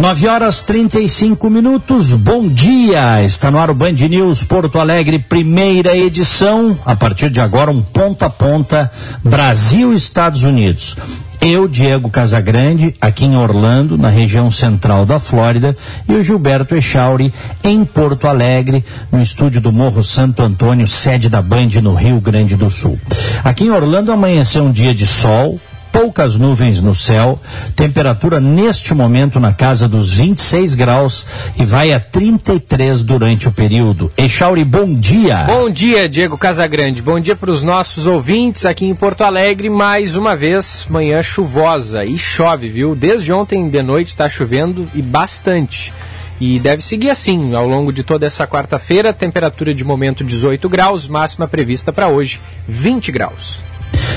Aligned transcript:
Nove 0.00 0.26
horas 0.26 0.62
trinta 0.62 0.98
e 0.98 1.10
cinco 1.10 1.50
minutos, 1.50 2.14
bom 2.14 2.48
dia! 2.48 3.22
Está 3.22 3.50
no 3.50 3.58
ar 3.58 3.70
o 3.70 3.74
Band 3.74 3.92
News 3.92 4.42
Porto 4.42 4.78
Alegre, 4.78 5.18
primeira 5.18 5.94
edição, 5.94 6.76
a 6.86 6.96
partir 6.96 7.28
de 7.28 7.38
agora 7.38 7.70
um 7.70 7.82
ponta 7.82 8.24
a 8.24 8.30
ponta, 8.30 8.90
Brasil 9.22 9.92
Estados 9.92 10.42
Unidos. 10.44 10.96
Eu, 11.38 11.68
Diego 11.68 12.08
Casagrande, 12.08 12.94
aqui 12.98 13.26
em 13.26 13.36
Orlando, 13.36 13.98
na 13.98 14.08
região 14.08 14.50
central 14.50 15.04
da 15.04 15.20
Flórida, 15.20 15.76
e 16.08 16.14
o 16.14 16.24
Gilberto 16.24 16.74
Echauri, 16.74 17.30
em 17.62 17.84
Porto 17.84 18.26
Alegre, 18.26 18.82
no 19.12 19.20
estúdio 19.20 19.60
do 19.60 19.70
Morro 19.70 20.02
Santo 20.02 20.42
Antônio, 20.42 20.88
sede 20.88 21.28
da 21.28 21.42
Band 21.42 21.78
no 21.82 21.92
Rio 21.92 22.22
Grande 22.22 22.56
do 22.56 22.70
Sul. 22.70 22.98
Aqui 23.44 23.64
em 23.64 23.70
Orlando 23.70 24.12
amanheceu 24.12 24.64
um 24.64 24.72
dia 24.72 24.94
de 24.94 25.06
sol, 25.06 25.60
poucas 25.92 26.36
nuvens 26.36 26.80
no 26.80 26.94
céu, 26.94 27.38
temperatura 27.74 28.40
neste 28.40 28.94
momento 28.94 29.38
na 29.38 29.52
casa 29.52 29.88
dos 29.88 30.14
26 30.14 30.74
graus 30.74 31.26
e 31.56 31.64
vai 31.64 31.92
a 31.92 32.00
33 32.00 33.02
durante 33.02 33.48
o 33.48 33.52
período. 33.52 34.10
Echauri, 34.16 34.64
bom 34.64 34.94
dia. 34.94 35.44
Bom 35.44 35.70
dia, 35.70 36.08
Diego 36.08 36.38
Casagrande. 36.38 37.02
Bom 37.02 37.20
dia 37.20 37.36
para 37.36 37.50
os 37.50 37.62
nossos 37.62 38.06
ouvintes 38.06 38.64
aqui 38.64 38.86
em 38.86 38.94
Porto 38.94 39.22
Alegre. 39.22 39.68
Mais 39.68 40.14
uma 40.14 40.36
vez, 40.36 40.86
manhã 40.88 41.22
chuvosa 41.22 42.04
e 42.04 42.18
chove, 42.18 42.68
viu? 42.68 42.94
Desde 42.94 43.32
ontem 43.32 43.68
de 43.68 43.82
noite 43.82 44.08
está 44.08 44.28
chovendo 44.28 44.88
e 44.94 45.02
bastante. 45.02 45.92
E 46.40 46.58
deve 46.58 46.82
seguir 46.82 47.10
assim 47.10 47.54
ao 47.54 47.68
longo 47.68 47.92
de 47.92 48.02
toda 48.02 48.26
essa 48.26 48.46
quarta-feira. 48.46 49.12
Temperatura 49.12 49.74
de 49.74 49.84
momento 49.84 50.24
18 50.24 50.68
graus, 50.68 51.06
máxima 51.06 51.46
prevista 51.46 51.92
para 51.92 52.08
hoje 52.08 52.40
20 52.66 53.12
graus. 53.12 53.69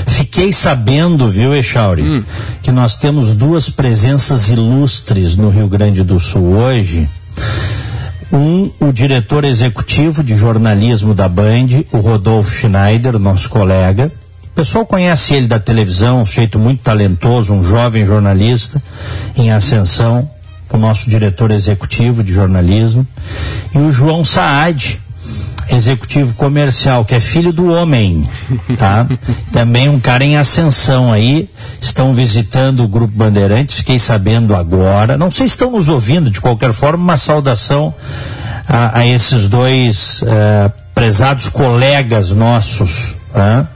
Fiquei 0.06 0.52
sabendo, 0.52 1.28
viu, 1.28 1.54
Echauri, 1.54 2.02
hum. 2.02 2.24
que 2.62 2.70
nós 2.70 2.96
temos 2.96 3.34
duas 3.34 3.68
presenças 3.68 4.48
ilustres 4.48 5.36
no 5.36 5.48
Rio 5.48 5.68
Grande 5.68 6.02
do 6.02 6.20
Sul 6.20 6.56
hoje. 6.56 7.08
Um, 8.32 8.70
o 8.80 8.92
diretor 8.92 9.44
executivo 9.44 10.22
de 10.22 10.36
jornalismo 10.36 11.14
da 11.14 11.28
Band, 11.28 11.84
o 11.92 11.98
Rodolfo 11.98 12.50
Schneider, 12.50 13.18
nosso 13.18 13.48
colega. 13.48 14.10
O 14.44 14.54
pessoal 14.54 14.86
conhece 14.86 15.34
ele 15.34 15.46
da 15.46 15.58
televisão, 15.58 16.22
um 16.22 16.26
jeito 16.26 16.58
muito 16.58 16.82
talentoso, 16.82 17.52
um 17.52 17.64
jovem 17.64 18.06
jornalista 18.06 18.82
em 19.36 19.50
ascensão, 19.50 20.28
o 20.70 20.76
nosso 20.76 21.10
diretor 21.10 21.50
executivo 21.50 22.22
de 22.22 22.32
jornalismo. 22.32 23.06
E 23.74 23.78
o 23.78 23.90
João 23.92 24.24
Saad, 24.24 25.00
executivo 25.68 26.34
comercial, 26.34 27.04
que 27.04 27.14
é 27.14 27.20
filho 27.20 27.52
do 27.52 27.72
homem, 27.72 28.28
tá? 28.76 29.06
Também 29.52 29.88
um 29.88 30.00
cara 30.00 30.24
em 30.24 30.36
ascensão 30.36 31.12
aí, 31.12 31.48
estão 31.80 32.14
visitando 32.14 32.84
o 32.84 32.88
Grupo 32.88 33.14
Bandeirantes, 33.16 33.76
fiquei 33.76 33.98
sabendo 33.98 34.54
agora. 34.54 35.16
Não 35.16 35.30
sei 35.30 35.48
se 35.48 35.54
estão 35.54 35.72
nos 35.72 35.88
ouvindo, 35.88 36.30
de 36.30 36.40
qualquer 36.40 36.72
forma, 36.72 37.02
uma 37.02 37.16
saudação 37.16 37.94
a, 38.68 39.00
a 39.00 39.06
esses 39.06 39.48
dois 39.48 40.22
uh, 40.22 40.72
prezados 40.94 41.48
colegas 41.48 42.30
nossos, 42.30 43.14
tá? 43.34 43.68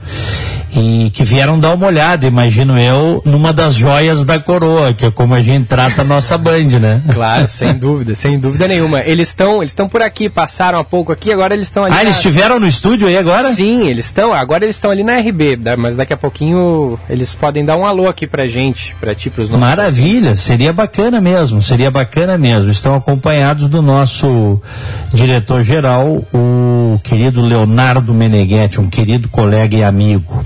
e 0.75 1.09
que 1.09 1.23
vieram 1.23 1.59
dar 1.59 1.73
uma 1.73 1.87
olhada, 1.87 2.27
imagino 2.27 2.79
eu, 2.79 3.21
numa 3.25 3.51
das 3.51 3.75
joias 3.75 4.23
da 4.23 4.39
coroa, 4.39 4.93
que 4.93 5.05
é 5.05 5.11
como 5.11 5.33
a 5.33 5.41
gente 5.41 5.67
trata 5.67 6.01
a 6.01 6.05
nossa 6.05 6.37
Band, 6.37 6.79
né? 6.79 7.01
Claro, 7.19 7.47
sem 7.47 7.73
dúvida, 7.73 8.15
sem 8.15 8.39
dúvida 8.39 8.67
nenhuma. 8.67 9.01
Eles 9.01 9.29
estão 9.29 9.61
eles 9.61 9.71
estão 9.71 9.89
por 9.89 10.01
aqui, 10.01 10.29
passaram 10.29 10.79
há 10.79 10.83
pouco 10.83 11.11
aqui, 11.11 11.31
agora 11.31 11.53
eles 11.53 11.67
estão 11.67 11.83
ali. 11.83 11.93
Ah, 11.93 11.97
na... 11.97 12.03
eles 12.03 12.17
estiveram 12.17 12.59
no 12.59 12.67
estúdio 12.67 13.07
aí 13.07 13.17
agora? 13.17 13.49
Sim, 13.49 13.87
eles 13.87 14.05
estão, 14.05 14.33
agora 14.33 14.63
eles 14.63 14.75
estão 14.75 14.91
ali 14.91 15.03
na 15.03 15.17
RB, 15.17 15.59
mas 15.77 15.95
daqui 15.95 16.13
a 16.13 16.17
pouquinho 16.17 16.97
eles 17.09 17.33
podem 17.33 17.65
dar 17.65 17.75
um 17.75 17.85
alô 17.85 18.07
aqui 18.07 18.27
pra 18.27 18.47
gente, 18.47 18.95
pra 18.99 19.13
ti, 19.15 19.29
pros 19.29 19.49
nossos. 19.49 19.59
Maravilha, 19.59 20.35
seria 20.35 20.71
bacana 20.71 21.19
mesmo, 21.19 21.61
seria 21.61 21.91
bacana 21.91 22.37
mesmo. 22.37 22.69
Estão 22.69 22.95
acompanhados 22.95 23.67
do 23.67 23.81
nosso 23.81 24.61
diretor-geral, 25.13 26.23
o 26.33 26.99
querido 27.03 27.41
Leonardo 27.41 28.13
Meneghetti, 28.13 28.79
um 28.79 28.89
querido 28.89 29.27
colega 29.27 29.48
e 29.75 29.83
amigo. 29.83 30.45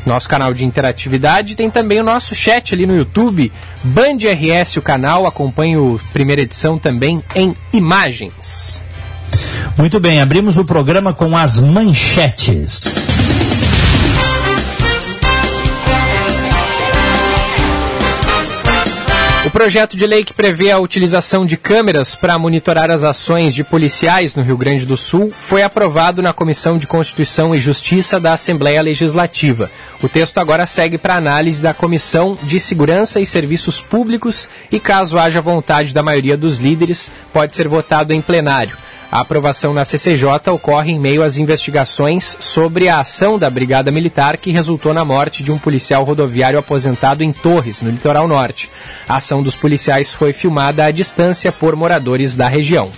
Nosso 0.05 0.27
canal 0.27 0.53
de 0.53 0.65
interatividade. 0.65 1.55
Tem 1.55 1.69
também 1.69 1.99
o 1.99 2.03
nosso 2.03 2.35
chat 2.35 2.73
ali 2.73 2.85
no 2.85 2.95
YouTube. 2.95 3.51
Band 3.83 4.17
RS, 4.17 4.77
o 4.77 4.81
canal. 4.81 5.25
Acompanhe 5.25 5.75
a 5.75 6.11
primeira 6.11 6.41
edição 6.41 6.77
também 6.77 7.23
em 7.35 7.55
imagens. 7.71 8.81
Muito 9.77 9.99
bem, 9.99 10.21
abrimos 10.21 10.57
o 10.57 10.65
programa 10.65 11.13
com 11.13 11.37
as 11.37 11.59
manchetes. 11.59 12.81
O 19.49 19.51
projeto 19.51 19.97
de 19.97 20.05
lei 20.05 20.23
que 20.23 20.31
prevê 20.31 20.69
a 20.69 20.77
utilização 20.77 21.43
de 21.43 21.57
câmeras 21.57 22.13
para 22.13 22.37
monitorar 22.37 22.91
as 22.91 23.03
ações 23.03 23.55
de 23.55 23.63
policiais 23.63 24.35
no 24.35 24.43
Rio 24.43 24.55
Grande 24.55 24.85
do 24.85 24.95
Sul 24.95 25.33
foi 25.35 25.63
aprovado 25.63 26.21
na 26.21 26.31
Comissão 26.31 26.77
de 26.77 26.85
Constituição 26.85 27.55
e 27.55 27.59
Justiça 27.59 28.19
da 28.19 28.33
Assembleia 28.33 28.79
Legislativa. 28.83 29.71
O 30.03 30.07
texto 30.07 30.37
agora 30.37 30.67
segue 30.67 30.99
para 30.99 31.15
análise 31.15 31.63
da 31.63 31.73
Comissão 31.73 32.37
de 32.43 32.59
Segurança 32.59 33.19
e 33.19 33.25
Serviços 33.25 33.81
Públicos 33.81 34.47
e, 34.71 34.79
caso 34.79 35.17
haja 35.17 35.41
vontade 35.41 35.95
da 35.95 36.03
maioria 36.03 36.37
dos 36.37 36.59
líderes, 36.59 37.11
pode 37.33 37.55
ser 37.55 37.67
votado 37.67 38.13
em 38.13 38.21
plenário. 38.21 38.77
A 39.11 39.21
aprovação 39.21 39.73
na 39.73 39.83
CCJ 39.83 40.51
ocorre 40.51 40.91
em 40.91 40.99
meio 40.99 41.23
às 41.23 41.35
investigações 41.35 42.37
sobre 42.39 42.87
a 42.87 42.99
ação 42.99 43.39
da 43.39 43.49
Brigada 43.49 43.91
Militar 43.91 44.37
que 44.37 44.51
resultou 44.51 44.93
na 44.93 45.03
morte 45.03 45.41
de 45.41 45.51
um 45.51 45.57
policial 45.57 46.03
rodoviário 46.03 46.59
aposentado 46.59 47.23
em 47.23 47.33
Torres, 47.33 47.81
no 47.81 47.89
litoral 47.89 48.27
norte. 48.27 48.69
A 49.07 49.15
ação 49.15 49.41
dos 49.41 49.55
policiais 49.55 50.13
foi 50.13 50.31
filmada 50.31 50.85
à 50.85 50.91
distância 50.91 51.51
por 51.51 51.75
moradores 51.75 52.35
da 52.35 52.47
região. 52.47 52.91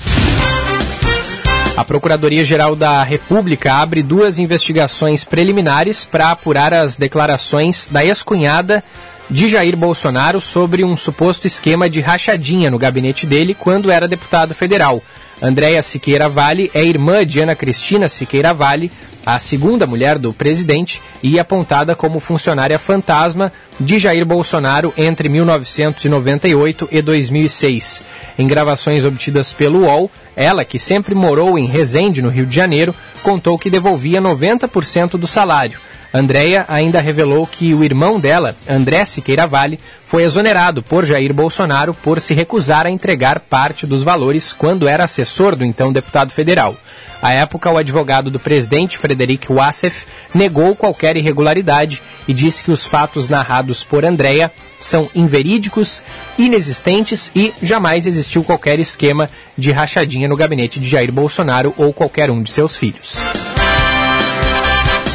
A 1.77 1.85
Procuradoria-Geral 1.85 2.75
da 2.75 3.01
República 3.03 3.75
abre 3.75 4.03
duas 4.03 4.37
investigações 4.37 5.23
preliminares 5.23 6.03
para 6.03 6.29
apurar 6.29 6.73
as 6.73 6.97
declarações 6.97 7.87
da 7.89 8.03
ex-cunhada 8.03 8.83
de 9.29 9.47
Jair 9.47 9.77
Bolsonaro 9.77 10.41
sobre 10.41 10.83
um 10.83 10.97
suposto 10.97 11.47
esquema 11.47 11.89
de 11.89 12.01
rachadinha 12.01 12.69
no 12.69 12.77
gabinete 12.77 13.25
dele 13.25 13.55
quando 13.57 13.89
era 13.89 14.09
deputado 14.09 14.53
federal. 14.53 15.01
Andréa 15.41 15.81
Siqueira 15.81 16.29
Vale 16.29 16.69
é 16.71 16.85
irmã 16.85 17.25
de 17.25 17.39
Ana 17.39 17.55
Cristina 17.55 18.07
Siqueira 18.07 18.53
Vale, 18.53 18.91
a 19.25 19.39
segunda 19.39 19.87
mulher 19.87 20.19
do 20.19 20.31
presidente 20.31 21.01
e 21.23 21.39
apontada 21.39 21.95
como 21.95 22.19
funcionária 22.19 22.77
fantasma 22.77 23.51
de 23.79 23.97
Jair 23.97 24.23
Bolsonaro 24.23 24.93
entre 24.95 25.27
1998 25.29 26.87
e 26.91 27.01
2006. 27.01 28.03
Em 28.37 28.47
gravações 28.47 29.03
obtidas 29.03 29.51
pelo 29.51 29.81
UOL, 29.81 30.11
ela, 30.35 30.65
que 30.65 30.79
sempre 30.79 31.13
morou 31.13 31.57
em 31.57 31.65
Resende, 31.65 32.21
no 32.21 32.29
Rio 32.29 32.45
de 32.45 32.55
Janeiro, 32.55 32.95
contou 33.23 33.57
que 33.57 33.69
devolvia 33.69 34.21
90% 34.21 35.11
do 35.11 35.27
salário. 35.27 35.79
Andréia 36.13 36.65
ainda 36.67 36.99
revelou 36.99 37.47
que 37.47 37.73
o 37.73 37.83
irmão 37.83 38.19
dela, 38.19 38.53
André 38.69 39.05
Siqueira 39.05 39.47
Vale, 39.47 39.79
foi 40.05 40.23
exonerado 40.23 40.83
por 40.83 41.05
Jair 41.05 41.33
Bolsonaro 41.33 41.93
por 41.93 42.19
se 42.19 42.33
recusar 42.33 42.85
a 42.85 42.89
entregar 42.89 43.39
parte 43.39 43.87
dos 43.87 44.03
valores 44.03 44.51
quando 44.51 44.89
era 44.89 45.05
assessor 45.05 45.55
do 45.55 45.63
então 45.63 45.93
deputado 45.93 46.33
federal. 46.33 46.75
À 47.21 47.33
época, 47.33 47.69
o 47.69 47.77
advogado 47.77 48.31
do 48.31 48.39
presidente, 48.39 48.97
Frederic 48.97 49.51
Wassef, 49.51 50.05
negou 50.33 50.75
qualquer 50.75 51.15
irregularidade 51.15 52.01
e 52.27 52.33
disse 52.33 52.63
que 52.63 52.71
os 52.71 52.83
fatos 52.83 53.29
narrados 53.29 53.83
por 53.83 54.03
Andréia 54.03 54.51
são 54.79 55.07
inverídicos, 55.13 56.01
inexistentes 56.37 57.31
e 57.35 57.53
jamais 57.61 58.07
existiu 58.07 58.43
qualquer 58.43 58.79
esquema 58.79 59.29
de 59.55 59.71
rachadinha 59.71 60.27
no 60.27 60.35
gabinete 60.35 60.79
de 60.79 60.89
Jair 60.89 61.11
Bolsonaro 61.11 61.73
ou 61.77 61.93
qualquer 61.93 62.31
um 62.31 62.41
de 62.41 62.49
seus 62.49 62.75
filhos. 62.75 63.21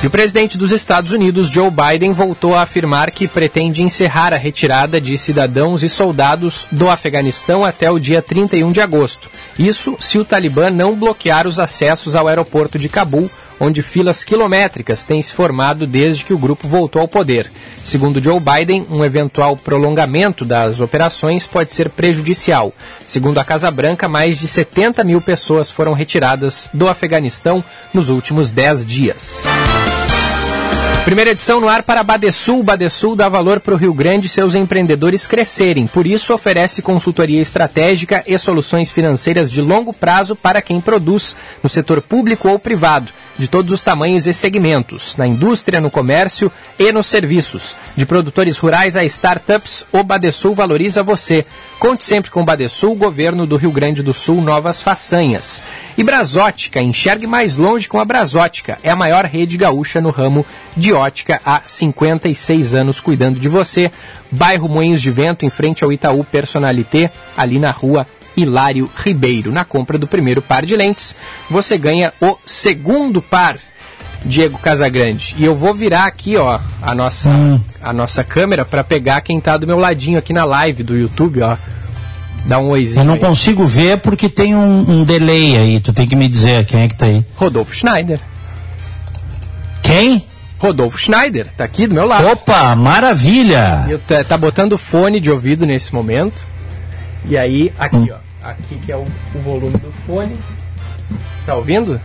E 0.02 0.06
o 0.06 0.10
presidente 0.10 0.58
dos 0.58 0.72
Estados 0.72 1.10
Unidos, 1.10 1.48
Joe 1.48 1.70
Biden, 1.70 2.12
voltou 2.12 2.54
a 2.54 2.62
afirmar 2.62 3.10
que 3.10 3.26
pretende 3.26 3.82
encerrar 3.82 4.32
a 4.32 4.36
retirada 4.36 5.00
de 5.00 5.16
cidadãos 5.16 5.82
e 5.82 5.88
soldados 5.88 6.68
do 6.70 6.90
Afeganistão 6.90 7.64
até 7.64 7.90
o 7.90 7.98
dia 7.98 8.20
31 8.20 8.72
de 8.72 8.80
agosto. 8.80 9.30
Isso 9.58 9.96
se 9.98 10.18
o 10.18 10.24
Talibã 10.24 10.70
não 10.70 10.94
bloquear 10.94 11.46
os 11.46 11.58
acessos 11.58 12.14
ao 12.14 12.28
aeroporto 12.28 12.78
de 12.78 12.90
Cabul, 12.90 13.30
onde 13.58 13.82
filas 13.82 14.24
quilométricas 14.24 15.04
têm 15.04 15.20
se 15.20 15.32
formado 15.32 15.86
desde 15.86 16.24
que 16.24 16.32
o 16.32 16.38
grupo 16.38 16.68
voltou 16.68 17.02
ao 17.02 17.08
poder. 17.08 17.50
Segundo 17.82 18.22
Joe 18.22 18.40
Biden, 18.40 18.86
um 18.90 19.04
eventual 19.04 19.56
prolongamento 19.56 20.44
das 20.44 20.80
operações 20.80 21.46
pode 21.46 21.72
ser 21.72 21.88
prejudicial. 21.88 22.72
Segundo 23.06 23.38
a 23.38 23.44
Casa 23.44 23.70
Branca, 23.70 24.08
mais 24.08 24.38
de 24.38 24.48
70 24.48 25.04
mil 25.04 25.20
pessoas 25.20 25.70
foram 25.70 25.92
retiradas 25.92 26.68
do 26.74 26.88
Afeganistão 26.88 27.64
nos 27.94 28.08
últimos 28.08 28.52
10 28.52 28.84
dias. 28.84 29.44
Primeira 31.06 31.30
edição 31.30 31.60
no 31.60 31.68
ar 31.68 31.84
para 31.84 32.02
Badesul. 32.02 32.64
Badesul 32.64 33.14
dá 33.14 33.28
valor 33.28 33.60
para 33.60 33.72
o 33.72 33.76
Rio 33.76 33.94
Grande 33.94 34.26
e 34.26 34.28
seus 34.28 34.56
empreendedores 34.56 35.24
crescerem. 35.24 35.86
Por 35.86 36.04
isso, 36.04 36.34
oferece 36.34 36.82
consultoria 36.82 37.40
estratégica 37.40 38.24
e 38.26 38.36
soluções 38.36 38.90
financeiras 38.90 39.48
de 39.48 39.62
longo 39.62 39.92
prazo 39.92 40.34
para 40.34 40.60
quem 40.60 40.80
produz, 40.80 41.36
no 41.62 41.68
setor 41.68 42.02
público 42.02 42.48
ou 42.48 42.58
privado 42.58 43.12
de 43.38 43.48
todos 43.48 43.72
os 43.72 43.82
tamanhos 43.82 44.26
e 44.26 44.32
segmentos, 44.32 45.16
na 45.16 45.26
indústria, 45.26 45.80
no 45.80 45.90
comércio 45.90 46.50
e 46.78 46.90
nos 46.90 47.06
serviços. 47.06 47.76
De 47.94 48.06
produtores 48.06 48.58
rurais 48.58 48.96
a 48.96 49.04
startups, 49.04 49.84
o 49.92 50.02
Badesul 50.02 50.54
valoriza 50.54 51.02
você. 51.02 51.44
Conte 51.78 52.04
sempre 52.04 52.30
com 52.30 52.42
o 52.42 52.44
Badesul, 52.44 52.96
governo 52.96 53.46
do 53.46 53.56
Rio 53.56 53.70
Grande 53.70 54.02
do 54.02 54.14
Sul, 54.14 54.40
novas 54.40 54.80
façanhas. 54.80 55.62
E 55.96 56.02
Brasótica, 56.02 56.80
enxergue 56.80 57.26
mais 57.26 57.56
longe 57.56 57.88
com 57.88 58.00
a 58.00 58.04
Brasótica. 58.04 58.78
É 58.82 58.90
a 58.90 58.96
maior 58.96 59.24
rede 59.24 59.56
gaúcha 59.56 60.00
no 60.00 60.10
ramo 60.10 60.46
de 60.76 60.92
ótica 60.96 61.40
há 61.44 61.62
56 61.64 62.74
anos 62.74 63.00
cuidando 63.00 63.38
de 63.38 63.48
você. 63.48 63.90
Bairro 64.30 64.68
Moinhos 64.68 65.02
de 65.02 65.10
Vento, 65.10 65.44
em 65.44 65.50
frente 65.50 65.84
ao 65.84 65.92
Itaú 65.92 66.24
Personalité, 66.24 67.10
ali 67.36 67.58
na 67.58 67.70
rua 67.70 68.06
Hilário 68.36 68.90
Ribeiro. 68.96 69.52
Na 69.52 69.64
compra 69.64 69.96
do 69.98 70.06
primeiro 70.06 70.42
par 70.42 70.66
de 70.66 70.76
lentes, 70.76 71.16
você 71.50 71.78
ganha 71.78 72.12
o 72.20 72.36
segundo 72.44 73.22
par. 73.22 73.56
Diego 74.24 74.58
Casagrande. 74.58 75.36
E 75.38 75.44
eu 75.44 75.54
vou 75.54 75.72
virar 75.72 76.04
aqui, 76.04 76.36
ó, 76.36 76.58
a 76.82 76.94
nossa, 76.94 77.30
hum. 77.30 77.60
a 77.80 77.92
nossa 77.92 78.24
câmera 78.24 78.64
para 78.64 78.82
pegar 78.82 79.20
quem 79.20 79.40
tá 79.40 79.56
do 79.56 79.66
meu 79.66 79.78
ladinho 79.78 80.18
aqui 80.18 80.32
na 80.32 80.44
live 80.44 80.82
do 80.82 80.96
YouTube, 80.96 81.42
ó. 81.42 81.56
Dá 82.44 82.58
um 82.58 82.68
oizinho. 82.68 83.00
Eu 83.00 83.04
não 83.04 83.14
aí. 83.14 83.20
consigo 83.20 83.64
ver 83.64 83.98
porque 83.98 84.28
tem 84.28 84.54
um, 84.54 85.00
um, 85.00 85.04
delay 85.04 85.56
aí. 85.56 85.80
Tu 85.80 85.92
tem 85.92 86.06
que 86.06 86.14
me 86.14 86.28
dizer 86.28 86.64
quem 86.64 86.82
é 86.82 86.88
que 86.88 86.96
tá 86.96 87.06
aí. 87.06 87.24
Rodolfo 87.34 87.74
Schneider. 87.74 88.20
Quem? 89.82 90.24
Rodolfo 90.58 90.98
Schneider, 90.98 91.46
tá 91.52 91.64
aqui 91.64 91.86
do 91.86 91.94
meu 91.94 92.06
lado. 92.06 92.28
Opa, 92.28 92.74
maravilha! 92.74 93.86
Eu, 93.88 93.98
tá, 93.98 94.24
tá 94.24 94.36
botando 94.38 94.78
fone 94.78 95.20
de 95.20 95.30
ouvido 95.30 95.66
nesse 95.66 95.94
momento. 95.94 96.36
E 97.28 97.36
aí, 97.36 97.72
aqui, 97.78 97.96
hum. 97.96 98.08
ó 98.12 98.26
aqui 98.50 98.76
que 98.84 98.92
é 98.92 98.96
o, 98.96 99.06
o 99.34 99.38
volume 99.40 99.76
do 99.78 99.92
fone. 100.06 100.36
Tá 101.44 101.54
ouvindo? 101.54 102.00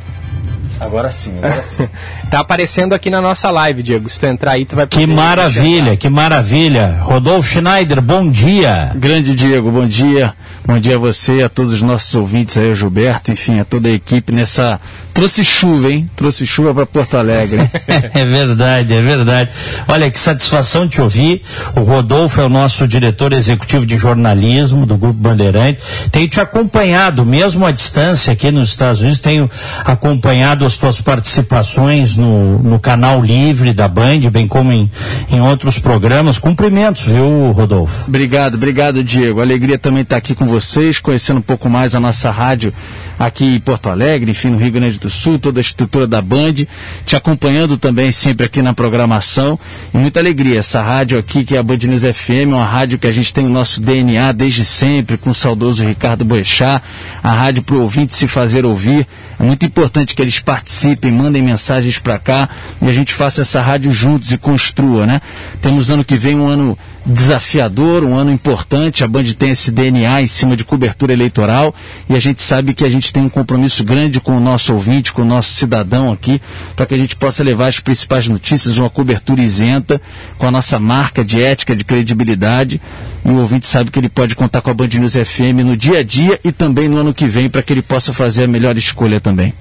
Agora 0.79 1.11
sim, 1.11 1.37
agora 1.37 1.61
sim. 1.61 1.87
tá 2.29 2.39
aparecendo 2.39 2.93
aqui 2.93 3.09
na 3.09 3.21
nossa 3.21 3.51
live, 3.51 3.83
Diego. 3.83 4.09
Se 4.09 4.19
tu 4.19 4.25
entrar 4.25 4.53
aí, 4.53 4.65
tu 4.65 4.75
vai 4.75 4.87
Que 4.87 5.05
maravilha, 5.05 5.95
que 5.95 6.09
maravilha. 6.09 6.97
Rodolfo 7.01 7.47
Schneider, 7.47 8.01
bom 8.01 8.29
dia. 8.29 8.91
Grande 8.95 9.35
Diego, 9.35 9.69
bom 9.69 9.85
dia. 9.85 10.33
Bom 10.63 10.79
dia 10.79 10.95
a 10.95 10.99
você, 10.99 11.41
a 11.41 11.49
todos 11.49 11.73
os 11.73 11.81
nossos 11.81 12.13
ouvintes 12.13 12.55
aí, 12.55 12.71
o 12.71 12.75
Gilberto, 12.75 13.31
enfim, 13.31 13.59
a 13.59 13.65
toda 13.65 13.89
a 13.89 13.91
equipe 13.91 14.31
nessa. 14.31 14.79
Trouxe 15.11 15.43
chuva, 15.43 15.91
hein? 15.91 16.09
Trouxe 16.15 16.45
chuva 16.45 16.73
para 16.73 16.85
Porto 16.85 17.17
Alegre. 17.17 17.59
é 18.13 18.23
verdade, 18.23 18.93
é 18.93 19.01
verdade. 19.01 19.49
Olha, 19.87 20.09
que 20.09 20.19
satisfação 20.19 20.87
te 20.87 21.01
ouvir. 21.01 21.41
O 21.75 21.81
Rodolfo 21.81 22.39
é 22.39 22.45
o 22.45 22.49
nosso 22.49 22.87
diretor 22.87 23.33
executivo 23.33 23.85
de 23.85 23.97
jornalismo 23.97 24.85
do 24.85 24.95
Grupo 24.97 25.19
Bandeirante. 25.19 25.81
Tenho 26.11 26.29
te 26.29 26.39
acompanhado, 26.39 27.25
mesmo 27.25 27.65
à 27.65 27.71
distância 27.71 28.31
aqui 28.31 28.51
nos 28.51 28.69
Estados 28.69 29.01
Unidos, 29.01 29.19
tenho 29.19 29.49
acompanhado 29.83 30.63
as 30.63 30.77
tuas 30.77 31.01
participações 31.01 32.15
no, 32.15 32.59
no 32.59 32.79
canal 32.79 33.21
livre 33.21 33.73
da 33.73 33.87
Band, 33.87 34.29
bem 34.31 34.47
como 34.47 34.71
em, 34.71 34.89
em 35.29 35.41
outros 35.41 35.79
programas. 35.79 36.39
Cumprimentos, 36.39 37.03
viu, 37.03 37.51
Rodolfo? 37.51 38.05
Obrigado, 38.07 38.55
obrigado, 38.55 39.03
Diego. 39.03 39.41
Alegria 39.41 39.77
também 39.77 40.03
estar 40.03 40.17
aqui 40.17 40.33
com 40.33 40.50
vocês, 40.51 40.99
conhecendo 40.99 41.37
um 41.37 41.41
pouco 41.41 41.69
mais 41.69 41.95
a 41.95 41.99
nossa 41.99 42.29
rádio 42.29 42.73
aqui 43.17 43.55
em 43.55 43.59
Porto 43.59 43.89
Alegre, 43.89 44.31
enfim, 44.31 44.49
no 44.49 44.57
Rio 44.57 44.71
Grande 44.71 44.99
do 44.99 45.09
Sul, 45.09 45.39
toda 45.39 45.59
a 45.59 45.61
estrutura 45.61 46.07
da 46.07 46.21
Band, 46.21 46.65
te 47.05 47.15
acompanhando 47.15 47.77
também 47.77 48.11
sempre 48.11 48.45
aqui 48.45 48.61
na 48.61 48.73
programação. 48.73 49.59
E 49.93 49.97
muita 49.97 50.19
alegria. 50.19 50.59
Essa 50.59 50.81
rádio 50.81 51.17
aqui, 51.19 51.43
que 51.43 51.55
é 51.55 51.59
a 51.59 51.63
Band 51.63 51.77
News 51.77 52.01
FM, 52.01 52.47
uma 52.47 52.65
rádio 52.65 52.99
que 52.99 53.07
a 53.07 53.11
gente 53.11 53.33
tem 53.33 53.45
o 53.45 53.49
nosso 53.49 53.81
DNA 53.81 54.31
desde 54.31 54.63
sempre, 54.63 55.17
com 55.17 55.31
o 55.31 55.35
saudoso 55.35 55.85
Ricardo 55.85 56.23
Boechat, 56.25 56.83
a 57.23 57.31
rádio 57.31 57.63
para 57.63 57.75
o 57.75 57.81
ouvinte 57.81 58.15
se 58.15 58.27
fazer 58.27 58.65
ouvir. 58.65 59.07
É 59.39 59.43
muito 59.43 59.65
importante 59.65 60.15
que 60.15 60.21
eles 60.21 60.39
participem, 60.39 61.11
mandem 61.11 61.41
mensagens 61.41 61.97
para 61.97 62.19
cá 62.19 62.49
e 62.81 62.87
a 62.87 62.91
gente 62.91 63.13
faça 63.13 63.41
essa 63.41 63.61
rádio 63.61 63.91
juntos 63.91 64.31
e 64.31 64.37
construa, 64.37 65.05
né? 65.05 65.21
Temos 65.61 65.89
ano 65.89 66.03
que 66.03 66.17
vem 66.17 66.35
um 66.35 66.47
ano 66.47 66.77
desafiador, 67.05 68.03
um 68.03 68.15
ano 68.15 68.31
importante. 68.31 69.03
A 69.03 69.07
Band 69.07 69.23
tem 69.37 69.51
esse 69.51 69.71
DNA 69.71 70.21
em 70.21 70.27
cima 70.27 70.55
de 70.55 70.63
cobertura 70.63 71.13
eleitoral 71.13 71.73
e 72.09 72.15
a 72.15 72.19
gente 72.19 72.41
sabe 72.41 72.73
que 72.73 72.83
a 72.83 72.89
gente 72.89 73.00
tem 73.09 73.23
um 73.23 73.29
compromisso 73.29 73.83
grande 73.85 74.19
com 74.19 74.35
o 74.35 74.39
nosso 74.39 74.73
ouvinte, 74.73 75.13
com 75.13 75.21
o 75.21 75.25
nosso 75.25 75.53
cidadão 75.53 76.11
aqui, 76.11 76.41
para 76.75 76.85
que 76.85 76.93
a 76.93 76.97
gente 76.97 77.15
possa 77.15 77.41
levar 77.43 77.67
as 77.67 77.79
principais 77.79 78.27
notícias, 78.27 78.77
uma 78.77 78.89
cobertura 78.89 79.41
isenta, 79.41 80.01
com 80.37 80.45
a 80.45 80.51
nossa 80.51 80.77
marca 80.77 81.23
de 81.23 81.41
ética, 81.41 81.75
de 81.75 81.85
credibilidade. 81.85 82.81
E 83.23 83.29
o 83.29 83.37
ouvinte 83.37 83.67
sabe 83.67 83.91
que 83.91 83.99
ele 83.99 84.09
pode 84.09 84.35
contar 84.35 84.59
com 84.59 84.69
a 84.69 84.73
Band 84.73 84.87
News 84.87 85.13
FM 85.13 85.63
no 85.63 85.77
dia 85.77 85.99
a 85.99 86.03
dia 86.03 86.37
e 86.43 86.51
também 86.51 86.89
no 86.89 86.97
ano 86.97 87.13
que 87.13 87.27
vem, 87.27 87.49
para 87.49 87.61
que 87.61 87.71
ele 87.71 87.81
possa 87.81 88.11
fazer 88.11 88.43
a 88.43 88.47
melhor 88.47 88.77
escolha 88.77 89.21
também. 89.21 89.53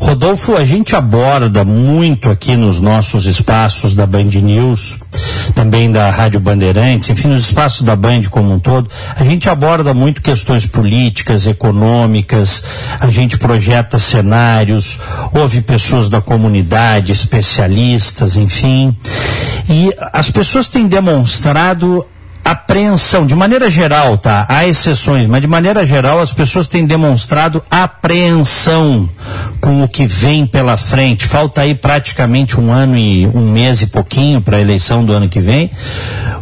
Rodolfo, 0.00 0.56
a 0.56 0.64
gente 0.64 0.96
aborda 0.96 1.64
muito 1.64 2.30
aqui 2.30 2.56
nos 2.56 2.80
nossos 2.80 3.26
espaços 3.26 3.94
da 3.94 4.06
Band 4.06 4.24
News, 4.24 4.98
também 5.54 5.90
da 5.90 6.10
Rádio 6.10 6.40
Bandeirantes, 6.40 7.10
enfim, 7.10 7.28
nos 7.28 7.44
espaços 7.44 7.82
da 7.82 7.94
Band 7.94 8.22
como 8.30 8.52
um 8.52 8.58
todo, 8.58 8.90
a 9.14 9.24
gente 9.24 9.48
aborda 9.48 9.92
muito 9.92 10.22
questões 10.22 10.66
políticas, 10.66 11.46
econômicas, 11.46 12.64
a 12.98 13.08
gente 13.08 13.36
projeta 13.36 13.98
cenários, 13.98 14.98
ouve 15.32 15.60
pessoas 15.60 16.08
da 16.08 16.20
comunidade, 16.20 17.12
especialistas, 17.12 18.36
enfim. 18.36 18.96
E 19.68 19.94
as 20.12 20.30
pessoas 20.30 20.68
têm 20.68 20.88
demonstrado 20.88 22.06
apreensão, 22.44 23.26
de 23.26 23.34
maneira 23.34 23.70
geral, 23.70 24.18
tá? 24.18 24.46
Há 24.48 24.66
exceções, 24.66 25.26
mas 25.26 25.40
de 25.40 25.46
maneira 25.46 25.86
geral 25.86 26.20
as 26.20 26.32
pessoas 26.32 26.66
têm 26.66 26.86
demonstrado 26.86 27.62
apreensão 27.70 29.08
com 29.60 29.82
o 29.82 29.88
que 29.88 30.06
vem 30.06 30.46
pela 30.46 30.76
frente. 30.76 31.26
Falta 31.26 31.62
aí 31.62 31.74
praticamente 31.74 32.58
um 32.58 32.72
ano 32.72 32.96
e 32.96 33.26
um 33.26 33.50
mês 33.50 33.82
e 33.82 33.86
pouquinho 33.86 34.40
para 34.40 34.56
a 34.56 34.60
eleição 34.60 35.04
do 35.04 35.12
ano 35.12 35.28
que 35.28 35.40
vem. 35.40 35.70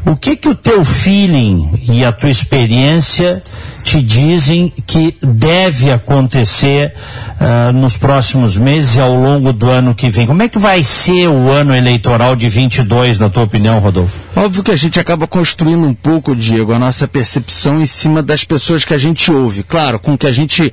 O 0.06 0.16
que 0.16 0.36
que 0.36 0.48
o 0.48 0.54
teu 0.54 0.84
feeling 0.84 1.82
e 1.88 2.04
a 2.04 2.12
tua 2.12 2.30
experiência 2.30 3.42
te 3.88 4.02
dizem 4.02 4.70
que 4.86 5.16
deve 5.22 5.90
acontecer 5.90 6.92
uh, 7.40 7.72
nos 7.72 7.96
próximos 7.96 8.58
meses 8.58 8.96
e 8.96 9.00
ao 9.00 9.14
longo 9.14 9.50
do 9.50 9.70
ano 9.70 9.94
que 9.94 10.10
vem? 10.10 10.26
Como 10.26 10.42
é 10.42 10.48
que 10.48 10.58
vai 10.58 10.84
ser 10.84 11.26
o 11.28 11.50
ano 11.50 11.74
eleitoral 11.74 12.36
de 12.36 12.50
22, 12.50 13.18
na 13.18 13.30
tua 13.30 13.44
opinião, 13.44 13.78
Rodolfo? 13.78 14.20
Óbvio 14.36 14.62
que 14.62 14.70
a 14.70 14.76
gente 14.76 15.00
acaba 15.00 15.26
construindo 15.26 15.86
um 15.86 15.94
pouco, 15.94 16.36
Diego, 16.36 16.74
a 16.74 16.78
nossa 16.78 17.08
percepção 17.08 17.80
em 17.80 17.86
cima 17.86 18.22
das 18.22 18.44
pessoas 18.44 18.84
que 18.84 18.92
a 18.92 18.98
gente 18.98 19.32
ouve. 19.32 19.62
Claro, 19.62 19.98
com 19.98 20.18
que 20.18 20.26
a 20.26 20.32
gente 20.32 20.70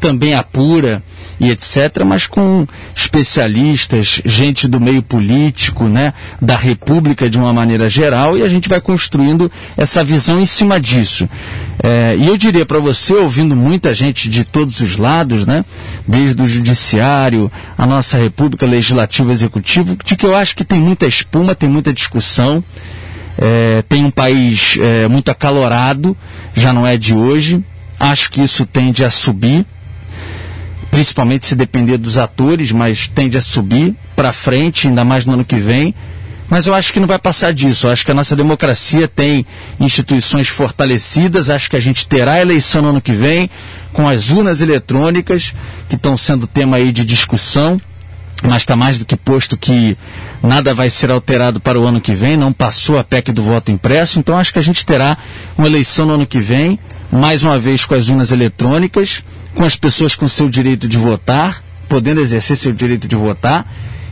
também 0.00 0.34
apura 0.34 1.02
e 1.38 1.50
etc., 1.50 2.04
mas 2.04 2.26
com 2.26 2.66
especialistas, 2.94 4.20
gente 4.24 4.68
do 4.68 4.80
meio 4.80 5.02
político, 5.02 5.84
né, 5.84 6.12
da 6.40 6.56
República 6.56 7.30
de 7.30 7.38
uma 7.38 7.52
maneira 7.52 7.88
geral, 7.88 8.36
e 8.36 8.42
a 8.42 8.48
gente 8.48 8.68
vai 8.68 8.80
construindo 8.80 9.50
essa 9.76 10.04
visão 10.04 10.40
em 10.40 10.46
cima 10.46 10.78
disso. 10.78 11.28
É, 11.82 12.14
e 12.18 12.26
eu 12.26 12.36
diria 12.36 12.66
para 12.66 12.78
você, 12.78 13.14
ouvindo 13.14 13.56
muita 13.56 13.94
gente 13.94 14.28
de 14.28 14.44
todos 14.44 14.80
os 14.80 14.96
lados, 14.96 15.46
né, 15.46 15.64
desde 16.06 16.42
o 16.42 16.46
Judiciário, 16.46 17.50
a 17.76 17.86
nossa 17.86 18.18
República 18.18 18.66
Legislativa 18.66 19.32
Executiva, 19.32 19.96
de 20.04 20.16
que 20.16 20.26
eu 20.26 20.36
acho 20.36 20.54
que 20.54 20.64
tem 20.64 20.78
muita 20.78 21.06
espuma, 21.06 21.54
tem 21.54 21.68
muita 21.68 21.92
discussão. 21.92 22.62
É, 23.42 23.82
tem 23.88 24.04
um 24.04 24.10
país 24.10 24.76
é, 24.78 25.08
muito 25.08 25.30
acalorado, 25.30 26.14
já 26.54 26.74
não 26.74 26.86
é 26.86 26.98
de 26.98 27.14
hoje. 27.14 27.64
Acho 27.98 28.30
que 28.30 28.42
isso 28.42 28.66
tende 28.66 29.02
a 29.02 29.10
subir 29.10 29.64
principalmente 30.90 31.46
se 31.46 31.54
depender 31.54 31.96
dos 31.96 32.18
atores, 32.18 32.72
mas 32.72 33.06
tende 33.06 33.38
a 33.38 33.40
subir 33.40 33.94
para 34.16 34.32
frente, 34.32 34.88
ainda 34.88 35.04
mais 35.04 35.24
no 35.24 35.34
ano 35.34 35.44
que 35.44 35.56
vem. 35.56 35.94
Mas 36.50 36.66
eu 36.66 36.74
acho 36.74 36.92
que 36.92 36.98
não 36.98 37.06
vai 37.06 37.18
passar 37.18 37.54
disso. 37.54 37.86
Eu 37.86 37.92
acho 37.92 38.04
que 38.04 38.10
a 38.10 38.14
nossa 38.14 38.34
democracia 38.34 39.06
tem 39.06 39.46
instituições 39.78 40.48
fortalecidas. 40.48 41.48
Acho 41.48 41.70
que 41.70 41.76
a 41.76 41.80
gente 41.80 42.08
terá 42.08 42.40
eleição 42.40 42.82
no 42.82 42.88
ano 42.88 43.00
que 43.00 43.12
vem, 43.12 43.48
com 43.92 44.08
as 44.08 44.30
urnas 44.30 44.60
eletrônicas, 44.60 45.54
que 45.88 45.94
estão 45.94 46.16
sendo 46.16 46.48
tema 46.48 46.78
aí 46.78 46.90
de 46.90 47.04
discussão. 47.04 47.80
Mas 48.42 48.62
está 48.62 48.74
mais 48.74 48.98
do 48.98 49.04
que 49.04 49.16
posto 49.16 49.56
que 49.56 49.96
nada 50.42 50.74
vai 50.74 50.90
ser 50.90 51.10
alterado 51.10 51.60
para 51.60 51.78
o 51.78 51.86
ano 51.86 52.00
que 52.00 52.14
vem. 52.14 52.36
Não 52.36 52.52
passou 52.52 52.98
a 52.98 53.04
PEC 53.04 53.30
do 53.30 53.44
voto 53.44 53.70
impresso. 53.70 54.18
Então 54.18 54.36
acho 54.36 54.52
que 54.52 54.58
a 54.58 54.62
gente 54.62 54.84
terá 54.84 55.16
uma 55.56 55.68
eleição 55.68 56.04
no 56.04 56.14
ano 56.14 56.26
que 56.26 56.40
vem, 56.40 56.76
mais 57.10 57.44
uma 57.44 57.58
vez 57.58 57.84
com 57.84 57.94
as 57.94 58.08
urnas 58.08 58.32
eletrônicas 58.32 59.22
com 59.54 59.64
as 59.64 59.76
pessoas 59.76 60.14
com 60.14 60.28
seu 60.28 60.48
direito 60.48 60.88
de 60.88 60.96
votar, 60.96 61.62
podendo 61.88 62.20
exercer 62.20 62.56
seu 62.56 62.72
direito 62.72 63.08
de 63.08 63.16
votar 63.16 63.66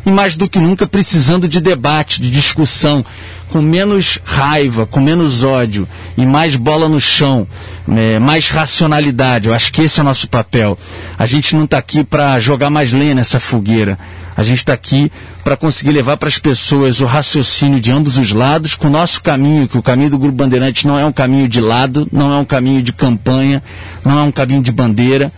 e 0.09 0.11
mais 0.11 0.37
do 0.37 0.49
que 0.49 0.59
nunca 0.59 0.87
precisando 0.87 1.47
de 1.47 1.61
debate, 1.61 2.21
de 2.21 2.31
discussão, 2.31 3.05
com 3.51 3.61
menos 3.61 4.19
raiva, 4.25 4.87
com 4.87 5.01
menos 5.01 5.45
ódio 5.45 5.87
e 6.17 6.25
mais 6.25 6.57
bola 6.57 6.89
no 6.89 6.99
chão, 6.99 7.47
é, 7.95 8.19
mais 8.19 8.49
racionalidade. 8.49 9.49
Eu 9.49 9.55
acho 9.55 9.71
que 9.71 9.83
esse 9.83 10.01
é 10.01 10.03
o 10.03 10.05
nosso 10.05 10.27
papel. 10.29 10.79
A 11.19 11.27
gente 11.27 11.55
não 11.55 11.65
está 11.65 11.77
aqui 11.77 12.03
para 12.03 12.41
jogar 12.41 12.71
mais 12.71 12.91
lenha 12.91 13.15
nessa 13.15 13.39
fogueira. 13.39 13.99
A 14.35 14.43
gente 14.43 14.59
está 14.59 14.73
aqui 14.73 15.13
para 15.45 15.57
conseguir 15.57 15.91
levar 15.91 16.17
para 16.17 16.29
as 16.29 16.39
pessoas 16.39 17.01
o 17.01 17.07
raciocínio 17.07 17.79
de 17.79 17.91
ambos 17.91 18.17
os 18.17 18.33
lados, 18.33 18.77
com 18.77 18.87
o 18.87 18.91
nosso 18.91 19.23
caminho, 19.23 19.69
que 19.69 19.77
o 19.77 19.83
caminho 19.83 20.11
do 20.11 20.19
Grupo 20.19 20.37
Bandeirante 20.37 20.87
não 20.87 20.99
é 20.99 21.05
um 21.05 21.13
caminho 21.13 21.49
de 21.49 21.61
lado, 21.61 22.09
não 22.11 22.33
é 22.33 22.37
um 22.37 22.45
caminho 22.45 22.83
de 22.83 22.93
campanha, 22.93 23.63
não 24.05 24.19
é 24.19 24.23
um 24.23 24.33
caminho 24.33 24.63
de 24.63 24.73
bandeira. 24.73 25.31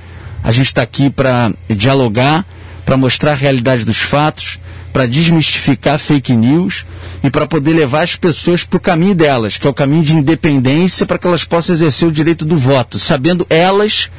A 0.45 0.53
gente 0.53 0.67
está 0.67 0.83
aqui 0.83 1.11
para 1.11 1.53
dialogar, 1.69 2.45
para 2.85 2.97
mostrar 2.97 3.33
a 3.33 3.37
realidade 3.37 3.85
dos 3.85 3.99
fatos, 3.99 4.60
para 4.93 5.07
desmistificar 5.07 5.99
fake 5.99 6.35
news 6.35 6.85
e 7.23 7.31
para 7.31 7.47
poder 7.47 7.73
levar 7.73 8.03
as 8.03 8.17
pessoas 8.17 8.65
para 8.65 8.77
o 8.77 8.81
caminho 8.81 9.15
delas, 9.15 9.57
que 9.57 9.67
é 9.67 9.71
o 9.71 9.75
caminho 9.75 10.03
de 10.03 10.15
independência, 10.17 11.07
para 11.07 11.19
que 11.19 11.27
elas 11.27 11.45
possam 11.45 11.75
exercer 11.75 12.09
o 12.09 12.13
direito 12.13 12.45
do 12.45 12.57
voto, 12.57 12.99
sabendo 12.99 13.47
elas, 13.49 14.11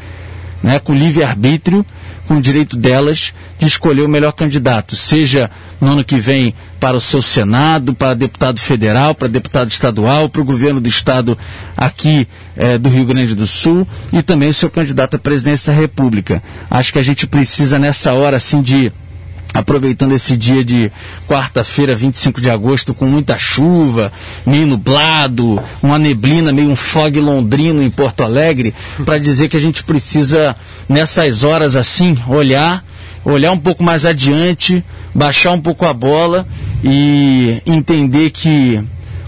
né, 0.64 0.80
com 0.80 0.94
livre-arbítrio, 0.94 1.86
com 2.28 2.36
o 2.38 2.42
direito 2.42 2.78
delas 2.78 3.34
de 3.60 3.68
escolher 3.68 4.04
o 4.04 4.10
melhor 4.10 4.32
candidato, 4.32 4.96
seja 4.96 5.52
no 5.82 5.90
ano 5.90 6.04
que 6.04 6.16
vem 6.16 6.54
para 6.80 6.96
o 6.96 7.02
seu 7.02 7.22
Senado, 7.22 7.94
para 7.94 8.14
deputado 8.14 8.60
federal, 8.60 9.14
para 9.14 9.28
deputado 9.28 9.70
estadual, 9.70 10.30
para 10.30 10.42
o 10.42 10.46
governo 10.46 10.80
do 10.80 10.88
estado 10.88 11.38
aqui 11.76 12.28
eh, 12.56 12.78
do 12.78 12.90
Rio 12.90 13.06
Grande 13.06 13.36
do 13.36 13.46
Sul 13.46 13.86
e 14.14 14.24
também 14.24 14.50
o 14.50 14.54
seu 14.54 14.70
candidato 14.70 15.16
à 15.16 15.20
presidência 15.20 15.74
da 15.74 15.80
República. 15.80 16.42
Acho 16.70 16.94
que 16.94 17.00
a 17.00 17.04
gente 17.04 17.28
precisa 17.28 17.78
nessa 17.78 18.14
hora 18.14 18.38
assim 18.38 18.62
de 18.62 18.92
aproveitando 19.54 20.14
esse 20.14 20.38
dia 20.38 20.64
de 20.64 20.92
quarta-feira, 21.28 21.96
25 21.96 22.40
de 22.40 22.50
agosto, 22.50 22.94
com 22.94 23.06
muita 23.06 23.38
chuva, 23.38 24.12
meio 24.46 24.66
nublado, 24.66 25.62
uma 25.84 26.00
neblina, 26.00 26.54
meio 26.54 26.70
um 26.70 26.76
fog 26.76 27.20
londrino 27.20 27.84
em 27.84 27.90
Porto 27.90 28.24
Alegre, 28.24 28.74
para 29.06 29.18
dizer 29.18 29.50
que 29.50 29.58
a 29.58 29.62
gente 29.62 29.84
precisa, 29.84 30.56
nessas 30.88 31.44
horas 31.44 31.76
assim, 31.76 32.18
olhar, 32.28 32.84
olhar 33.26 33.52
um 33.52 33.58
pouco 33.58 33.84
mais 33.84 34.06
adiante, 34.06 34.84
baixar 35.14 35.52
um 35.52 35.62
pouco 35.62 35.86
a 35.86 35.94
bola 35.94 36.48
e 36.84 37.62
entender 37.66 38.30
que 38.30 38.82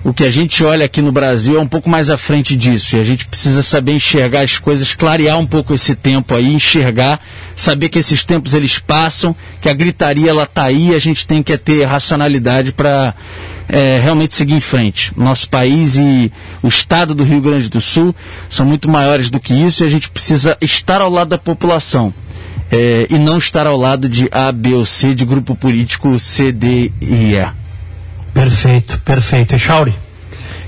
o 0.04 0.14
que 0.14 0.26
a 0.26 0.30
gente 0.30 0.64
olha 0.64 0.86
aqui 0.86 1.02
no 1.02 1.12
Brasil 1.12 1.58
é 1.58 1.62
um 1.62 1.68
pouco 1.68 1.90
mais 1.90 2.10
à 2.10 2.18
frente 2.18 2.56
disso. 2.56 2.98
E 2.98 3.00
a 3.00 3.04
gente 3.04 3.26
precisa 3.26 3.64
saber 3.64 3.94
enxergar 3.94 4.42
as 4.42 4.58
coisas, 4.58 4.94
clarear 4.94 5.40
um 5.40 5.48
pouco 5.48 5.74
esse 5.74 5.96
tempo 5.96 6.36
aí, 6.36 6.54
enxergar, 6.54 7.20
saber 7.56 7.88
que 7.88 8.00
esses 8.00 8.26
tempos 8.26 8.54
eles 8.54 8.78
passam, 8.80 9.34
que 9.62 9.70
a 9.70 9.74
gritaria 9.74 10.30
ela 10.30 10.46
tá 10.46 10.64
aí, 10.64 10.94
a 10.94 11.00
gente 11.00 11.26
tem 11.26 11.42
que 11.42 11.58
ter 11.58 11.86
racionalidade 11.86 12.74
para 12.74 13.14
é, 13.70 13.98
realmente 13.98 14.36
seguir 14.36 14.56
em 14.56 14.60
frente. 14.60 15.14
Nosso 15.16 15.50
país 15.50 15.96
e 15.96 16.30
o 16.62 16.68
estado 16.68 17.16
do 17.16 17.24
Rio 17.24 17.40
Grande 17.40 17.70
do 17.70 17.80
Sul 17.80 18.14
são 18.50 18.66
muito 18.66 18.90
maiores 18.90 19.30
do 19.30 19.40
que 19.40 19.54
isso 19.54 19.84
e 19.84 19.88
a 19.88 19.90
gente 19.90 20.10
precisa 20.10 20.58
estar 20.60 21.00
ao 21.00 21.10
lado 21.10 21.30
da 21.30 21.38
população. 21.38 22.14
É, 22.70 23.06
e 23.10 23.20
não 23.20 23.38
estar 23.38 23.68
ao 23.68 23.78
lado 23.78 24.10
de 24.10 24.28
A, 24.32 24.52
B 24.52 24.74
ou 24.74 24.84
C, 24.84 25.14
de 25.14 25.24
grupo 25.24 25.56
político 25.56 26.20
C, 26.20 26.52
D 26.52 26.92
e 27.00 27.36
E. 27.36 27.63
Perfeito, 28.34 29.00
perfeito. 29.02 29.56
Echauri? 29.56 29.94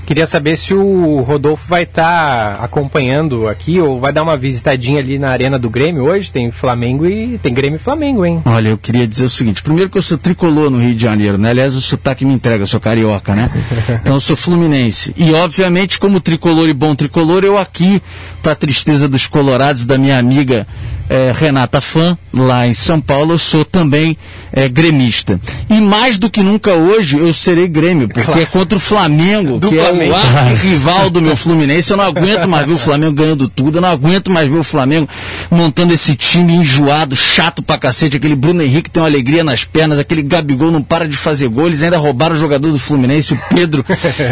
Queria 0.06 0.24
saber 0.24 0.56
se 0.56 0.72
o 0.72 1.20
Rodolfo 1.22 1.66
vai 1.68 1.82
estar 1.82 2.58
tá 2.58 2.64
acompanhando 2.64 3.48
aqui 3.48 3.80
ou 3.80 3.98
vai 3.98 4.12
dar 4.12 4.22
uma 4.22 4.36
visitadinha 4.36 5.00
ali 5.00 5.18
na 5.18 5.30
Arena 5.30 5.58
do 5.58 5.68
Grêmio 5.68 6.04
hoje. 6.04 6.30
Tem 6.30 6.48
Flamengo 6.52 7.04
e 7.06 7.38
tem 7.38 7.52
Grêmio 7.52 7.74
e 7.74 7.80
Flamengo, 7.80 8.24
hein? 8.24 8.40
Olha, 8.44 8.68
eu 8.68 8.78
queria 8.78 9.04
dizer 9.04 9.24
o 9.24 9.28
seguinte: 9.28 9.64
primeiro 9.64 9.90
que 9.90 9.98
eu 9.98 10.02
sou 10.02 10.16
tricolor 10.16 10.70
no 10.70 10.80
Rio 10.80 10.94
de 10.94 11.02
Janeiro, 11.02 11.36
né? 11.36 11.50
Aliás, 11.50 11.74
o 11.74 11.80
sotaque 11.80 12.24
me 12.24 12.32
entrega, 12.32 12.62
eu 12.62 12.68
sou 12.68 12.78
carioca, 12.78 13.34
né? 13.34 13.50
Então 14.00 14.14
eu 14.14 14.20
sou 14.20 14.36
fluminense. 14.36 15.12
E 15.16 15.32
obviamente, 15.32 15.98
como 15.98 16.20
tricolor 16.20 16.68
e 16.68 16.72
bom 16.72 16.94
tricolor, 16.94 17.44
eu 17.44 17.58
aqui, 17.58 18.00
para 18.40 18.54
tristeza 18.54 19.08
dos 19.08 19.26
colorados 19.26 19.84
da 19.84 19.98
minha 19.98 20.18
amiga 20.18 20.64
é, 21.08 21.32
Renata 21.34 21.80
Fã, 21.80 22.16
lá 22.32 22.66
em 22.66 22.74
São 22.74 23.00
Paulo, 23.00 23.34
eu 23.34 23.38
sou 23.38 23.64
também 23.64 24.16
é, 24.52 24.68
gremista. 24.68 25.40
E 25.70 25.80
mais 25.80 26.18
do 26.18 26.28
que 26.28 26.42
nunca 26.42 26.72
hoje 26.72 27.18
eu 27.18 27.32
serei 27.32 27.68
Grêmio, 27.68 28.08
porque 28.08 28.24
claro. 28.24 28.40
é 28.40 28.46
contra 28.46 28.76
o 28.76 28.80
Flamengo, 28.80 29.58
do 29.58 29.68
que 29.68 29.76
Flamengo. 29.76 30.14
é 30.14 30.52
o 30.52 30.56
rival 30.56 31.10
do 31.10 31.20
meu 31.20 31.36
Fluminense. 31.36 31.90
Eu 31.90 31.96
não 31.96 32.04
aguento 32.04 32.48
mais 32.48 32.66
ver 32.66 32.74
o 32.74 32.78
Flamengo 32.78 33.12
ganhando 33.12 33.48
tudo, 33.48 33.78
eu 33.78 33.82
não 33.82 33.88
aguento 33.88 34.30
mais 34.30 34.48
ver 34.48 34.58
o 34.58 34.64
Flamengo 34.64 35.08
montando 35.50 35.92
esse 35.92 36.14
time 36.16 36.54
enjoado, 36.54 37.14
chato 37.14 37.62
pra 37.62 37.78
cacete. 37.78 38.16
Aquele 38.16 38.36
Bruno 38.36 38.62
Henrique 38.62 38.90
tem 38.90 39.02
uma 39.02 39.08
alegria 39.08 39.44
nas 39.44 39.64
pernas, 39.64 39.98
aquele 39.98 40.22
Gabigol 40.22 40.70
não 40.70 40.82
para 40.82 41.06
de 41.06 41.16
fazer 41.16 41.48
gol. 41.48 41.66
Eles 41.66 41.82
ainda 41.82 41.98
roubaram 41.98 42.34
o 42.34 42.38
jogador 42.38 42.70
do 42.70 42.78
Fluminense, 42.78 43.34
o 43.34 43.38
Pedro, 43.50 43.84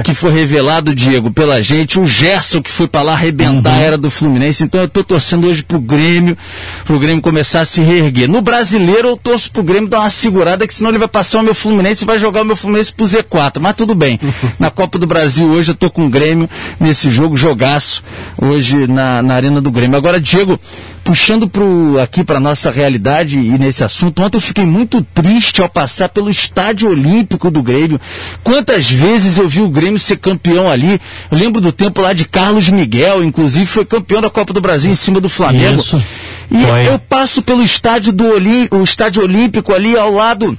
que 0.02 0.14
foi 0.14 0.32
revelado, 0.32 0.94
Diego, 0.94 1.30
pela 1.30 1.62
gente, 1.62 1.98
o 1.98 2.06
Gerson, 2.06 2.62
que 2.62 2.70
foi 2.70 2.88
para 2.88 3.02
lá 3.02 3.12
arrebentar, 3.12 3.74
uhum. 3.74 3.82
era 3.82 3.98
do 3.98 4.10
Fluminense. 4.10 4.64
Então 4.64 4.80
eu 4.80 4.88
tô 4.88 5.04
torcendo 5.04 5.46
hoje 5.46 5.62
pro 5.62 5.78
Grêmio 5.78 6.36
para 6.84 6.96
o 6.96 6.98
Grêmio 6.98 7.22
começar 7.22 7.60
a 7.60 7.64
se 7.64 7.80
reerguer. 7.80 8.28
No 8.28 8.40
brasileiro, 8.40 9.08
eu 9.08 9.16
torço 9.16 9.50
para 9.50 9.60
o 9.60 9.64
Grêmio 9.64 9.88
dar 9.88 10.00
uma 10.00 10.10
segurada, 10.10 10.66
que 10.66 10.74
senão 10.74 10.90
ele 10.90 10.98
vai 10.98 11.08
passar 11.08 11.40
o 11.40 11.42
meu 11.42 11.54
Fluminense 11.54 12.04
e 12.04 12.06
vai 12.06 12.18
jogar 12.18 12.42
o 12.42 12.44
meu 12.44 12.56
Fluminense 12.56 12.92
pro 12.92 13.06
Z4. 13.06 13.60
Mas 13.60 13.76
tudo 13.76 13.94
bem. 13.94 14.18
na 14.58 14.70
Copa 14.70 14.98
do 14.98 15.06
Brasil, 15.06 15.46
hoje 15.46 15.70
eu 15.70 15.74
tô 15.74 15.90
com 15.90 16.06
o 16.06 16.10
Grêmio 16.10 16.48
nesse 16.78 17.10
jogo, 17.10 17.36
jogaço, 17.36 18.02
hoje 18.40 18.86
na, 18.86 19.22
na 19.22 19.34
Arena 19.34 19.60
do 19.60 19.70
Grêmio. 19.70 19.96
Agora, 19.96 20.20
Diego, 20.20 20.58
puxando 21.04 21.46
pro, 21.46 22.00
aqui 22.00 22.24
para 22.24 22.40
nossa 22.40 22.70
realidade 22.70 23.38
e 23.38 23.58
nesse 23.58 23.84
assunto, 23.84 24.22
ontem 24.22 24.38
eu 24.38 24.40
fiquei 24.40 24.64
muito 24.64 25.06
triste 25.14 25.60
ao 25.60 25.68
passar 25.68 26.08
pelo 26.08 26.30
estádio 26.30 26.88
olímpico 26.88 27.50
do 27.50 27.62
Grêmio. 27.62 28.00
Quantas 28.42 28.90
vezes 28.90 29.36
eu 29.36 29.48
vi 29.48 29.60
o 29.60 29.68
Grêmio 29.68 29.98
ser 29.98 30.16
campeão 30.16 30.68
ali? 30.68 31.00
Eu 31.30 31.38
lembro 31.38 31.60
do 31.60 31.70
tempo 31.70 32.00
lá 32.00 32.12
de 32.14 32.24
Carlos 32.24 32.70
Miguel, 32.70 33.22
inclusive 33.22 33.66
foi 33.66 33.84
campeão 33.84 34.22
da 34.22 34.30
Copa 34.30 34.52
do 34.52 34.60
Brasil 34.60 34.90
em 34.90 34.94
cima 34.94 35.20
do 35.20 35.28
Flamengo. 35.28 35.80
Isso. 35.80 36.02
E 36.50 36.64
foi. 36.64 36.88
eu 36.88 36.98
passo 36.98 37.42
pelo 37.42 37.62
estádio 37.62 38.12
do 38.12 38.26
Oli, 38.28 38.68
o 38.70 38.82
estádio 38.82 39.22
olímpico 39.22 39.72
ali 39.72 39.96
ao 39.96 40.12
lado 40.12 40.58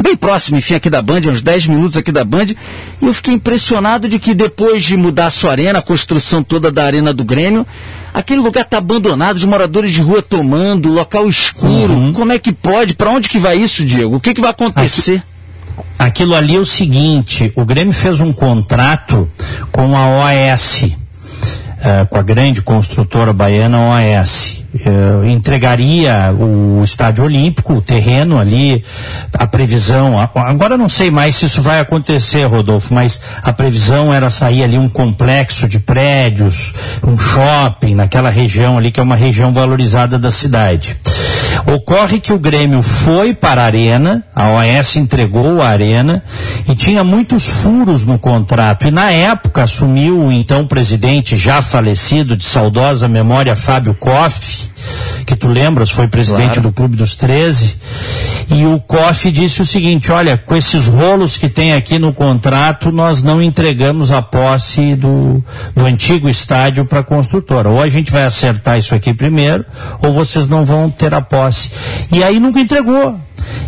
bem 0.00 0.16
próximo, 0.16 0.56
enfim, 0.56 0.74
aqui 0.74 0.88
da 0.88 1.02
Band, 1.02 1.20
uns 1.26 1.42
10 1.42 1.66
minutos 1.66 1.96
aqui 1.96 2.12
da 2.12 2.24
Band, 2.24 2.46
e 3.00 3.06
eu 3.06 3.12
fiquei 3.12 3.34
impressionado 3.34 4.08
de 4.08 4.18
que 4.18 4.32
depois 4.32 4.82
de 4.84 4.96
mudar 4.96 5.26
a 5.26 5.30
sua 5.30 5.50
arena, 5.50 5.80
a 5.80 5.82
construção 5.82 6.42
toda 6.42 6.70
da 6.70 6.84
arena 6.84 7.12
do 7.12 7.24
Grêmio, 7.24 7.66
aquele 8.14 8.40
lugar 8.40 8.62
está 8.62 8.78
abandonado, 8.78 9.36
os 9.36 9.44
moradores 9.44 9.92
de 9.92 10.00
rua 10.00 10.22
tomando, 10.22 10.88
local 10.88 11.28
escuro. 11.28 11.94
Uhum. 11.94 12.12
Como 12.12 12.32
é 12.32 12.38
que 12.38 12.52
pode? 12.52 12.94
Para 12.94 13.10
onde 13.10 13.28
que 13.28 13.38
vai 13.38 13.56
isso, 13.56 13.84
Diego? 13.84 14.16
O 14.16 14.20
que, 14.20 14.32
que 14.32 14.40
vai 14.40 14.50
acontecer? 14.50 15.22
Aqui, 15.98 16.22
aquilo 16.22 16.34
ali 16.34 16.56
é 16.56 16.60
o 16.60 16.66
seguinte, 16.66 17.52
o 17.54 17.64
Grêmio 17.64 17.92
fez 17.92 18.20
um 18.20 18.32
contrato 18.32 19.28
com 19.70 19.96
a 19.96 20.06
OAS, 20.08 20.82
uh, 20.82 20.96
eh, 21.80 22.06
com 22.08 22.18
a 22.18 22.22
grande 22.22 22.62
construtora 22.62 23.32
baiana 23.32 23.78
OAS 23.78 24.61
eh, 24.74 25.28
entregaria 25.28 26.32
o 26.32 26.82
estádio 26.82 27.24
olímpico, 27.24 27.74
o 27.74 27.82
terreno 27.82 28.38
ali, 28.38 28.82
a 29.34 29.46
previsão, 29.46 30.18
agora 30.34 30.76
não 30.76 30.88
sei 30.88 31.10
mais 31.10 31.36
se 31.36 31.46
isso 31.46 31.60
vai 31.60 31.80
acontecer, 31.80 32.44
Rodolfo, 32.44 32.94
mas 32.94 33.20
a 33.42 33.52
previsão 33.52 34.12
era 34.12 34.30
sair 34.30 34.64
ali 34.64 34.78
um 34.78 34.88
complexo 34.88 35.68
de 35.68 35.78
prédios, 35.78 36.72
um 37.06 37.18
shopping 37.18 37.94
naquela 37.94 38.30
região 38.30 38.78
ali 38.78 38.90
que 38.90 39.00
é 39.00 39.02
uma 39.02 39.16
região 39.16 39.52
valorizada 39.52 40.18
da 40.18 40.30
cidade. 40.30 40.96
Ocorre 41.66 42.18
que 42.18 42.32
o 42.32 42.38
Grêmio 42.38 42.82
foi 42.82 43.34
para 43.34 43.62
a 43.62 43.64
Arena, 43.66 44.24
a 44.34 44.50
OAS 44.50 44.96
entregou 44.96 45.60
a 45.60 45.68
Arena 45.68 46.22
e 46.68 46.74
tinha 46.74 47.04
muitos 47.04 47.46
furos 47.46 48.04
no 48.04 48.18
contrato. 48.18 48.86
E 48.86 48.90
na 48.90 49.10
época 49.10 49.62
assumiu 49.62 50.24
o 50.24 50.32
então 50.32 50.66
presidente 50.66 51.36
já 51.36 51.62
falecido 51.62 52.36
de 52.36 52.44
saudosa 52.44 53.06
memória 53.06 53.54
Fábio 53.54 53.94
Koff, 53.94 54.61
que 55.26 55.36
tu 55.36 55.48
lembras, 55.48 55.90
foi 55.90 56.08
presidente 56.08 56.54
claro. 56.54 56.62
do 56.62 56.72
Clube 56.72 56.96
dos 56.96 57.16
13, 57.16 57.76
e 58.50 58.66
o 58.66 58.80
COF 58.80 59.30
disse 59.30 59.62
o 59.62 59.66
seguinte: 59.66 60.12
olha, 60.12 60.36
com 60.36 60.54
esses 60.54 60.88
rolos 60.88 61.38
que 61.38 61.48
tem 61.48 61.72
aqui 61.72 61.98
no 61.98 62.12
contrato, 62.12 62.90
nós 62.90 63.22
não 63.22 63.42
entregamos 63.42 64.10
a 64.10 64.20
posse 64.20 64.94
do, 64.94 65.42
do 65.74 65.84
antigo 65.84 66.28
estádio 66.28 66.84
para 66.84 67.00
a 67.00 67.04
construtora. 67.04 67.68
Ou 67.68 67.80
a 67.80 67.88
gente 67.88 68.12
vai 68.12 68.24
acertar 68.24 68.78
isso 68.78 68.94
aqui 68.94 69.14
primeiro, 69.14 69.64
ou 70.02 70.12
vocês 70.12 70.48
não 70.48 70.64
vão 70.64 70.90
ter 70.90 71.14
a 71.14 71.20
posse. 71.20 71.70
E 72.10 72.22
aí 72.22 72.38
nunca 72.38 72.60
entregou. 72.60 73.18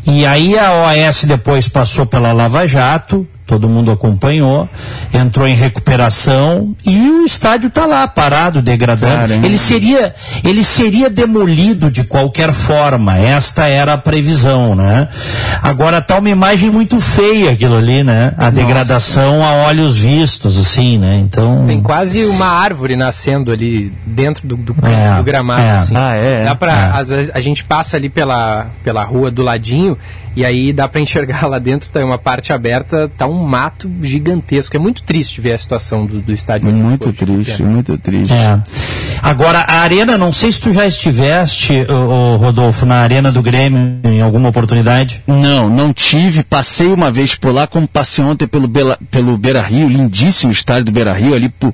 E 0.07 0.27
aí 0.27 0.59
a 0.59 0.73
OAS 0.75 1.25
depois 1.25 1.69
passou 1.69 2.07
pela 2.07 2.33
Lava 2.33 2.67
Jato, 2.67 3.27
todo 3.47 3.69
mundo 3.69 3.91
acompanhou, 3.91 4.69
entrou 5.13 5.47
em 5.47 5.55
recuperação 5.55 6.75
e 6.85 7.11
o 7.11 7.25
estádio 7.27 7.69
está 7.69 7.85
lá 7.87 8.07
parado, 8.09 8.63
degradando. 8.63 9.17
Caramba. 9.29 9.47
Ele 9.47 9.59
seria, 9.59 10.15
ele 10.43 10.65
seria 10.65 11.11
demolido 11.11 11.91
de 11.91 12.05
qualquer 12.05 12.53
forma. 12.53 13.19
Esta 13.19 13.67
era 13.67 13.93
a 13.95 13.99
previsão, 13.99 14.75
né? 14.75 15.09
Agora 15.63 16.01
tá 16.01 16.19
uma 16.19 16.31
imagem 16.31 16.71
muito 16.71 17.01
feia 17.01 17.51
aquilo 17.53 17.77
ali, 17.77 18.03
né? 18.03 18.33
A 18.39 18.51
degradação 18.51 19.45
a 19.45 19.53
olhos 19.67 19.99
vistos, 19.99 20.59
assim, 20.59 20.99
né? 20.99 21.17
Então 21.23 21.65
Tem 21.67 21.81
quase 21.83 22.25
uma 22.25 22.47
árvore 22.47 22.97
nascendo 22.97 23.53
ali 23.53 23.93
dentro 24.07 24.47
do, 24.49 24.57
do, 24.57 24.75
É, 24.87 25.17
do 25.17 25.23
gramado. 25.23 25.61
é. 25.63 25.71
assim. 25.73 25.95
Ah, 25.97 26.15
é, 26.15 26.45
Dá 26.45 26.51
é. 26.51 26.55
pra, 26.55 26.73
É. 26.73 26.91
às 27.01 27.09
vezes 27.11 27.31
a 27.35 27.41
gente 27.41 27.63
passa 27.65 27.97
ali 27.97 28.09
pela, 28.09 28.67
pela 28.83 29.05
rua 29.05 29.31
do 29.31 29.43
ladinho 29.43 29.97
e 30.37 30.45
aí 30.45 30.73
dá 30.73 30.89
pra 30.89 31.01
enxergar 31.01 31.47
lá 31.49 31.59
dentro, 31.59 31.91
tem 31.91 32.05
uma 32.05 32.19
parte 32.19 32.53
aberta, 32.53 33.11
tá 33.17 33.27
um 33.27 33.45
mato 33.45 33.91
gigantesco. 34.03 34.77
É 34.77 34.79
muito 34.79 35.03
triste 35.03 35.41
ver 35.41 35.53
a 35.53 35.59
situação 35.59 36.07
do, 36.07 36.21
do 36.21 36.33
estádio. 36.33 36.73
Muito 36.73 37.13
triste, 37.13 37.63
né? 37.63 37.69
muito 37.69 37.97
triste. 37.99 38.33
É. 38.33 38.61
Agora, 39.23 39.61
a 39.61 39.81
arena, 39.81 40.19
não 40.19 40.33
sei 40.33 40.53
se 40.53 40.61
tu 40.61 40.73
já 40.73 40.87
estiveste, 40.87 41.87
ô, 41.89 42.35
ô, 42.35 42.37
Rodolfo, 42.37 42.85
na 42.85 42.97
arena 42.97 43.33
do 43.33 43.43
Grêmio 43.43 44.01
em 44.05 44.21
alguma 44.21 44.49
oportunidade. 44.49 45.23
Não, 45.27 45.69
não 45.69 45.93
tive. 45.93 46.43
Passei 46.43 46.89
uma 46.89 47.11
vez 47.11 47.35
por 47.35 47.53
lá, 47.53 47.67
como 47.67 47.87
passei 47.87 48.25
ontem 48.25 48.47
pelo, 48.47 48.69
Bela, 48.69 48.99
pelo 49.11 49.37
Beira 49.39 49.63
Rio, 49.63 49.89
lindíssimo 49.89 50.53
estádio 50.53 50.87
do 50.87 50.93
Beira 50.93 51.13
Rio, 51.13 51.35
ali 51.35 51.49
por 51.49 51.73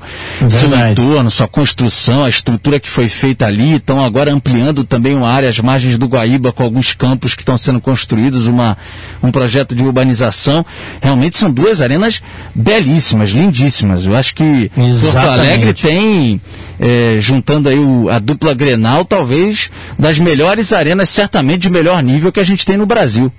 seu 0.48 0.68
Verdade. 0.68 0.92
entorno, 0.92 1.30
sua 1.30 1.48
construção, 1.48 2.24
a 2.24 2.28
estrutura 2.28 2.78
que 2.78 2.88
foi 2.88 3.08
feita 3.08 3.46
ali. 3.46 3.76
Estão 3.76 4.02
agora 4.02 4.32
ampliando 4.32 4.84
também 4.84 5.14
uma 5.14 5.28
área, 5.28 5.48
as 5.48 5.58
margens 5.58 5.98
do 5.98 6.06
Guaíba, 6.06 6.52
com 6.52 6.62
alguns 6.62 6.92
campos 6.92 7.34
que 7.34 7.42
estão 7.42 7.56
sendo 7.56 7.80
construídos, 7.80 8.46
uma, 8.50 8.76
um 9.22 9.30
projeto 9.30 9.74
de 9.74 9.82
urbanização. 9.84 10.64
Realmente 11.00 11.36
são 11.38 11.50
duas 11.50 11.80
arenas 11.80 12.22
belíssimas, 12.54 13.30
lindíssimas. 13.30 14.06
Eu 14.06 14.14
acho 14.16 14.34
que 14.34 14.70
Porto 14.74 14.88
Exatamente. 14.90 15.40
Alegre 15.40 15.74
tem, 15.74 16.40
eh, 16.78 17.16
juntando 17.20 17.68
aí 17.68 17.78
o- 17.78 18.08
a 18.10 18.18
dupla 18.18 18.52
Grenal, 18.54 19.04
talvez 19.04 19.70
das 19.98 20.18
melhores 20.18 20.72
arenas, 20.72 21.08
certamente 21.08 21.60
de 21.62 21.70
melhor 21.70 22.02
nível 22.02 22.30
que 22.32 22.40
a 22.40 22.44
gente 22.44 22.64
tem 22.66 22.76
no 22.76 22.86
Brasil. 22.86 23.32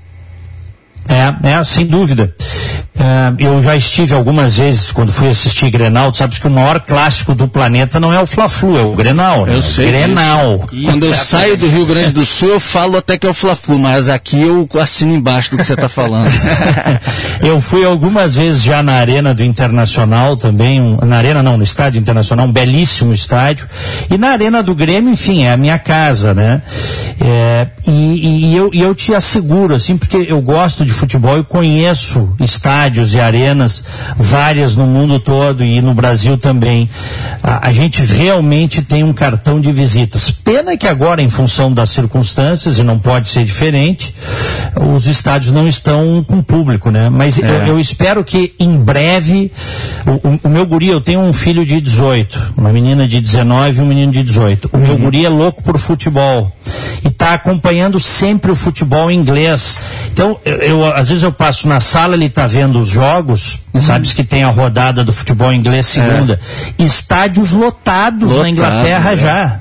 É, 1.10 1.50
é, 1.60 1.64
sem 1.64 1.86
dúvida. 1.86 2.34
É, 2.98 3.34
eu 3.48 3.64
já 3.64 3.76
estive 3.76 4.14
algumas 4.14 4.58
vezes 4.58 4.92
quando 4.92 5.12
fui 5.12 5.28
assistir 5.30 5.72
Grenal, 5.72 6.12
tu 6.12 6.20
sabes 6.20 6.38
que 6.38 6.46
o 6.48 6.52
maior 6.52 6.80
clássico 6.80 7.34
do 7.34 7.48
planeta 7.48 8.00
não 8.00 8.14
é 8.14 8.20
o 8.22 8.28
Fla-Flu, 8.28 8.78
é 8.78 8.84
o 8.84 8.94
Grenal. 8.94 9.46
né? 9.48 9.56
Eu 9.56 9.62
sei 9.62 9.88
Grenal. 9.88 10.68
disso. 10.72 10.86
Quando 10.86 11.06
eu 11.08 11.14
saio 11.16 11.58
do 11.58 11.68
Rio 11.68 11.86
Grande 11.88 12.14
do 12.14 12.24
Sul, 12.24 12.50
eu 12.50 12.60
falo 12.60 12.98
até 12.98 13.18
que 13.18 13.26
é 13.26 13.30
o 13.30 13.34
Fla-Flu, 13.34 13.80
mas 13.80 14.08
aqui 14.08 14.40
eu 14.42 14.70
assino 14.80 15.14
embaixo 15.16 15.50
do 15.52 15.58
que 15.58 15.64
você 15.64 15.74
está 15.74 15.90
falando. 15.90 16.30
eu 17.42 17.60
fui 17.60 17.84
algumas 17.84 18.36
vezes 18.36 18.62
já 18.62 18.84
na 18.84 18.94
Arena 18.94 19.34
do 19.34 19.44
Internacional 19.44 20.36
também, 20.38 20.80
um- 20.80 20.98
na 21.04 21.18
Arena 21.18 21.42
não, 21.42 21.58
no 21.58 21.64
Estádio 21.64 22.00
Internacional, 22.00 22.46
um 22.46 22.52
belíssimo 22.52 23.14
estádio. 23.14 23.68
E 24.12 24.18
na 24.18 24.30
Arena 24.30 24.62
do 24.62 24.76
Grêmio, 24.76 25.12
enfim, 25.12 25.44
é 25.44 25.52
a 25.54 25.58
minha 25.58 25.80
casa, 25.80 26.34
né? 26.36 26.62
É, 27.20 27.68
e, 27.88 28.52
e 28.52 28.56
eu, 28.56 28.70
e 28.74 28.82
eu 28.82 28.94
te 28.94 29.14
asseguro, 29.16 29.74
assim, 29.74 29.98
porque 29.98 30.18
eu 30.30 30.40
gosto 30.42 30.86
de 30.86 30.91
futebol 30.94 31.40
e 31.40 31.44
conheço 31.44 32.34
estádios 32.40 33.14
e 33.14 33.20
arenas, 33.20 33.84
várias 34.18 34.76
no 34.76 34.86
mundo 34.86 35.20
todo 35.20 35.64
e 35.64 35.82
no 35.82 35.94
Brasil 35.94 36.38
também. 36.38 36.90
A, 37.44 37.70
a 37.70 37.74
gente 37.74 38.04
realmente 38.04 38.82
tem 38.82 39.04
um 39.04 39.14
cartão 39.14 39.60
de 39.60 39.72
visitas. 39.72 40.30
Pena 40.32 40.76
que 40.78 40.88
agora, 40.88 41.22
em 41.22 41.30
função 41.30 41.72
das 41.74 41.90
circunstâncias, 41.90 42.78
e 42.80 42.84
não 42.84 43.00
pode 43.00 43.30
ser 43.30 43.44
diferente, 43.44 44.14
os 44.96 45.08
estádios 45.08 45.52
não 45.54 45.68
estão 45.68 46.24
com 46.28 46.42
público, 46.42 46.90
né? 46.92 47.10
Mas 47.10 47.38
eu, 47.38 47.46
eu 47.68 47.80
espero 47.80 48.24
que 48.24 48.54
em 48.60 48.78
breve, 48.78 49.52
o, 50.06 50.28
o- 50.30 50.40
o 50.44 50.50
meu 50.50 50.66
guri, 50.66 50.88
eu 50.90 51.02
tenho 51.02 51.20
um 51.22 51.34
filho 51.34 51.66
de 51.66 51.80
18, 51.82 52.54
uma 52.58 52.72
menina 52.72 53.08
de 53.08 53.20
19 53.22 53.80
e 53.80 53.82
um 53.82 53.86
menino 53.86 54.12
de 54.12 54.24
18. 54.24 54.70
O 54.72 54.78
meu 54.78 54.98
guri 54.98 55.26
é 55.26 55.30
louco 55.30 55.64
por 55.64 55.78
futebol 55.80 56.52
e 57.04 57.08
está 57.08 57.34
acompanhando 57.34 58.00
sempre 58.00 58.52
o 58.52 58.56
futebol 58.56 59.10
inglês. 59.12 59.80
Então, 60.12 60.40
eu, 60.46 60.58
eu, 60.58 60.81
às 60.86 61.10
vezes 61.10 61.24
eu 61.24 61.32
passo 61.32 61.68
na 61.68 61.80
sala, 61.80 62.16
ele 62.16 62.26
está 62.26 62.48
vendo 62.48 62.80
os 62.80 62.88
jogos, 62.88 63.60
sabes 63.82 64.14
que 64.14 64.24
tem 64.24 64.44
a 64.44 64.50
rodada 64.50 65.04
do 65.04 65.14
futebol 65.14 65.52
inglês 65.54 65.88
segunda. 65.88 66.40
Estádios 66.78 67.52
lotados, 67.52 68.30
na 68.32 68.36
Lotados, 68.38 68.52
Inglaterra 68.52 69.12
é. 69.14 69.18
já. 69.18 69.60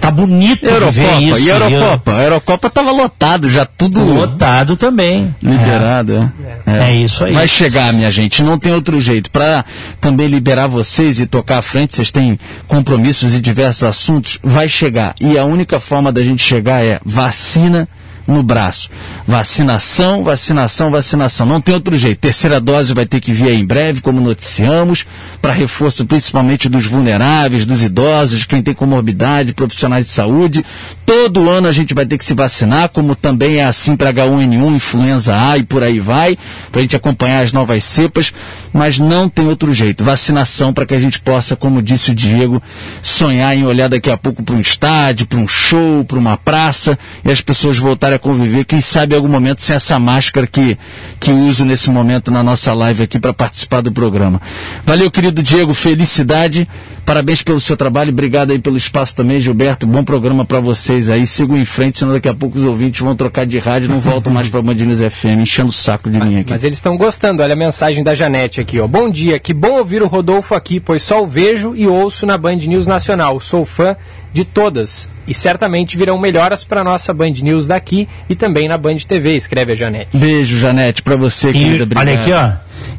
Tá 0.00 0.10
bonito 0.10 0.60
de 0.60 0.66
ver 0.66 0.74
Eurocopa, 0.74 1.20
isso. 1.20 1.40
e 1.40 1.48
Eurocopa? 1.48 2.12
A 2.12 2.22
Eurocopa 2.22 2.68
estava 2.68 2.90
lotado, 2.90 3.50
já 3.50 3.64
tudo 3.64 4.04
Lotado 4.04 4.76
também. 4.76 5.34
liberado. 5.42 6.30
É. 6.66 6.90
É 6.90 6.94
isso 6.94 7.24
aí. 7.24 7.32
Vai 7.32 7.48
chegar, 7.48 7.92
minha 7.92 8.10
gente, 8.10 8.42
não 8.42 8.58
tem 8.58 8.72
outro 8.72 9.00
jeito. 9.00 9.30
Para 9.30 9.64
também 10.00 10.26
liberar 10.26 10.66
vocês 10.66 11.20
e 11.20 11.26
tocar 11.26 11.58
à 11.58 11.62
frente, 11.62 11.94
vocês 11.96 12.10
têm 12.10 12.38
compromissos 12.68 13.34
e 13.34 13.40
diversos 13.40 13.84
assuntos, 13.84 14.38
vai 14.42 14.68
chegar. 14.68 15.14
E 15.20 15.38
a 15.38 15.44
única 15.44 15.80
forma 15.80 16.12
da 16.12 16.22
gente 16.22 16.42
chegar 16.42 16.84
é 16.84 17.00
vacina 17.04 17.88
no 18.26 18.42
braço. 18.42 18.90
Vacinação, 19.26 20.24
vacinação, 20.24 20.90
vacinação. 20.90 21.46
Não 21.46 21.60
tem 21.60 21.74
outro 21.74 21.96
jeito. 21.96 22.18
Terceira 22.18 22.60
dose 22.60 22.94
vai 22.94 23.06
ter 23.06 23.20
que 23.20 23.32
vir 23.32 23.48
aí 23.48 23.60
em 23.60 23.64
breve, 23.64 24.00
como 24.00 24.20
noticiamos, 24.20 25.06
para 25.40 25.52
reforço 25.52 26.04
principalmente 26.06 26.68
dos 26.68 26.86
vulneráveis, 26.86 27.66
dos 27.66 27.82
idosos, 27.82 28.44
quem 28.44 28.62
tem 28.62 28.74
comorbidade, 28.74 29.54
profissionais 29.54 30.06
de 30.06 30.10
saúde. 30.10 30.64
Todo 31.04 31.48
ano 31.50 31.68
a 31.68 31.72
gente 31.72 31.94
vai 31.94 32.06
ter 32.06 32.18
que 32.18 32.24
se 32.24 32.34
vacinar, 32.34 32.88
como 32.88 33.14
também 33.14 33.58
é 33.58 33.64
assim 33.64 33.96
para 33.96 34.12
H1N1, 34.12 34.74
influenza 34.74 35.36
A 35.36 35.58
e 35.58 35.62
por 35.62 35.82
aí 35.82 36.00
vai, 36.00 36.36
para 36.72 36.80
a 36.80 36.82
gente 36.82 36.96
acompanhar 36.96 37.42
as 37.42 37.52
novas 37.52 37.84
cepas, 37.84 38.32
mas 38.72 38.98
não 38.98 39.28
tem 39.28 39.46
outro 39.46 39.72
jeito. 39.72 40.02
Vacinação 40.02 40.72
para 40.72 40.86
que 40.86 40.94
a 40.94 40.98
gente 40.98 41.20
possa, 41.20 41.54
como 41.56 41.82
disse 41.82 42.10
o 42.10 42.14
Diego, 42.14 42.62
sonhar 43.02 43.56
em 43.56 43.64
olhar 43.64 43.88
daqui 43.88 44.10
a 44.10 44.16
pouco 44.16 44.42
para 44.42 44.54
um 44.54 44.60
estádio, 44.60 45.26
para 45.26 45.38
um 45.38 45.46
show, 45.46 46.04
para 46.04 46.18
uma 46.18 46.36
praça 46.36 46.98
e 47.24 47.30
as 47.30 47.40
pessoas 47.40 47.78
voltarem 47.78 48.13
a 48.14 48.18
conviver, 48.18 48.64
quem 48.64 48.80
sabe 48.80 49.14
em 49.14 49.16
algum 49.16 49.28
momento 49.28 49.62
sem 49.62 49.76
essa 49.76 49.98
máscara 49.98 50.46
que, 50.46 50.78
que 51.20 51.30
uso 51.30 51.64
nesse 51.64 51.90
momento 51.90 52.30
na 52.30 52.42
nossa 52.42 52.72
live 52.72 53.02
aqui 53.02 53.18
para 53.18 53.32
participar 53.32 53.80
do 53.80 53.92
programa. 53.92 54.40
Valeu, 54.84 55.10
querido 55.10 55.42
Diego, 55.42 55.74
felicidade. 55.74 56.68
Parabéns 57.04 57.42
pelo 57.42 57.60
seu 57.60 57.76
trabalho, 57.76 58.10
obrigado 58.10 58.50
aí 58.50 58.58
pelo 58.58 58.78
espaço 58.78 59.14
também, 59.14 59.38
Gilberto. 59.38 59.86
Bom 59.86 60.02
programa 60.02 60.44
para 60.44 60.58
vocês 60.58 61.10
aí. 61.10 61.26
Sigam 61.26 61.56
em 61.56 61.64
frente, 61.64 61.98
senão 61.98 62.14
daqui 62.14 62.28
a 62.28 62.34
pouco 62.34 62.58
os 62.58 62.64
ouvintes 62.64 63.00
vão 63.02 63.14
trocar 63.14 63.44
de 63.44 63.58
rádio 63.58 63.86
e 63.86 63.90
não 63.90 64.00
voltam 64.00 64.32
mais 64.32 64.48
para 64.48 64.62
Band 64.62 64.74
News 64.74 65.00
FM, 65.00 65.42
enchendo 65.42 65.68
o 65.68 65.72
saco 65.72 66.08
de 66.08 66.18
mim 66.18 66.40
aqui. 66.40 66.50
Mas 66.50 66.64
eles 66.64 66.78
estão 66.78 66.96
gostando. 66.96 67.42
Olha 67.42 67.52
a 67.52 67.56
mensagem 67.56 68.02
da 68.02 68.14
Janete 68.14 68.60
aqui, 68.60 68.80
ó. 68.80 68.86
Bom 68.86 69.10
dia, 69.10 69.38
que 69.38 69.52
bom 69.52 69.78
ouvir 69.78 70.02
o 70.02 70.06
Rodolfo 70.06 70.54
aqui, 70.54 70.80
pois 70.80 71.02
só 71.02 71.22
o 71.22 71.26
vejo 71.26 71.74
e 71.76 71.86
ouço 71.86 72.24
na 72.24 72.38
Band 72.38 72.56
News 72.56 72.86
Nacional. 72.86 73.38
Sou 73.38 73.66
fã 73.66 73.94
de 74.34 74.44
todas 74.44 75.08
e 75.28 75.32
certamente 75.32 75.96
virão 75.96 76.18
melhoras 76.18 76.64
para 76.64 76.82
nossa 76.82 77.14
Band 77.14 77.34
News 77.40 77.68
daqui 77.68 78.08
e 78.28 78.34
também 78.34 78.66
na 78.66 78.76
Band 78.76 78.96
TV, 78.96 79.36
escreve 79.36 79.72
a 79.72 79.74
Janete. 79.76 80.08
Beijo, 80.12 80.58
Janete, 80.58 81.02
para 81.02 81.14
você, 81.14 81.50
E, 81.50 81.52
querida. 81.52 81.98
Olha 81.98 82.14
aqui, 82.14 82.32
ó. 82.32 82.52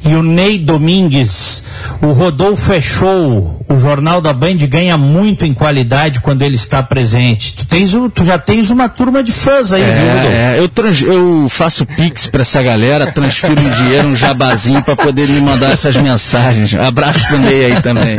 E 0.07 0.13
o 0.15 0.21
Ney 0.21 0.59
Domingues, 0.59 1.63
o 2.01 2.11
Rodolfo 2.11 2.71
é 2.71 2.79
show. 2.79 3.59
O 3.67 3.79
Jornal 3.79 4.21
da 4.21 4.31
Band 4.31 4.57
ganha 4.69 4.95
muito 4.95 5.43
em 5.45 5.53
qualidade 5.53 6.19
quando 6.19 6.43
ele 6.43 6.55
está 6.55 6.83
presente. 6.83 7.55
Tu, 7.55 7.65
tens, 7.65 7.91
tu 8.13 8.23
já 8.23 8.37
tens 8.37 8.69
uma 8.69 8.87
turma 8.87 9.23
de 9.23 9.31
fãs 9.31 9.73
aí, 9.73 9.81
viu, 9.83 10.05
Rodolfo? 10.07 10.27
É, 10.27 10.55
é, 10.55 10.59
eu, 10.59 10.69
trans- 10.69 11.01
eu 11.01 11.47
faço 11.49 11.83
pix 11.87 12.27
pra 12.27 12.41
essa 12.41 12.61
galera, 12.61 13.11
transfiro 13.11 13.59
um 13.59 13.69
dinheiro, 13.71 14.07
um 14.09 14.15
jabazinho 14.15 14.83
pra 14.83 14.95
poder 14.95 15.27
me 15.27 15.41
mandar 15.41 15.71
essas 15.71 15.95
mensagens. 15.97 16.75
Abraço 16.75 17.27
pro 17.27 17.39
Ney 17.39 17.65
aí 17.65 17.81
também. 17.81 18.15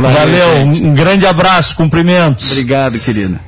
Valeu, 0.00 0.56
um, 0.64 0.88
um 0.90 0.94
grande 0.94 1.26
abraço, 1.26 1.76
cumprimentos. 1.76 2.52
Obrigado, 2.52 2.98
querida. 2.98 3.38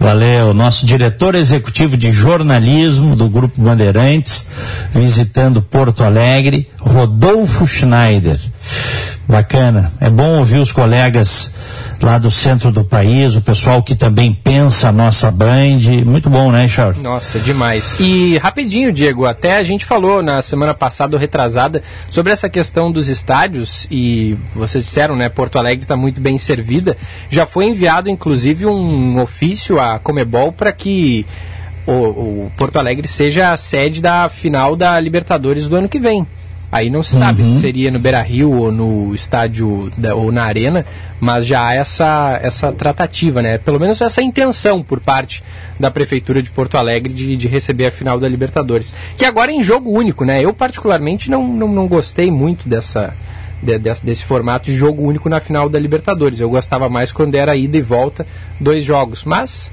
Valeu, 0.00 0.54
nosso 0.54 0.86
diretor 0.86 1.34
executivo 1.34 1.94
de 1.94 2.10
jornalismo 2.10 3.14
do 3.14 3.28
Grupo 3.28 3.60
Bandeirantes, 3.60 4.46
visitando 4.94 5.60
Porto 5.60 6.02
Alegre, 6.02 6.70
Rodolfo 6.78 7.66
Schneider. 7.66 8.40
Bacana, 9.28 9.92
é 10.00 10.10
bom 10.10 10.38
ouvir 10.38 10.58
os 10.58 10.72
colegas 10.72 11.52
lá 12.02 12.18
do 12.18 12.30
centro 12.30 12.72
do 12.72 12.84
país, 12.84 13.36
o 13.36 13.40
pessoal 13.40 13.82
que 13.82 13.94
também 13.94 14.32
pensa 14.32 14.88
a 14.88 14.92
nossa 14.92 15.30
Band. 15.30 15.78
Muito 16.04 16.28
bom, 16.28 16.50
né, 16.50 16.66
Charles? 16.66 17.00
Nossa, 17.00 17.38
demais. 17.38 17.96
E 18.00 18.38
rapidinho, 18.38 18.92
Diego, 18.92 19.26
até 19.26 19.56
a 19.56 19.62
gente 19.62 19.84
falou 19.84 20.22
na 20.22 20.42
semana 20.42 20.74
passada 20.74 21.16
retrasada 21.16 21.82
sobre 22.10 22.32
essa 22.32 22.48
questão 22.48 22.90
dos 22.90 23.08
estádios 23.08 23.86
e 23.90 24.36
vocês 24.54 24.84
disseram, 24.84 25.14
né, 25.14 25.28
Porto 25.28 25.58
Alegre 25.58 25.84
está 25.84 25.96
muito 25.96 26.20
bem 26.20 26.36
servida. 26.36 26.96
Já 27.30 27.46
foi 27.46 27.66
enviado, 27.66 28.10
inclusive, 28.10 28.66
um 28.66 29.20
ofício 29.20 29.78
à 29.78 29.98
Comebol 29.98 30.50
para 30.50 30.72
que 30.72 31.24
o, 31.86 31.92
o 31.92 32.52
Porto 32.56 32.78
Alegre 32.78 33.06
seja 33.06 33.52
a 33.52 33.56
sede 33.56 34.02
da 34.02 34.28
final 34.28 34.74
da 34.74 34.98
Libertadores 34.98 35.68
do 35.68 35.76
ano 35.76 35.88
que 35.88 36.00
vem. 36.00 36.26
Aí 36.72 36.88
não 36.88 37.02
se 37.02 37.16
sabe 37.16 37.42
uhum. 37.42 37.54
se 37.54 37.60
seria 37.60 37.90
no 37.90 37.98
Beira 37.98 38.22
Rio 38.22 38.52
ou 38.52 38.70
no 38.70 39.12
estádio 39.12 39.90
da, 39.96 40.14
ou 40.14 40.30
na 40.30 40.44
Arena, 40.44 40.86
mas 41.18 41.44
já 41.44 41.66
há 41.66 41.74
essa, 41.74 42.38
essa 42.42 42.70
tratativa, 42.70 43.42
né? 43.42 43.58
Pelo 43.58 43.80
menos 43.80 44.00
essa 44.00 44.22
intenção 44.22 44.80
por 44.80 45.00
parte 45.00 45.42
da 45.80 45.90
Prefeitura 45.90 46.40
de 46.40 46.48
Porto 46.48 46.76
Alegre 46.76 47.12
de, 47.12 47.36
de 47.36 47.48
receber 47.48 47.86
a 47.86 47.90
final 47.90 48.20
da 48.20 48.28
Libertadores. 48.28 48.94
Que 49.16 49.24
agora 49.24 49.50
é 49.50 49.54
em 49.56 49.64
jogo 49.64 49.90
único, 49.90 50.24
né? 50.24 50.44
Eu, 50.44 50.52
particularmente, 50.52 51.28
não, 51.28 51.46
não, 51.46 51.66
não 51.66 51.88
gostei 51.88 52.30
muito 52.30 52.68
dessa, 52.68 53.14
de, 53.60 53.76
desse, 53.76 54.06
desse, 54.06 54.24
formato 54.24 54.66
de 54.66 54.76
jogo 54.76 55.02
único 55.02 55.28
na 55.28 55.40
final 55.40 55.68
da 55.68 55.78
Libertadores. 55.78 56.38
Eu 56.38 56.50
gostava 56.50 56.88
mais 56.88 57.10
quando 57.10 57.34
era 57.34 57.56
ida 57.56 57.76
e 57.78 57.82
volta, 57.82 58.24
dois 58.60 58.84
jogos. 58.84 59.24
Mas 59.24 59.72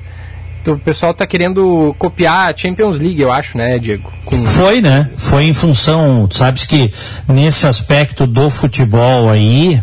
o 0.68 0.78
pessoal 0.78 1.12
está 1.12 1.26
querendo 1.26 1.96
copiar 1.98 2.54
a 2.54 2.58
Champions 2.58 2.98
League, 2.98 3.22
eu 3.22 3.32
acho, 3.32 3.58
né, 3.58 3.78
Diego? 3.80 4.12
Com... 4.26 4.46
Foi, 4.46 4.82
né? 4.82 5.10
Foi 5.18 5.46
em 5.46 5.54
função, 5.54 6.28
sabes 6.32 6.66
que 6.66 6.92
nesse 7.28 7.68
aspecto 7.68 8.28
do 8.28 8.50
futebol 8.50 9.30
aí, 9.30 9.82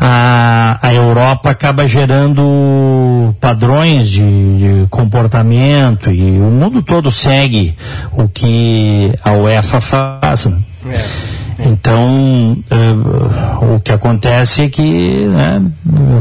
a, 0.00 0.78
a 0.82 0.94
Europa 0.94 1.50
acaba 1.50 1.86
gerando 1.86 3.34
padrões 3.40 4.08
de, 4.08 4.22
de, 4.22 4.86
comportamento 4.88 6.10
e 6.10 6.38
o 6.38 6.50
mundo 6.50 6.82
todo 6.82 7.10
segue 7.10 7.74
o 8.12 8.28
que 8.28 9.12
a 9.24 9.32
UEFA 9.32 9.80
faz. 9.80 10.46
Né? 10.46 10.62
É. 10.90 11.47
Então, 11.58 12.52
uh, 12.70 13.74
o 13.74 13.80
que 13.80 13.92
acontece 13.92 14.62
é 14.62 14.68
que 14.68 15.26
né, 15.26 15.70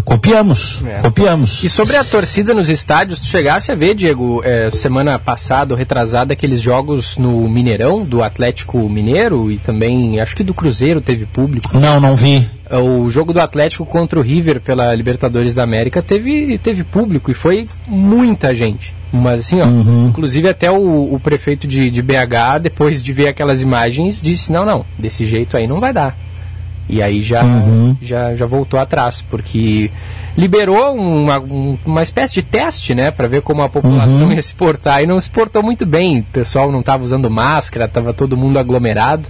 copiamos, 0.04 0.82
é. 0.86 1.00
copiamos. 1.00 1.64
E 1.64 1.70
sobre 1.70 1.96
a 1.96 2.04
torcida 2.04 2.54
nos 2.54 2.70
estádios, 2.70 3.20
tu 3.20 3.28
chegasse 3.28 3.72
a 3.72 3.76
ver, 3.76 3.94
Diego, 3.94 4.42
é, 4.44 4.72
semana 4.72 5.20
passada 5.20 5.74
ou 5.74 5.78
retrasada, 5.78 6.34
aqueles 6.34 6.60
jogos 6.60 7.18
no 7.18 7.48
Mineirão, 7.48 8.04
do 8.04 8.24
Atlético 8.24 8.90
Mineiro 8.90 9.52
e 9.52 9.58
também, 9.58 10.20
acho 10.20 10.36
que 10.36 10.44
do 10.44 10.54
Cruzeiro 10.54 11.02
teve 11.02 11.26
público. 11.26 11.78
Não, 11.78 12.00
não 12.00 12.16
vi. 12.16 12.50
O 12.70 13.10
jogo 13.10 13.32
do 13.32 13.40
Atlético 13.40 13.86
contra 13.86 14.20
o 14.20 14.22
River 14.22 14.60
pela 14.60 14.94
Libertadores 14.94 15.54
da 15.54 15.64
América 15.64 16.02
teve, 16.02 16.58
teve 16.58 16.84
público 16.84 17.32
e 17.32 17.34
foi 17.34 17.68
muita 17.88 18.54
gente. 18.54 18.97
Mas 19.12 19.42
assim, 19.42 19.62
ó, 19.62 19.66
uhum. 19.66 20.08
inclusive 20.10 20.50
até 20.50 20.70
o, 20.70 21.14
o 21.14 21.20
prefeito 21.20 21.66
de, 21.68 21.90
de, 21.90 22.02
BH, 22.02 22.60
depois 22.62 23.02
de 23.02 23.14
ver 23.14 23.28
aquelas 23.28 23.62
imagens, 23.62 24.22
disse, 24.22 24.52
não, 24.52 24.66
não, 24.66 24.86
desse 24.98 25.26
jeito 25.26 25.56
aí 25.56 25.66
não 25.66 25.80
vai 25.80 25.94
dar. 25.94 26.18
E 26.90 27.02
aí 27.02 27.22
já, 27.22 27.44
uhum. 27.44 27.96
já, 28.02 28.36
já 28.36 28.46
voltou 28.46 28.80
atrás, 28.80 29.22
porque 29.22 29.92
liberou 30.38 30.94
uma, 30.94 31.38
uma 31.86 32.02
espécie 32.02 32.36
de 32.36 32.44
teste, 32.44 32.96
né, 32.96 33.12
para 33.12 33.28
ver 33.28 33.42
como 33.42 33.62
a 33.62 33.70
população 33.70 34.28
uhum. 34.28 34.34
ia 34.34 34.42
se 34.42 34.54
portar, 34.54 35.04
e 35.04 35.06
não 35.06 35.20
se 35.20 35.30
portou 35.30 35.62
muito 35.62 35.86
bem. 35.86 36.20
O 36.20 36.24
pessoal 36.26 36.72
não 36.72 36.80
estava 36.80 37.04
usando 37.04 37.30
máscara, 37.30 37.86
estava 37.86 38.14
todo 38.14 38.38
mundo 38.38 38.58
aglomerado. 38.58 39.28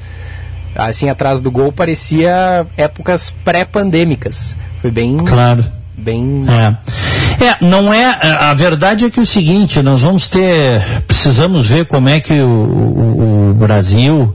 Assim, 0.75 1.09
atrás 1.09 1.41
do 1.41 1.49
gol 1.49 1.71
parecia 1.71 2.67
épocas 2.77 3.33
pré-pandêmicas. 3.43 4.55
Foi 4.79 4.91
bem. 4.91 5.17
Claro. 5.17 5.65
Bem. 5.97 6.45
É. 6.47 7.16
é, 7.39 7.63
não 7.63 7.93
é. 7.93 8.19
A 8.39 8.53
verdade 8.53 9.05
é 9.05 9.09
que 9.09 9.19
é 9.19 9.23
o 9.23 9.25
seguinte, 9.25 9.81
nós 9.81 10.01
vamos 10.01 10.27
ter. 10.27 10.81
Precisamos 11.07 11.67
ver 11.67 11.85
como 11.85 12.09
é 12.09 12.19
que 12.19 12.33
o, 12.33 12.45
o, 12.45 13.49
o 13.51 13.53
Brasil 13.53 14.33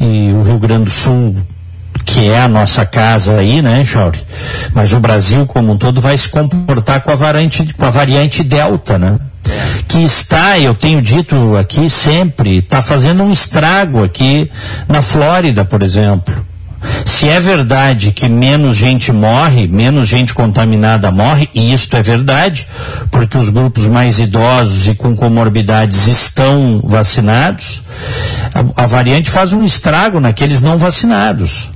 e 0.00 0.32
o 0.32 0.42
Rio 0.42 0.58
Grande 0.58 0.84
do 0.84 0.90
Sul 0.90 1.36
que 2.04 2.28
é 2.28 2.40
a 2.40 2.48
nossa 2.48 2.84
casa 2.84 3.38
aí, 3.38 3.62
né, 3.62 3.84
Chauri? 3.84 4.18
Mas 4.74 4.92
o 4.92 4.98
Brasil 4.98 5.46
como 5.46 5.72
um 5.72 5.78
todo 5.78 6.00
vai 6.00 6.18
se 6.18 6.28
comportar 6.28 7.00
com 7.00 7.12
a 7.12 7.14
variante, 7.14 7.72
com 7.74 7.84
a 7.84 7.90
variante 7.90 8.42
Delta, 8.42 8.98
né? 8.98 9.18
que 9.88 9.98
está, 10.04 10.58
eu 10.58 10.74
tenho 10.74 11.02
dito 11.02 11.56
aqui 11.56 11.90
sempre, 11.90 12.58
está 12.58 12.80
fazendo 12.80 13.22
um 13.22 13.32
estrago 13.32 14.02
aqui 14.02 14.50
na 14.88 15.02
Flórida, 15.02 15.64
por 15.64 15.82
exemplo. 15.82 16.34
Se 17.06 17.28
é 17.28 17.38
verdade 17.40 18.12
que 18.12 18.28
menos 18.28 18.76
gente 18.76 19.12
morre, 19.12 19.68
menos 19.68 20.08
gente 20.08 20.34
contaminada 20.34 21.10
morre, 21.10 21.48
e 21.54 21.72
isto 21.72 21.96
é 21.96 22.02
verdade, 22.02 22.66
porque 23.10 23.38
os 23.38 23.48
grupos 23.48 23.86
mais 23.86 24.18
idosos 24.18 24.88
e 24.88 24.94
com 24.94 25.14
comorbidades 25.14 26.06
estão 26.06 26.80
vacinados, 26.82 27.82
a, 28.54 28.84
a 28.84 28.86
variante 28.86 29.30
faz 29.30 29.52
um 29.52 29.64
estrago 29.64 30.20
naqueles 30.20 30.60
não 30.60 30.78
vacinados. 30.78 31.70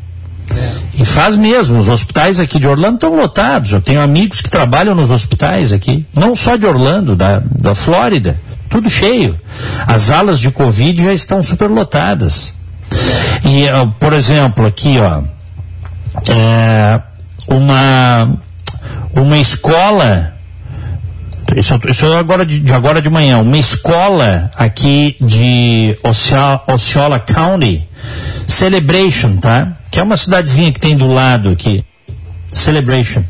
E 0.99 1.05
faz 1.05 1.37
mesmo, 1.37 1.79
os 1.79 1.88
hospitais 1.88 2.40
aqui 2.40 2.59
de 2.59 2.66
Orlando 2.66 2.95
estão 2.95 3.14
lotados. 3.14 3.73
Eu 3.73 3.83
tenho 3.83 4.01
amigos 4.01 4.40
que 4.40 4.49
trabalham 4.49 4.95
nos 4.95 5.11
hospitais 5.11 5.73
aqui, 5.73 6.07
não 6.14 6.35
só 6.35 6.57
de 6.57 6.66
Orlando, 6.66 7.14
da, 7.14 7.40
da 7.40 7.75
Flórida, 7.75 8.40
tudo 8.71 8.88
cheio. 8.88 9.38
As 9.87 10.11
alas 10.11 10.40
de 10.40 10.51
Covid 10.51 11.05
já 11.05 11.12
estão 11.12 11.42
superlotadas. 11.42 12.56
E, 13.44 13.66
por 13.99 14.12
exemplo, 14.12 14.66
aqui, 14.66 14.99
ó, 14.99 15.22
é, 16.29 17.01
uma, 17.49 18.38
uma 19.14 19.38
escola, 19.38 20.35
isso, 21.55 21.79
isso 21.88 22.07
agora 22.14 22.44
de, 22.44 22.61
de, 22.61 22.72
agora 22.72 23.01
de 23.01 23.09
manhã, 23.09 23.38
uma 23.38 23.59
escola 23.59 24.51
aqui 24.57 25.16
de 25.20 25.96
Osceola, 26.03 26.64
Osceola 26.68 27.20
County, 27.20 27.88
Celebration, 28.46 29.37
tá? 29.37 29.72
Que 29.90 30.01
é 30.01 30.03
uma 30.03 30.16
cidadezinha 30.16 30.72
que 30.72 30.81
tem 30.81 30.96
do 30.96 31.07
lado 31.07 31.51
aqui. 31.51 31.85
Celebration. 32.46 33.25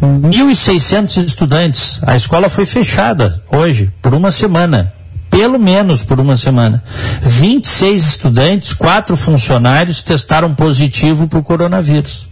1.600 0.00 1.24
estudantes. 1.24 2.00
A 2.06 2.16
escola 2.16 2.48
foi 2.48 2.66
fechada 2.66 3.42
hoje, 3.50 3.90
por 4.00 4.14
uma 4.14 4.30
semana. 4.30 4.92
Pelo 5.38 5.56
menos 5.56 6.02
por 6.02 6.18
uma 6.18 6.36
semana. 6.36 6.82
26 7.22 8.04
estudantes, 8.04 8.72
quatro 8.72 9.16
funcionários 9.16 10.02
testaram 10.02 10.52
positivo 10.52 11.28
para 11.28 11.38
o 11.38 11.44
coronavírus. 11.44 12.28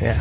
É. 0.00 0.16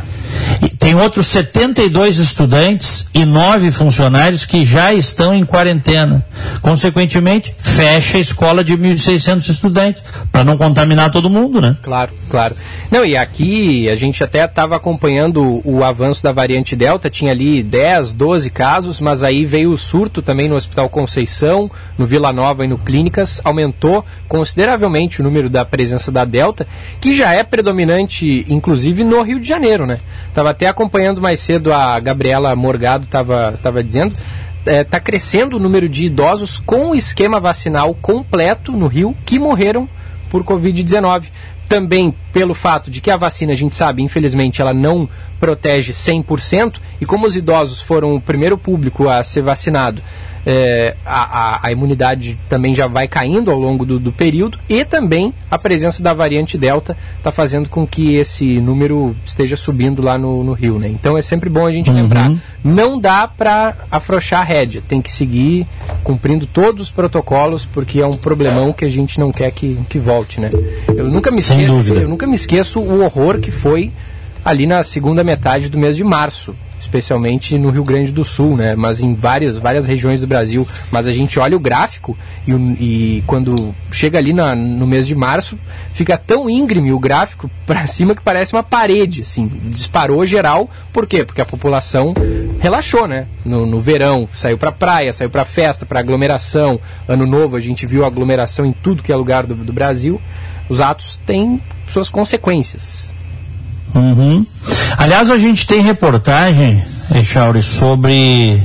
Tem 0.78 0.96
outros 0.96 1.28
72 1.28 2.18
estudantes 2.18 3.06
e 3.14 3.26
nove 3.26 3.72
funcionários 3.72 4.46
que 4.46 4.66
já 4.66 4.94
estão 4.94 5.34
em 5.34 5.46
quarentena. 5.46 6.26
Consequentemente, 6.62 7.56
fecha 7.58 8.18
a 8.18 8.22
escola 8.22 8.64
de 8.64 8.76
1.600 8.76 9.50
estudantes, 9.50 10.04
para 10.32 10.44
não 10.44 10.58
contaminar 10.58 11.12
todo 11.12 11.30
mundo, 11.30 11.62
né? 11.62 11.76
Claro, 11.82 12.12
claro. 12.30 12.56
Não, 12.90 13.06
e 13.06 13.16
aqui 13.16 13.90
a 13.90 13.96
gente 13.96 14.24
até 14.24 14.44
estava 14.44 14.76
acompanhando 14.76 15.62
o 15.64 15.84
avanço 15.84 16.24
da 16.24 16.32
variante 16.32 16.76
Delta, 16.76 17.10
tinha 17.10 17.32
ali 17.32 17.64
10, 17.64 18.14
12 18.14 18.50
casos, 18.50 19.00
mas 19.00 19.24
aí 19.24 19.46
veio 19.46 19.72
o 19.72 19.78
surto 19.78 20.22
também 20.22 20.50
no 20.50 20.56
Hospital 20.56 20.90
Conceição, 20.90 21.70
no 21.98 22.06
Vila 22.06 22.34
Nova 22.34 22.66
e 22.66 22.68
no 22.68 22.78
Clínicas, 22.78 23.40
aumentou 23.44 24.06
consideravelmente 24.28 25.22
o 25.22 25.24
número 25.24 25.50
da 25.50 25.64
presença 25.64 26.12
da 26.12 26.26
Delta, 26.26 26.68
que 27.00 27.14
já 27.14 27.34
é 27.34 27.44
predominante, 27.44 28.46
inclusive, 28.50 29.04
no 29.04 29.22
Rio 29.22 29.40
de 29.40 29.48
Janeiro, 29.48 29.86
né? 29.86 30.00
Estava 30.30 30.52
até 30.52 30.68
acompanhando 30.68 31.22
mais 31.22 31.40
cedo 31.40 31.74
a 31.74 32.00
Gabriela 32.00 32.56
Morgado, 32.56 33.06
estava 33.06 33.84
dizendo. 33.84 34.14
Está 34.60 34.72
é, 34.72 34.84
tá 34.84 35.00
crescendo 35.00 35.58
o 35.58 35.60
número 35.60 35.90
de 35.90 36.06
idosos 36.06 36.62
com 36.64 36.92
o 36.92 36.96
esquema 36.96 37.40
vacinal 37.40 37.96
completo 37.96 38.72
no 38.74 38.88
Rio 38.88 39.18
que 39.26 39.40
morreram 39.40 39.90
por 40.30 40.44
Covid-19. 40.44 41.26
Também 41.68 42.14
pelo 42.32 42.54
fato 42.54 42.92
de 42.92 43.02
que 43.02 43.10
a 43.10 43.18
vacina, 43.18 43.54
a 43.54 43.56
gente 43.56 43.76
sabe, 43.76 44.04
infelizmente, 44.04 44.62
ela 44.62 44.74
não 44.74 45.10
protege 45.40 45.92
100%, 45.92 46.76
e 47.00 47.06
como 47.06 47.26
os 47.26 47.36
idosos 47.36 47.82
foram 47.82 48.14
o 48.16 48.22
primeiro 48.22 48.58
público 48.58 49.10
a 49.10 49.24
ser 49.24 49.42
vacinado, 49.42 50.02
é, 50.46 50.96
a, 51.06 51.22
a, 51.22 51.68
a, 51.68 51.72
imunidade 51.72 52.38
também 52.50 52.74
já 52.74 52.88
vai 52.88 53.08
caindo 53.08 53.52
ao 53.52 53.60
longo 53.60 53.86
do, 53.86 54.00
do, 54.00 54.12
período 54.12 54.58
e 54.68 54.84
também 54.84 55.34
a 55.50 55.58
presença 55.58 56.02
da 56.02 56.14
variante 56.14 56.58
Delta 56.58 56.98
está 57.18 57.32
fazendo 57.32 57.70
com 57.70 57.86
que 57.86 58.16
esse 58.16 58.60
número 58.60 59.16
esteja 59.24 59.56
subindo 59.56 60.02
lá 60.02 60.18
no, 60.18 60.44
no 60.44 60.54
Rio. 60.54 60.80
Né? 60.80 60.88
Então 60.88 61.18
é 61.18 61.22
sempre 61.22 61.50
bom 61.50 61.66
a 61.66 61.72
gente 61.72 61.90
uhum. 61.90 61.96
lembrar: 61.96 62.34
não 62.64 63.00
dá 63.00 63.28
para 63.28 63.76
afrouxar 63.92 64.42
a 64.42 64.44
rédea, 64.44 64.82
tem 64.88 65.02
que 65.02 65.12
seguir 65.12 65.68
cumprindo 66.04 66.48
todos 66.48 66.84
os 66.84 66.92
protocolos, 66.92 67.66
porque 67.66 68.02
é 68.02 68.08
um 68.08 68.12
problemão 68.12 68.74
que 68.74 68.86
a 68.86 68.90
gente 68.90 69.20
não 69.20 69.32
quer 69.32 69.52
que, 69.52 69.78
que 69.90 70.00
volte. 70.00 70.40
Né? 70.42 70.50
Eu, 70.88 71.10
nunca 71.10 71.30
me 71.30 71.40
esqueço, 71.40 71.94
eu 71.94 72.10
nunca 72.10 72.26
me 72.26 72.36
esqueço 72.36 72.80
o 72.80 73.04
horror 73.04 73.40
que 73.40 73.52
foi 73.52 73.92
ali 74.44 74.66
na 74.66 74.82
segunda 74.82 75.24
metade 75.24 75.70
do 75.70 75.78
mês 75.78 75.96
de 75.96 76.04
março 76.04 76.56
especialmente 76.92 77.58
no 77.58 77.70
Rio 77.70 77.86
Grande 77.86 78.12
do 78.12 78.26
Sul, 78.26 78.58
né? 78.58 78.76
Mas 78.76 79.00
em 79.00 79.16
várias, 79.16 79.58
várias 79.58 79.88
regiões 79.88 80.20
do 80.20 80.28
Brasil. 80.28 80.68
Mas 80.92 81.08
a 81.08 81.14
gente 81.14 81.40
olha 81.40 81.56
o 81.56 81.60
gráfico 81.60 82.18
e, 82.46 82.52
e 82.52 83.24
quando 83.26 83.74
chega 83.92 84.18
ali 84.18 84.34
na, 84.34 84.54
no 84.54 84.86
mês 84.86 85.08
de 85.08 85.16
março, 85.16 85.58
fica 85.94 86.18
tão 86.18 86.50
íngreme 86.50 86.92
o 86.92 87.00
gráfico 87.00 87.50
para 87.66 87.88
cima 87.88 88.14
que 88.14 88.22
parece 88.22 88.54
uma 88.54 88.62
parede, 88.62 89.22
assim. 89.22 89.50
Disparou 89.70 90.26
geral. 90.26 90.70
Por 90.92 91.08
quê? 91.08 91.24
Porque 91.24 91.42
a 91.42 91.46
população 91.46 92.14
relaxou, 92.60 93.08
né? 93.08 93.26
No, 93.46 93.66
no 93.66 93.80
verão, 93.80 94.28
saiu 94.34 94.58
para 94.58 94.72
praia, 94.72 95.14
saiu 95.14 95.30
para 95.30 95.46
festa, 95.46 95.86
para 95.86 96.02
aglomeração. 96.02 96.80
Ano 97.08 97.26
novo, 97.26 97.56
a 97.56 97.60
gente 97.62 97.86
viu 97.86 98.04
aglomeração 98.04 98.66
em 98.66 98.74
tudo 98.74 99.02
que 99.02 99.12
é 99.12 99.16
lugar 99.16 99.46
do, 99.46 99.56
do 99.56 99.72
Brasil. 99.72 100.22
Os 100.68 100.82
atos 100.82 101.20
têm 101.26 101.62
suas 101.88 102.10
consequências. 102.10 103.11
Uhum. 103.94 104.46
Aliás, 104.98 105.30
a 105.30 105.38
gente 105.38 105.68
tem 105.68 105.82
reportagem, 105.82 106.84
Echauri, 107.14 107.62
sobre 107.62 108.62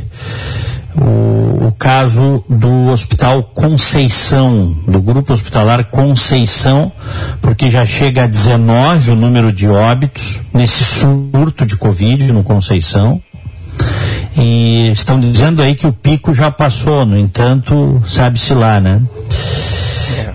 o, 0.94 1.66
o, 1.66 1.74
caso 1.78 2.44
do 2.48 2.88
Hospital 2.90 3.42
Conceição, 3.42 4.76
do 4.86 5.00
Grupo 5.00 5.32
Hospitalar 5.32 5.84
Conceição, 5.88 6.92
porque 7.40 7.70
já 7.70 7.84
chega 7.84 8.24
a 8.24 8.26
19 8.26 9.10
o 9.10 9.16
número 9.16 9.52
de 9.52 9.68
óbitos 9.68 10.40
nesse 10.52 10.84
surto 10.84 11.66
de 11.66 11.76
Covid 11.76 12.32
no 12.32 12.42
Conceição. 12.42 13.20
E 14.36 14.90
estão 14.92 15.18
dizendo 15.18 15.62
aí 15.62 15.74
que 15.74 15.86
o 15.86 15.92
pico 15.92 16.34
já 16.34 16.50
passou, 16.50 17.06
no 17.06 17.18
entanto, 17.18 18.02
sabe-se 18.06 18.52
lá, 18.52 18.80
né? 18.80 19.00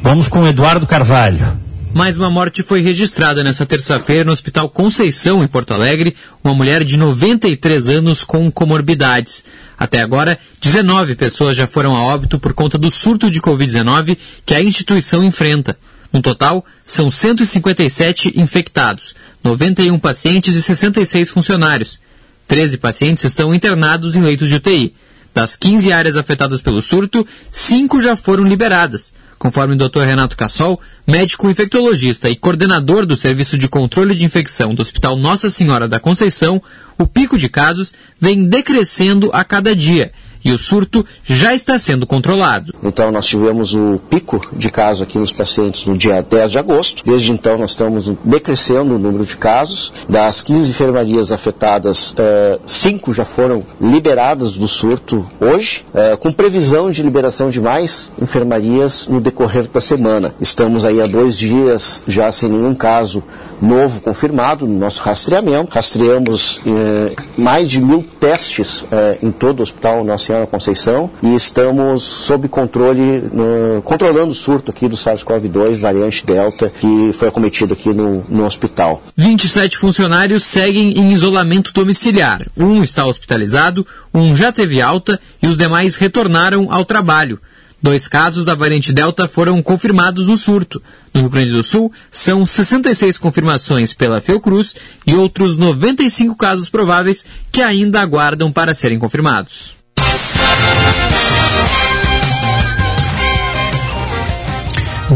Vamos 0.01 0.27
com 0.27 0.39
o 0.39 0.47
Eduardo 0.47 0.87
Carvalho. 0.87 1.60
Mais 1.93 2.17
uma 2.17 2.29
morte 2.29 2.63
foi 2.63 2.81
registrada 2.81 3.43
nesta 3.43 3.65
terça-feira 3.65 4.23
no 4.23 4.31
Hospital 4.31 4.69
Conceição, 4.69 5.43
em 5.43 5.47
Porto 5.47 5.73
Alegre, 5.73 6.15
uma 6.41 6.55
mulher 6.55 6.85
de 6.85 6.95
93 6.95 7.89
anos 7.89 8.23
com 8.23 8.49
comorbidades. 8.49 9.43
Até 9.77 9.99
agora, 9.99 10.39
19 10.61 11.15
pessoas 11.15 11.57
já 11.57 11.67
foram 11.67 11.95
a 11.95 12.03
óbito 12.03 12.39
por 12.39 12.53
conta 12.53 12.77
do 12.77 12.89
surto 12.89 13.29
de 13.29 13.41
Covid-19 13.41 14.17
que 14.45 14.53
a 14.53 14.63
instituição 14.63 15.21
enfrenta. 15.23 15.77
No 16.13 16.21
total, 16.21 16.65
são 16.83 17.11
157 17.11 18.39
infectados, 18.39 19.13
91 19.43 19.99
pacientes 19.99 20.55
e 20.55 20.61
66 20.61 21.29
funcionários. 21.29 21.99
13 22.47 22.77
pacientes 22.77 23.23
estão 23.25 23.53
internados 23.53 24.15
em 24.15 24.21
leitos 24.21 24.47
de 24.47 24.55
UTI. 24.55 24.95
Das 25.33 25.57
15 25.57 25.91
áreas 25.91 26.15
afetadas 26.15 26.61
pelo 26.61 26.81
surto, 26.81 27.27
5 27.51 28.01
já 28.01 28.15
foram 28.15 28.45
liberadas. 28.45 29.13
Conforme 29.41 29.73
o 29.73 29.89
Dr. 29.89 30.01
Renato 30.01 30.37
Cassol, 30.37 30.79
médico 31.07 31.49
infectologista 31.49 32.29
e 32.29 32.35
coordenador 32.35 33.07
do 33.07 33.15
Serviço 33.15 33.57
de 33.57 33.67
Controle 33.67 34.13
de 34.13 34.23
Infecção 34.23 34.75
do 34.75 34.83
Hospital 34.83 35.15
Nossa 35.15 35.49
Senhora 35.49 35.87
da 35.87 35.99
Conceição, 35.99 36.61
o 36.95 37.07
pico 37.07 37.39
de 37.39 37.49
casos 37.49 37.91
vem 38.19 38.47
decrescendo 38.47 39.31
a 39.33 39.43
cada 39.43 39.75
dia 39.75 40.11
e 40.43 40.51
o 40.51 40.57
surto 40.57 41.05
já 41.23 41.53
está 41.53 41.77
sendo 41.77 42.05
controlado. 42.05 42.73
Então 42.83 43.11
nós 43.11 43.25
tivemos 43.25 43.73
o 43.73 43.99
pico 44.09 44.39
de 44.53 44.69
casos 44.69 45.01
aqui 45.01 45.17
nos 45.17 45.31
pacientes 45.31 45.85
no 45.85 45.97
dia 45.97 46.21
10 46.21 46.51
de 46.51 46.59
agosto. 46.59 47.03
Desde 47.05 47.31
então 47.31 47.57
nós 47.57 47.71
estamos 47.71 48.11
decrescendo 48.23 48.95
o 48.95 48.99
número 48.99 49.25
de 49.25 49.37
casos. 49.37 49.93
Das 50.07 50.41
15 50.41 50.69
enfermarias 50.69 51.31
afetadas, 51.31 52.15
5 52.65 53.11
uh, 53.11 53.13
já 53.13 53.25
foram 53.25 53.63
liberadas 53.79 54.55
do 54.55 54.67
surto 54.67 55.29
hoje, 55.39 55.85
uh, 55.93 56.17
com 56.17 56.31
previsão 56.31 56.91
de 56.91 57.03
liberação 57.03 57.49
de 57.49 57.61
mais 57.61 58.11
enfermarias 58.21 59.07
no 59.07 59.21
decorrer 59.21 59.67
da 59.67 59.81
semana. 59.81 60.33
Estamos 60.39 60.85
aí 60.85 61.01
há 61.01 61.05
dois 61.05 61.37
dias 61.37 62.03
já 62.07 62.31
sem 62.31 62.49
nenhum 62.49 62.73
caso 62.73 63.23
novo 63.61 64.01
confirmado 64.01 64.65
no 64.65 64.77
nosso 64.77 65.01
rastreamento. 65.01 65.73
Rastreamos 65.73 66.59
eh, 66.65 67.15
mais 67.37 67.69
de 67.69 67.79
mil 67.79 68.03
testes 68.19 68.87
eh, 68.91 69.19
em 69.21 69.31
todo 69.31 69.59
o 69.59 69.63
Hospital 69.63 70.03
Nossa 70.03 70.30
Conceição 70.49 71.09
e 71.21 71.35
estamos 71.35 72.03
sob 72.03 72.47
controle, 72.47 73.23
no, 73.33 73.81
controlando 73.81 74.31
o 74.31 74.35
surto 74.35 74.71
aqui 74.71 74.87
do 74.87 74.95
SARS-CoV-2, 74.95 75.79
variante 75.79 76.25
Delta, 76.25 76.71
que 76.79 77.11
foi 77.13 77.27
acometido 77.27 77.73
aqui 77.73 77.89
no, 77.89 78.23
no 78.29 78.45
hospital. 78.45 79.01
27 79.15 79.77
funcionários 79.77 80.43
seguem 80.43 80.97
em 80.97 81.11
isolamento 81.11 81.73
domiciliar. 81.73 82.47
Um 82.57 82.83
está 82.83 83.05
hospitalizado, 83.05 83.85
um 84.13 84.35
já 84.35 84.51
teve 84.51 84.81
alta 84.81 85.19
e 85.41 85.47
os 85.47 85.57
demais 85.57 85.95
retornaram 85.95 86.67
ao 86.71 86.85
trabalho. 86.85 87.39
Dois 87.81 88.07
casos 88.07 88.45
da 88.45 88.53
variante 88.53 88.93
Delta 88.93 89.27
foram 89.27 89.61
confirmados 89.61 90.27
no 90.27 90.37
surto. 90.37 90.81
No 91.11 91.21
Rio 91.21 91.29
Grande 91.31 91.51
do 91.51 91.63
Sul, 91.63 91.91
são 92.11 92.45
66 92.45 93.17
confirmações 93.17 93.91
pela 93.91 94.21
Fiocruz 94.21 94.75
e 95.05 95.15
outros 95.15 95.57
95 95.57 96.35
casos 96.35 96.69
prováveis 96.69 97.25
que 97.51 97.61
ainda 97.61 97.99
aguardam 97.99 98.51
para 98.51 98.75
serem 98.75 98.99
confirmados. 98.99 99.80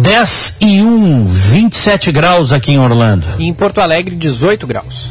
Dez 0.01 0.57
e 0.59 0.81
um, 0.81 1.25
27 1.25 2.11
graus 2.11 2.51
aqui 2.51 2.73
em 2.73 2.79
Orlando. 2.79 3.25
E 3.39 3.45
em 3.45 3.53
Porto 3.53 3.79
Alegre, 3.79 4.13
18 4.15 4.67
graus. 4.67 5.09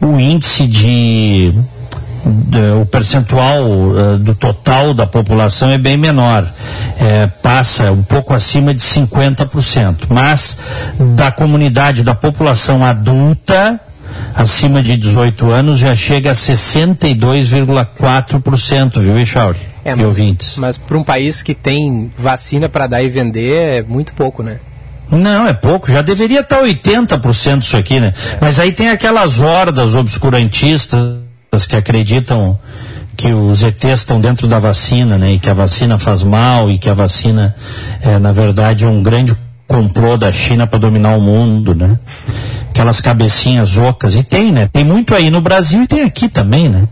O 0.00 0.18
índice 0.18 0.66
de 0.66 1.52
o 2.80 2.86
percentual 2.86 3.64
uh, 3.64 4.16
do 4.18 4.34
total 4.34 4.92
da 4.92 5.06
população 5.06 5.70
é 5.70 5.78
bem 5.78 5.96
menor, 5.96 6.44
é, 6.98 7.26
passa 7.26 7.92
um 7.92 8.02
pouco 8.02 8.34
acima 8.34 8.74
de 8.74 8.80
50%, 8.80 10.06
mas 10.08 10.58
da 11.14 11.30
comunidade, 11.30 12.02
da 12.02 12.14
população 12.14 12.82
adulta, 12.84 13.78
acima 14.34 14.82
de 14.82 14.96
18 14.96 15.50
anos, 15.50 15.78
já 15.78 15.94
chega 15.94 16.32
a 16.32 16.34
62,4%, 16.34 18.98
viu, 18.98 19.16
Echauri? 19.18 19.60
É, 19.84 19.94
mas, 19.94 20.04
ouvintes. 20.04 20.56
Mas 20.56 20.76
para 20.78 20.98
um 20.98 21.04
país 21.04 21.44
que 21.44 21.54
tem 21.54 22.10
vacina 22.18 22.68
para 22.68 22.88
dar 22.88 23.00
e 23.02 23.08
vender, 23.08 23.78
é 23.78 23.82
muito 23.82 24.12
pouco, 24.14 24.42
né? 24.42 24.58
Não, 25.08 25.46
é 25.46 25.52
pouco. 25.52 25.92
Já 25.92 26.02
deveria 26.02 26.40
estar 26.40 26.60
80% 26.60 27.62
isso 27.62 27.76
aqui, 27.76 28.00
né? 28.00 28.12
É. 28.32 28.38
Mas 28.40 28.58
aí 28.58 28.72
tem 28.72 28.90
aquelas 28.90 29.38
hordas 29.38 29.94
obscurantistas 29.94 31.24
que 31.64 31.76
acreditam 31.76 32.58
que 33.16 33.32
os 33.32 33.62
ETs 33.62 34.00
estão 34.00 34.20
dentro 34.20 34.48
da 34.48 34.58
vacina, 34.58 35.16
né? 35.16 35.32
E 35.32 35.38
que 35.38 35.48
a 35.48 35.54
vacina 35.54 35.98
faz 35.98 36.22
mal 36.22 36.70
e 36.70 36.76
que 36.76 36.90
a 36.90 36.94
vacina 36.94 37.54
é, 38.02 38.18
na 38.18 38.32
verdade, 38.32 38.84
um 38.84 39.02
grande 39.02 39.34
complô 39.66 40.16
da 40.16 40.30
China 40.30 40.64
para 40.66 40.78
dominar 40.78 41.16
o 41.16 41.20
mundo, 41.20 41.74
né? 41.74 41.98
Aquelas 42.70 43.00
cabecinhas 43.00 43.78
ocas. 43.78 44.14
E 44.16 44.22
tem, 44.22 44.52
né? 44.52 44.68
Tem 44.70 44.84
muito 44.84 45.14
aí 45.14 45.30
no 45.30 45.40
Brasil 45.40 45.84
e 45.84 45.86
tem 45.86 46.02
aqui 46.02 46.28
também, 46.28 46.68
né? 46.68 46.86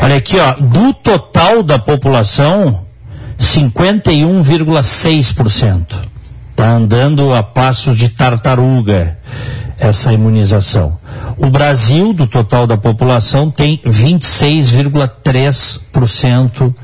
Olha 0.00 0.16
aqui, 0.16 0.36
ó, 0.38 0.54
do 0.54 0.92
total 0.92 1.62
da 1.62 1.78
população, 1.78 2.84
51,6%. 3.38 5.86
Está 6.50 6.70
andando 6.70 7.32
a 7.34 7.42
passos 7.42 7.96
de 7.96 8.08
tartaruga 8.08 9.18
essa 9.78 10.12
imunização. 10.12 10.98
O 11.36 11.50
Brasil, 11.50 12.12
do 12.12 12.26
total 12.26 12.66
da 12.66 12.76
população, 12.76 13.50
tem 13.50 13.80
26,3% 13.84 16.74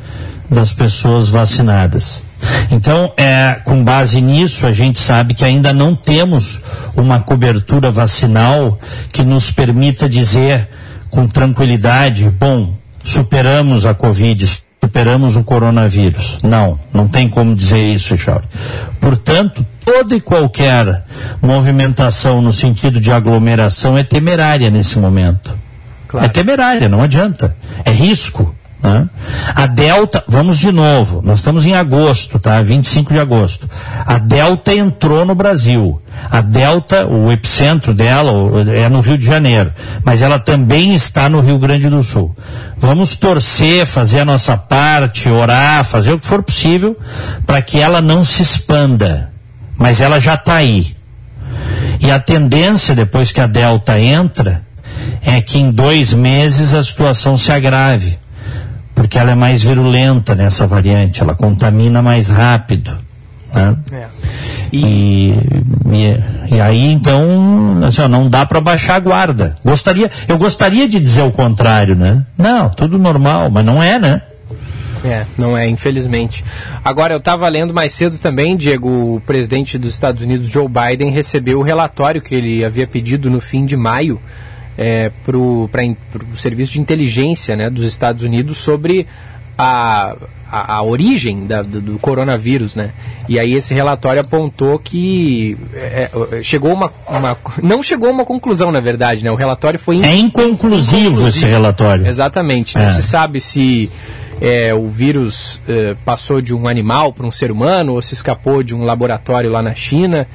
das 0.50 0.72
pessoas 0.72 1.28
vacinadas. 1.28 2.22
Então, 2.70 3.12
é, 3.16 3.60
com 3.64 3.84
base 3.84 4.20
nisso, 4.20 4.66
a 4.66 4.72
gente 4.72 4.98
sabe 4.98 5.34
que 5.34 5.44
ainda 5.44 5.72
não 5.72 5.94
temos 5.94 6.60
uma 6.96 7.20
cobertura 7.20 7.90
vacinal 7.90 8.78
que 9.12 9.22
nos 9.22 9.50
permita 9.50 10.08
dizer 10.08 10.68
com 11.10 11.26
tranquilidade, 11.26 12.30
bom, 12.30 12.74
superamos 13.02 13.84
a 13.84 13.94
Covid, 13.94 14.46
superamos 14.82 15.36
o 15.36 15.44
coronavírus. 15.44 16.38
Não, 16.42 16.78
não 16.92 17.08
tem 17.08 17.28
como 17.28 17.54
dizer 17.54 17.92
isso, 17.92 18.16
Chauri. 18.16 18.44
Portanto, 19.00 19.64
toda 19.90 20.14
e 20.14 20.20
qualquer 20.20 21.02
movimentação 21.42 22.40
no 22.40 22.52
sentido 22.52 23.00
de 23.00 23.12
aglomeração 23.12 23.98
é 23.98 24.04
temerária 24.04 24.70
nesse 24.70 24.98
momento. 25.00 25.52
Claro. 26.06 26.26
É 26.26 26.28
temerária, 26.28 26.88
não 26.88 27.02
adianta. 27.02 27.56
É 27.84 27.90
risco. 27.90 28.54
Né? 28.80 29.08
A 29.54 29.66
Delta, 29.66 30.24
vamos 30.26 30.58
de 30.58 30.72
novo, 30.72 31.20
nós 31.22 31.40
estamos 31.40 31.66
em 31.66 31.74
agosto, 31.74 32.38
tá? 32.38 32.62
25 32.62 33.12
de 33.12 33.18
agosto. 33.18 33.68
A 34.06 34.16
Delta 34.16 34.72
entrou 34.72 35.26
no 35.26 35.34
Brasil. 35.34 36.00
A 36.30 36.40
Delta, 36.40 37.06
o 37.06 37.30
epicentro 37.30 37.92
dela 37.92 38.32
é 38.72 38.88
no 38.88 39.00
Rio 39.00 39.18
de 39.18 39.26
Janeiro, 39.26 39.72
mas 40.02 40.22
ela 40.22 40.38
também 40.38 40.94
está 40.94 41.28
no 41.28 41.40
Rio 41.40 41.58
Grande 41.58 41.90
do 41.90 42.02
Sul. 42.02 42.34
Vamos 42.78 43.16
torcer, 43.16 43.84
fazer 43.86 44.20
a 44.20 44.24
nossa 44.24 44.56
parte, 44.56 45.28
orar, 45.28 45.84
fazer 45.84 46.12
o 46.12 46.18
que 46.18 46.26
for 46.26 46.42
possível 46.42 46.96
para 47.44 47.60
que 47.60 47.78
ela 47.78 48.00
não 48.00 48.24
se 48.24 48.42
expanda. 48.42 49.30
Mas 49.80 50.00
ela 50.00 50.20
já 50.20 50.34
está 50.34 50.54
aí. 50.54 50.94
E 51.98 52.08
a 52.12 52.20
tendência, 52.20 52.94
depois 52.94 53.32
que 53.32 53.40
a 53.40 53.48
Delta 53.48 53.98
entra, 53.98 54.62
é 55.20 55.40
que 55.40 55.58
em 55.58 55.72
dois 55.72 56.14
meses 56.14 56.72
a 56.72 56.84
situação 56.84 57.36
se 57.36 57.50
agrave 57.50 58.20
porque 59.00 59.18
ela 59.18 59.30
é 59.30 59.34
mais 59.34 59.62
virulenta 59.62 60.34
nessa 60.34 60.66
variante, 60.66 61.22
ela 61.22 61.34
contamina 61.34 62.02
mais 62.02 62.28
rápido. 62.28 62.94
Né? 63.54 63.74
É. 63.92 64.06
E, 64.70 65.30
e, 65.90 66.54
e, 66.54 66.60
aí 66.60 66.92
então 66.92 67.80
assim, 67.82 68.02
ó, 68.02 68.08
não 68.08 68.28
dá 68.28 68.44
para 68.44 68.60
baixar 68.60 68.96
a 68.96 69.00
guarda. 69.00 69.56
Gostaria, 69.64 70.10
eu 70.28 70.36
gostaria 70.36 70.86
de 70.86 71.00
dizer 71.00 71.22
o 71.22 71.32
contrário, 71.32 71.96
né? 71.96 72.26
Não, 72.36 72.68
tudo 72.68 72.98
normal, 72.98 73.48
mas 73.50 73.64
não 73.64 73.82
é, 73.82 73.98
né? 73.98 74.20
É, 75.04 75.24
não 75.38 75.56
é, 75.56 75.68
infelizmente. 75.68 76.44
Agora, 76.84 77.14
eu 77.14 77.18
estava 77.18 77.48
lendo 77.48 77.72
mais 77.72 77.92
cedo 77.92 78.18
também, 78.18 78.56
Diego, 78.56 79.16
o 79.16 79.20
presidente 79.20 79.78
dos 79.78 79.92
Estados 79.92 80.22
Unidos, 80.22 80.48
Joe 80.48 80.68
Biden, 80.68 81.10
recebeu 81.10 81.58
o 81.58 81.62
relatório 81.62 82.20
que 82.20 82.34
ele 82.34 82.64
havia 82.64 82.86
pedido 82.86 83.30
no 83.30 83.40
fim 83.40 83.64
de 83.64 83.76
maio 83.76 84.20
é, 84.76 85.10
para 85.24 85.36
o 85.36 85.68
serviço 86.36 86.72
de 86.72 86.80
inteligência 86.80 87.56
né, 87.56 87.68
dos 87.68 87.84
Estados 87.84 88.22
Unidos 88.22 88.58
sobre 88.58 89.06
a, 89.56 90.16
a, 90.50 90.76
a 90.76 90.82
origem 90.82 91.46
da, 91.46 91.62
do, 91.62 91.80
do, 91.80 91.98
coronavírus, 91.98 92.74
né? 92.74 92.90
E 93.28 93.38
aí 93.38 93.54
esse 93.54 93.74
relatório 93.74 94.20
apontou 94.20 94.78
que 94.78 95.56
é, 95.74 96.10
é, 96.32 96.42
chegou 96.42 96.72
uma, 96.72 96.90
uma, 97.06 97.36
não 97.62 97.82
chegou 97.82 98.08
a 98.08 98.12
uma 98.12 98.24
conclusão, 98.24 98.72
na 98.72 98.80
verdade, 98.80 99.22
né? 99.22 99.30
O 99.30 99.34
relatório 99.34 99.78
foi 99.78 99.96
é 99.96 100.16
inconclusivo, 100.16 101.08
inconclusivo, 101.08 101.28
esse 101.28 101.44
relatório. 101.44 102.06
Exatamente. 102.06 102.76
Não 102.76 102.84
né? 102.84 102.90
é. 102.90 102.92
se 102.92 103.02
sabe 103.02 103.40
se 103.40 103.90
é, 104.40 104.72
o 104.74 104.88
vírus 104.88 105.60
é, 105.68 105.94
passou 106.04 106.40
de 106.40 106.54
um 106.54 106.66
animal 106.66 107.12
para 107.12 107.26
um 107.26 107.32
ser 107.32 107.50
humano 107.50 107.94
ou 107.94 108.02
se 108.02 108.14
escapou 108.14 108.62
de 108.62 108.74
um 108.74 108.84
laboratório 108.84 109.50
lá 109.50 109.62
na 109.62 109.74
China. 109.74 110.26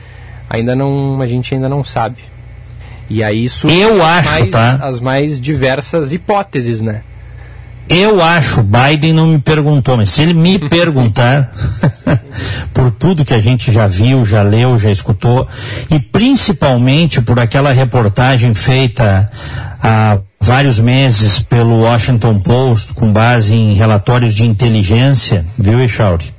Ainda 0.50 0.76
não, 0.76 1.20
a 1.22 1.28
gente 1.28 1.54
ainda 1.54 1.68
não 1.68 1.84
sabe. 1.84 2.18
E 3.10 3.24
aí 3.24 3.46
isso 3.46 3.68
eu 3.68 4.04
acho, 4.04 4.30
mais, 4.30 4.50
tá? 4.50 4.80
as 4.82 5.00
mais 5.00 5.42
diversas 5.42 6.14
hipóteses, 6.14 6.82
né? 6.82 7.02
Eu 7.88 8.20
acho, 8.22 8.64
Biden 8.64 9.14
não 9.14 9.28
me 9.28 9.40
perguntou, 9.40 9.96
mas 9.96 10.10
se 10.10 10.24
ele 10.24 10.34
me 10.34 10.58
perguntar, 10.70 11.52
por 12.74 12.90
tudo 12.90 13.24
que 13.24 13.34
a 13.34 13.40
gente 13.40 13.72
já 13.72 13.86
viu, 13.86 14.26
já 14.26 14.42
leu, 14.42 14.78
já 14.80 14.90
escutou, 14.90 15.48
e 15.90 16.00
principalmente 16.00 17.22
por 17.22 17.40
aquela 17.40 17.72
reportagem 17.72 18.56
feita 18.56 19.30
há 19.82 20.18
vários 20.46 20.80
meses 20.80 21.40
pelo 21.40 21.82
Washington 21.82 22.40
Post, 22.40 22.94
com 22.94 23.12
base 23.12 23.56
em 23.56 23.74
relatórios 23.74 24.36
de 24.36 24.44
inteligência, 24.44 25.44
viu, 25.58 25.82
Echauri? 25.82 26.32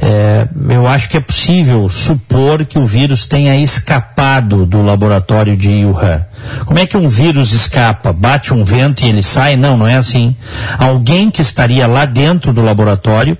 É, 0.00 0.48
eu 0.70 0.88
acho 0.88 1.10
que 1.10 1.18
é 1.18 1.20
possível 1.20 1.86
supor 1.90 2.64
que 2.64 2.78
o 2.78 2.86
vírus 2.86 3.26
tenha 3.26 3.54
escapado 3.60 4.64
do 4.64 4.80
laboratório 4.82 5.54
de 5.58 5.84
Wuhan. 5.84 6.24
Como 6.64 6.78
é 6.78 6.86
que 6.86 6.96
um 6.96 7.06
vírus 7.06 7.52
escapa? 7.52 8.14
Bate 8.14 8.54
um 8.54 8.64
vento 8.64 9.04
e 9.04 9.08
ele 9.08 9.22
sai? 9.22 9.56
Não, 9.56 9.76
não 9.76 9.86
é 9.86 9.96
assim. 9.96 10.34
Alguém 10.78 11.30
que 11.30 11.42
estaria 11.42 11.86
lá 11.86 12.06
dentro 12.06 12.50
do 12.50 12.62
laboratório, 12.62 13.36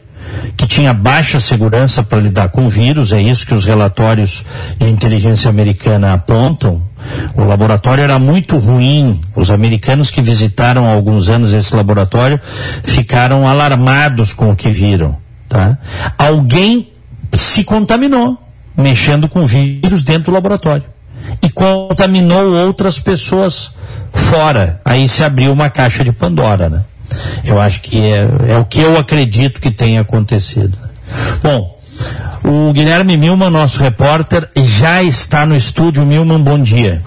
que 0.56 0.66
tinha 0.66 0.92
baixa 0.92 1.40
segurança 1.40 2.02
para 2.02 2.18
lidar 2.18 2.48
com 2.48 2.66
o 2.66 2.68
vírus, 2.68 3.12
é 3.12 3.20
isso 3.20 3.46
que 3.46 3.54
os 3.54 3.64
relatórios 3.64 4.44
de 4.78 4.88
inteligência 4.88 5.48
americana 5.48 6.14
apontam. 6.14 6.82
O 7.34 7.44
laboratório 7.44 8.02
era 8.02 8.18
muito 8.18 8.58
ruim. 8.58 9.20
Os 9.34 9.50
americanos 9.50 10.10
que 10.10 10.20
visitaram 10.20 10.86
há 10.86 10.92
alguns 10.92 11.28
anos 11.28 11.52
esse 11.52 11.74
laboratório 11.74 12.40
ficaram 12.84 13.46
alarmados 13.46 14.32
com 14.32 14.50
o 14.50 14.56
que 14.56 14.70
viram. 14.70 15.16
Tá? 15.48 15.78
Alguém 16.18 16.92
se 17.32 17.64
contaminou 17.64 18.38
mexendo 18.76 19.28
com 19.28 19.46
vírus 19.46 20.02
dentro 20.02 20.24
do 20.24 20.32
laboratório 20.32 20.84
e 21.42 21.48
contaminou 21.50 22.52
outras 22.66 22.98
pessoas 22.98 23.72
fora. 24.12 24.80
Aí 24.84 25.08
se 25.08 25.24
abriu 25.24 25.52
uma 25.52 25.70
caixa 25.70 26.04
de 26.04 26.12
Pandora, 26.12 26.68
né? 26.68 26.84
Eu 27.44 27.60
acho 27.60 27.80
que 27.80 27.98
é, 27.98 28.28
é 28.48 28.58
o 28.58 28.64
que 28.64 28.80
eu 28.80 28.98
acredito 28.98 29.60
que 29.60 29.70
tenha 29.70 30.00
acontecido. 30.00 30.76
Bom, 31.42 31.78
o 32.44 32.72
Guilherme 32.72 33.16
Milman, 33.16 33.50
nosso 33.50 33.82
repórter, 33.82 34.48
já 34.56 35.02
está 35.02 35.44
no 35.44 35.56
estúdio. 35.56 36.04
Milman, 36.04 36.40
bom 36.40 36.58
dia. 36.58 37.02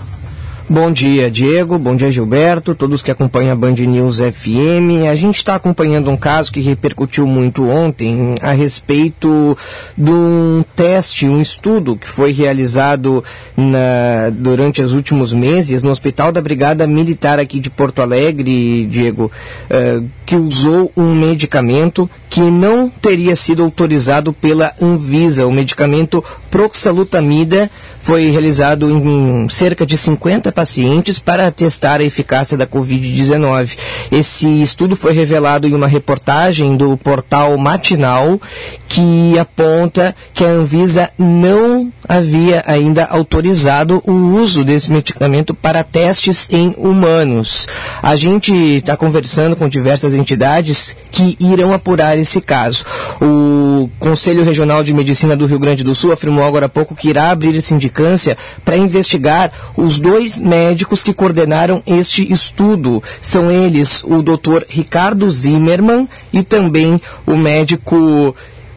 Bom 0.72 0.90
dia, 0.90 1.30
Diego. 1.30 1.78
Bom 1.78 1.98
dia, 1.98 2.10
Gilberto. 2.10 2.74
Todos 2.74 3.02
que 3.02 3.12
acompanham 3.12 3.52
a 3.52 3.56
Band 3.58 3.74
News 3.74 4.20
FM. 4.20 5.06
A 5.12 5.16
gente 5.18 5.36
está 5.36 5.56
acompanhando 5.56 6.10
um 6.10 6.16
caso 6.16 6.50
que 6.50 6.62
repercutiu 6.62 7.28
muito 7.28 7.68
ontem 7.68 8.36
a 8.42 8.54
respeito 8.54 9.58
de 9.98 10.10
um 10.10 10.64
teste, 10.74 11.28
um 11.28 11.42
estudo 11.42 11.98
que 11.98 12.08
foi 12.08 12.32
realizado 12.32 13.22
na, 13.58 14.30
durante 14.32 14.82
os 14.82 14.94
últimos 14.94 15.34
meses 15.34 15.84
no 15.84 15.90
Hospital 15.90 16.32
da 16.32 16.40
Brigada 16.40 16.88
Militar 16.88 17.38
aqui 17.38 17.60
de 17.60 17.70
Porto 17.70 18.02
Alegre, 18.02 18.86
Diego, 18.86 19.30
uh, 19.70 20.08
que 20.26 20.38
usou 20.38 20.90
um 20.96 21.14
medicamento 21.14 22.10
que 22.30 22.40
não 22.40 22.88
teria 22.88 23.36
sido 23.36 23.62
autorizado 23.62 24.32
pela 24.32 24.74
Anvisa. 24.82 25.46
O 25.46 25.52
medicamento 25.52 26.24
proxalutamida 26.50 27.70
foi 28.00 28.30
realizado 28.30 28.90
em 28.90 29.50
cerca 29.50 29.86
de 29.86 29.98
50 29.98 30.50
pacientes 30.62 31.18
para 31.18 31.50
testar 31.50 32.02
a 32.02 32.04
eficácia 32.04 32.56
da 32.56 32.68
Covid-19. 32.68 33.76
Esse 34.12 34.62
estudo 34.62 34.96
foi 34.96 35.12
revelado 35.12 35.68
em 35.68 35.74
uma 35.74 35.88
reportagem 35.88 36.78
do 36.78 36.96
portal 36.96 37.58
Matinal 37.58 38.40
que 38.88 39.40
aponta 39.40 40.16
que 40.36 40.46
a 40.46 40.50
Anvisa 40.50 41.10
não 41.18 41.92
havia 42.12 42.62
ainda 42.68 43.06
autorizado 43.06 44.04
o 44.06 44.12
uso 44.12 44.66
desse 44.66 44.92
medicamento 44.92 45.54
para 45.54 45.82
testes 45.82 46.50
em 46.52 46.76
humanos. 46.78 47.70
A 48.04 48.18
gente 48.18 48.54
está 48.54 48.98
conversando 48.98 49.56
com 49.56 49.70
diversas 49.70 50.14
entidades 50.14 50.94
que 51.10 51.38
irão 51.40 51.74
apurar 51.74 52.18
esse 52.18 52.42
caso. 52.42 52.84
O 53.22 53.90
Conselho 53.98 54.44
Regional 54.44 54.84
de 54.84 54.94
Medicina 54.94 55.38
do 55.38 55.46
Rio 55.46 55.58
Grande 55.58 55.86
do 55.86 55.96
Sul 55.96 56.12
afirmou 56.12 56.44
agora 56.44 56.66
há 56.66 56.70
pouco 56.70 56.96
que 56.96 57.10
irá 57.10 57.32
abrir 57.32 57.56
esse 57.56 57.72
sindicância 57.72 58.38
para 58.66 58.76
investigar 58.76 59.50
os 59.78 60.02
dois 60.02 60.38
médicos 60.38 61.02
que 61.02 61.14
coordenaram 61.14 61.82
este 61.88 62.30
estudo. 62.30 63.02
São 63.22 63.50
eles 63.50 64.04
o 64.04 64.22
Dr. 64.22 64.66
Ricardo 64.68 65.32
Zimmermann 65.32 66.10
e 66.34 66.44
também 66.44 67.00
o 67.26 67.38
médico 67.38 68.36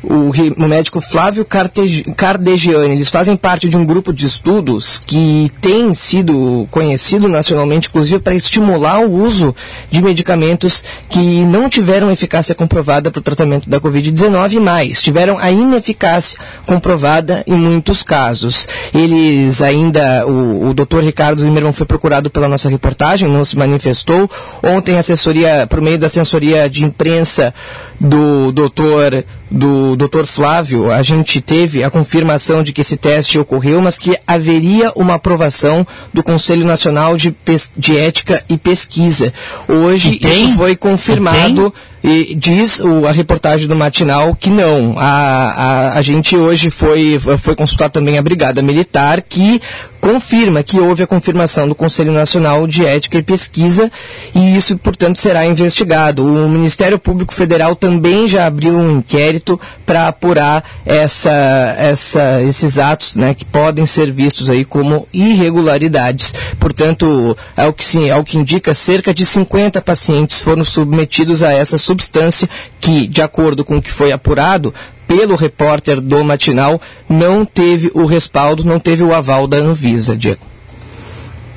o, 0.08 0.30
o 0.56 0.68
médico 0.68 1.00
Flávio 1.00 1.44
Cardegiani. 1.44 2.94
Eles 2.94 3.10
fazem 3.10 3.36
parte 3.36 3.68
de 3.68 3.76
um 3.76 3.84
grupo 3.84 4.12
de 4.12 4.26
estudos 4.26 5.00
que 5.04 5.50
tem 5.60 5.94
sido 5.94 6.66
conhecido 6.70 7.28
nacionalmente, 7.28 7.88
inclusive, 7.88 8.18
para 8.20 8.34
estimular 8.34 9.00
o 9.00 9.12
uso 9.12 9.54
de 9.90 10.02
medicamentos 10.02 10.82
que 11.08 11.44
não 11.44 11.68
tiveram 11.68 12.10
eficácia 12.10 12.54
comprovada 12.54 13.10
para 13.10 13.20
o 13.20 13.22
tratamento 13.22 13.68
da 13.68 13.80
Covid-19 13.80 14.52
e 14.52 14.60
mais, 14.60 15.02
tiveram 15.02 15.38
a 15.38 15.50
ineficácia 15.50 16.38
comprovada 16.66 17.42
em 17.46 17.54
muitos 17.54 18.02
casos. 18.02 18.68
Eles 18.92 19.60
ainda, 19.60 20.26
o, 20.26 20.70
o 20.70 20.74
Dr. 20.74 21.00
Ricardo 21.00 21.40
Zimmermann 21.40 21.72
foi 21.72 21.86
procurado 21.86 22.30
pela 22.30 22.48
nossa 22.48 22.68
reportagem, 22.68 23.28
não 23.28 23.44
se 23.44 23.56
manifestou. 23.56 24.28
Ontem, 24.62 24.98
assessoria, 24.98 25.66
por 25.66 25.80
meio 25.80 25.98
da 25.98 26.06
assessoria 26.06 26.68
de 26.68 26.84
imprensa 26.84 27.54
do 28.00 28.52
doutor 28.52 29.24
do 29.54 29.94
Dr. 29.94 30.24
Flávio, 30.24 30.90
a 30.90 31.00
gente 31.02 31.40
teve 31.40 31.84
a 31.84 31.90
confirmação 31.90 32.60
de 32.62 32.72
que 32.72 32.80
esse 32.80 32.96
teste 32.96 33.38
ocorreu, 33.38 33.80
mas 33.80 33.96
que 33.96 34.18
haveria 34.26 34.90
uma 34.96 35.14
aprovação 35.14 35.86
do 36.12 36.24
Conselho 36.24 36.66
Nacional 36.66 37.16
de, 37.16 37.32
de 37.76 37.96
Ética 37.96 38.44
e 38.48 38.58
Pesquisa. 38.58 39.32
Hoje 39.68 40.18
isso 40.20 40.50
foi 40.56 40.74
confirmado 40.74 41.72
e 42.06 42.34
diz 42.34 42.80
o, 42.80 43.06
a 43.06 43.10
reportagem 43.12 43.66
do 43.66 43.74
Matinal 43.74 44.36
que 44.36 44.50
não. 44.50 44.94
A, 44.98 45.06
a, 45.06 45.98
a 45.98 46.02
gente 46.02 46.36
hoje 46.36 46.68
foi, 46.68 47.18
foi 47.38 47.56
consultar 47.56 47.88
também 47.88 48.18
a 48.18 48.22
Brigada 48.22 48.60
Militar, 48.60 49.22
que 49.22 49.58
confirma 50.04 50.62
que 50.62 50.78
houve 50.78 51.02
a 51.02 51.06
confirmação 51.06 51.66
do 51.66 51.74
Conselho 51.74 52.12
Nacional 52.12 52.66
de 52.66 52.84
Ética 52.84 53.16
e 53.16 53.22
Pesquisa 53.22 53.90
e 54.34 54.54
isso, 54.54 54.76
portanto, 54.76 55.18
será 55.18 55.46
investigado. 55.46 56.26
O 56.26 56.46
Ministério 56.46 56.98
Público 56.98 57.32
Federal 57.32 57.74
também 57.74 58.28
já 58.28 58.44
abriu 58.44 58.74
um 58.74 58.98
inquérito 58.98 59.58
para 59.86 60.08
apurar 60.08 60.62
essa, 60.84 61.74
essa, 61.78 62.42
esses 62.42 62.76
atos 62.76 63.16
né, 63.16 63.32
que 63.32 63.46
podem 63.46 63.86
ser 63.86 64.12
vistos 64.12 64.50
aí 64.50 64.62
como 64.62 65.08
irregularidades. 65.10 66.34
Portanto, 66.60 67.34
ao 67.56 67.72
que, 67.72 67.82
sim, 67.82 68.10
ao 68.10 68.22
que 68.22 68.36
indica, 68.36 68.74
cerca 68.74 69.14
de 69.14 69.24
50 69.24 69.80
pacientes 69.80 70.42
foram 70.42 70.64
submetidos 70.64 71.42
a 71.42 71.50
essa 71.50 71.78
substância 71.94 72.48
que, 72.80 73.06
de 73.06 73.22
acordo 73.22 73.64
com 73.64 73.76
o 73.76 73.82
que 73.82 73.90
foi 73.90 74.12
apurado, 74.12 74.74
pelo 75.06 75.36
repórter 75.36 76.00
do 76.00 76.24
Matinal, 76.24 76.80
não 77.08 77.44
teve 77.44 77.90
o 77.94 78.04
respaldo, 78.04 78.64
não 78.64 78.80
teve 78.80 79.02
o 79.02 79.14
aval 79.14 79.46
da 79.46 79.58
Anvisa, 79.58 80.16
Diego. 80.16 80.40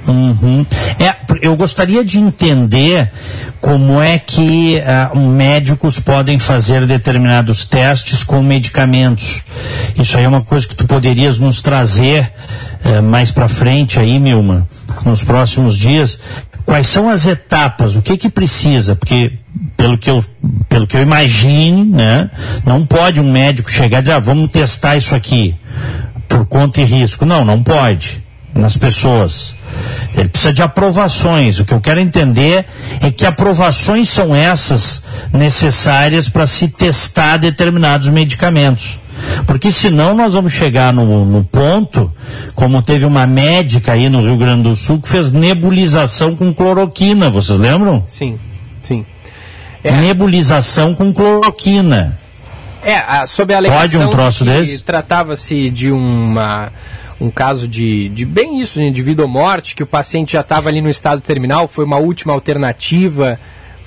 Uhum. 0.05 0.65
É, 0.99 1.13
eu 1.41 1.53
gostaria 1.57 2.03
de 2.03 2.17
entender 2.17 3.11
como 3.59 4.01
é 4.01 4.17
que 4.17 4.81
uh, 5.13 5.19
médicos 5.19 5.99
podem 5.99 6.39
fazer 6.39 6.85
determinados 6.85 7.65
testes 7.65 8.23
com 8.23 8.41
medicamentos. 8.41 9.41
Isso 9.99 10.17
aí 10.17 10.23
é 10.23 10.27
uma 10.27 10.41
coisa 10.41 10.65
que 10.65 10.75
tu 10.75 10.85
poderias 10.87 11.39
nos 11.39 11.61
trazer 11.61 12.31
uh, 12.85 13.03
mais 13.03 13.31
para 13.31 13.49
frente 13.49 13.99
aí, 13.99 14.17
Milma, 14.17 14.65
nos 15.03 15.23
próximos 15.23 15.75
dias. 15.75 16.17
Quais 16.67 16.87
são 16.87 17.09
as 17.09 17.25
etapas? 17.25 17.95
O 17.95 18.01
que 18.01 18.17
que 18.17 18.29
precisa? 18.29 18.93
Porque 18.93 19.31
pelo 19.77 19.97
que 19.97 20.09
eu, 20.09 20.21
pelo 20.67 20.85
que 20.85 20.97
eu 20.97 21.01
imagine, 21.01 21.85
né, 21.85 22.29
não 22.65 22.85
pode 22.85 23.21
um 23.21 23.31
médico 23.31 23.71
chegar 23.71 23.99
e 23.99 24.01
dizer, 24.01 24.11
ah, 24.15 24.19
vamos 24.19 24.51
testar 24.51 24.97
isso 24.97 25.15
aqui 25.15 25.55
por 26.27 26.45
conta 26.45 26.81
e 26.81 26.83
risco. 26.83 27.25
Não, 27.25 27.45
não 27.45 27.63
pode. 27.63 28.21
Nas 28.53 28.75
pessoas. 28.75 29.55
Ele 30.13 30.27
precisa 30.27 30.51
de 30.51 30.61
aprovações. 30.61 31.57
O 31.57 31.63
que 31.63 31.73
eu 31.73 31.79
quero 31.79 32.01
entender 32.01 32.65
é 33.01 33.09
que 33.11 33.25
aprovações 33.25 34.09
são 34.09 34.35
essas 34.35 35.01
necessárias 35.31 36.27
para 36.27 36.45
se 36.45 36.67
testar 36.67 37.37
determinados 37.37 38.09
medicamentos. 38.09 38.99
Porque 39.45 39.71
senão 39.71 40.15
nós 40.15 40.33
vamos 40.33 40.53
chegar 40.53 40.93
no, 40.93 41.25
no, 41.25 41.43
ponto, 41.43 42.11
como 42.55 42.81
teve 42.81 43.05
uma 43.05 43.25
médica 43.25 43.93
aí 43.93 44.09
no 44.09 44.21
Rio 44.21 44.37
Grande 44.37 44.63
do 44.63 44.75
Sul 44.75 45.01
que 45.01 45.09
fez 45.09 45.31
nebulização 45.31 46.35
com 46.35 46.53
cloroquina, 46.53 47.29
vocês 47.29 47.57
lembram? 47.57 48.03
Sim, 48.07 48.39
sim. 48.81 49.05
É. 49.83 49.91
Nebulização 49.91 50.93
com 50.93 51.13
cloroquina. 51.13 52.17
É, 52.83 52.97
a, 52.97 53.27
sob 53.27 53.53
a 53.53 53.57
alegação 53.57 54.01
Pode 54.01 54.07
um 54.07 54.09
troço 54.11 54.45
de 54.45 54.51
que 54.51 54.59
desse? 54.59 54.83
tratava-se 54.83 55.69
de 55.69 55.91
uma 55.91 56.71
um 57.19 57.31
caso 57.31 57.67
de, 57.67 58.09
de 58.09 58.25
bem 58.25 58.61
isso, 58.61 58.79
de 58.91 59.01
vida 59.01 59.23
ou 59.23 59.27
morte, 59.27 59.75
que 59.75 59.81
o 59.81 59.87
paciente 59.87 60.33
já 60.33 60.41
estava 60.41 60.69
ali 60.69 60.81
no 60.81 60.89
estado 60.89 61.19
terminal, 61.19 61.67
foi 61.67 61.83
uma 61.83 61.97
última 61.97 62.31
alternativa, 62.31 63.39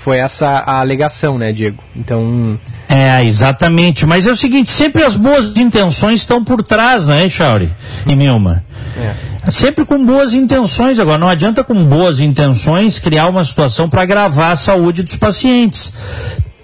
foi 0.02 0.16
essa 0.16 0.48
a 0.66 0.80
alegação, 0.80 1.36
né, 1.36 1.52
Diego? 1.52 1.82
Então, 1.94 2.58
É, 2.88 3.22
exatamente. 3.24 4.06
Mas 4.06 4.26
é 4.26 4.32
o 4.32 4.36
seguinte, 4.36 4.70
sempre 4.70 5.04
as 5.04 5.14
boas 5.14 5.56
intenções 5.56 6.20
estão 6.20 6.42
por 6.42 6.62
trás, 6.62 7.06
né, 7.06 7.28
Chauri 7.28 7.70
e 8.06 8.16
Milma? 8.16 8.64
é. 8.96 9.50
Sempre 9.50 9.84
com 9.84 10.04
boas 10.04 10.34
intenções. 10.34 10.98
Agora, 10.98 11.18
não 11.18 11.28
adianta 11.28 11.64
com 11.64 11.84
boas 11.84 12.20
intenções 12.20 12.98
criar 12.98 13.26
uma 13.28 13.44
situação 13.44 13.88
para 13.88 14.02
agravar 14.02 14.52
a 14.52 14.56
saúde 14.56 15.02
dos 15.02 15.16
pacientes. 15.16 15.92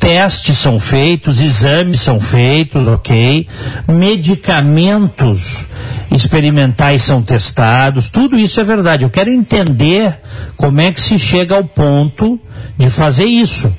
Testes 0.07 0.59
são 0.59 0.79
feitos, 0.79 1.41
exames 1.41 2.01
são 2.01 2.21
feitos, 2.21 2.87
ok? 2.87 3.45
Medicamentos 3.89 5.67
experimentais 6.13 7.03
são 7.03 7.21
testados, 7.21 8.09
tudo 8.09 8.39
isso 8.39 8.61
é 8.61 8.65
verdade. 8.65 9.03
Eu 9.03 9.11
quero 9.11 9.31
entender 9.31 10.17
como 10.57 10.81
é 10.81 10.93
que 10.93 11.01
se 11.01 11.19
chega 11.19 11.57
ao 11.57 11.65
ponto 11.65 12.41
de 12.79 12.89
fazer 12.89 13.25
isso. 13.25 13.77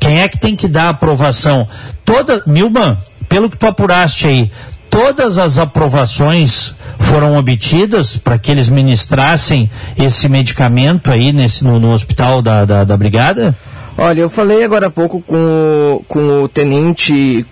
Quem 0.00 0.22
é 0.22 0.28
que 0.28 0.38
tem 0.38 0.56
que 0.56 0.66
dar 0.66 0.88
aprovação? 0.88 1.68
Toda, 2.04 2.42
Milman, 2.44 2.98
pelo 3.28 3.48
que 3.48 3.56
tu 3.56 3.68
apuraste 3.68 4.26
aí, 4.26 4.50
todas 4.90 5.38
as 5.38 5.56
aprovações 5.56 6.74
foram 6.98 7.36
obtidas 7.36 8.16
para 8.16 8.40
que 8.40 8.50
eles 8.50 8.68
ministrassem 8.68 9.70
esse 9.96 10.28
medicamento 10.28 11.12
aí 11.12 11.32
nesse, 11.32 11.62
no, 11.62 11.78
no 11.78 11.92
hospital 11.92 12.42
da, 12.42 12.64
da, 12.64 12.82
da 12.82 12.96
brigada? 12.96 13.54
Olha, 14.00 14.20
eu 14.20 14.28
falei 14.30 14.62
agora 14.62 14.86
há 14.86 14.90
pouco 14.90 15.20
com, 15.20 15.34
o- 15.36 16.04
com 16.06 16.42
o 16.44 16.48
tenente 16.48 17.44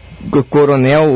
coronel, 0.49 1.07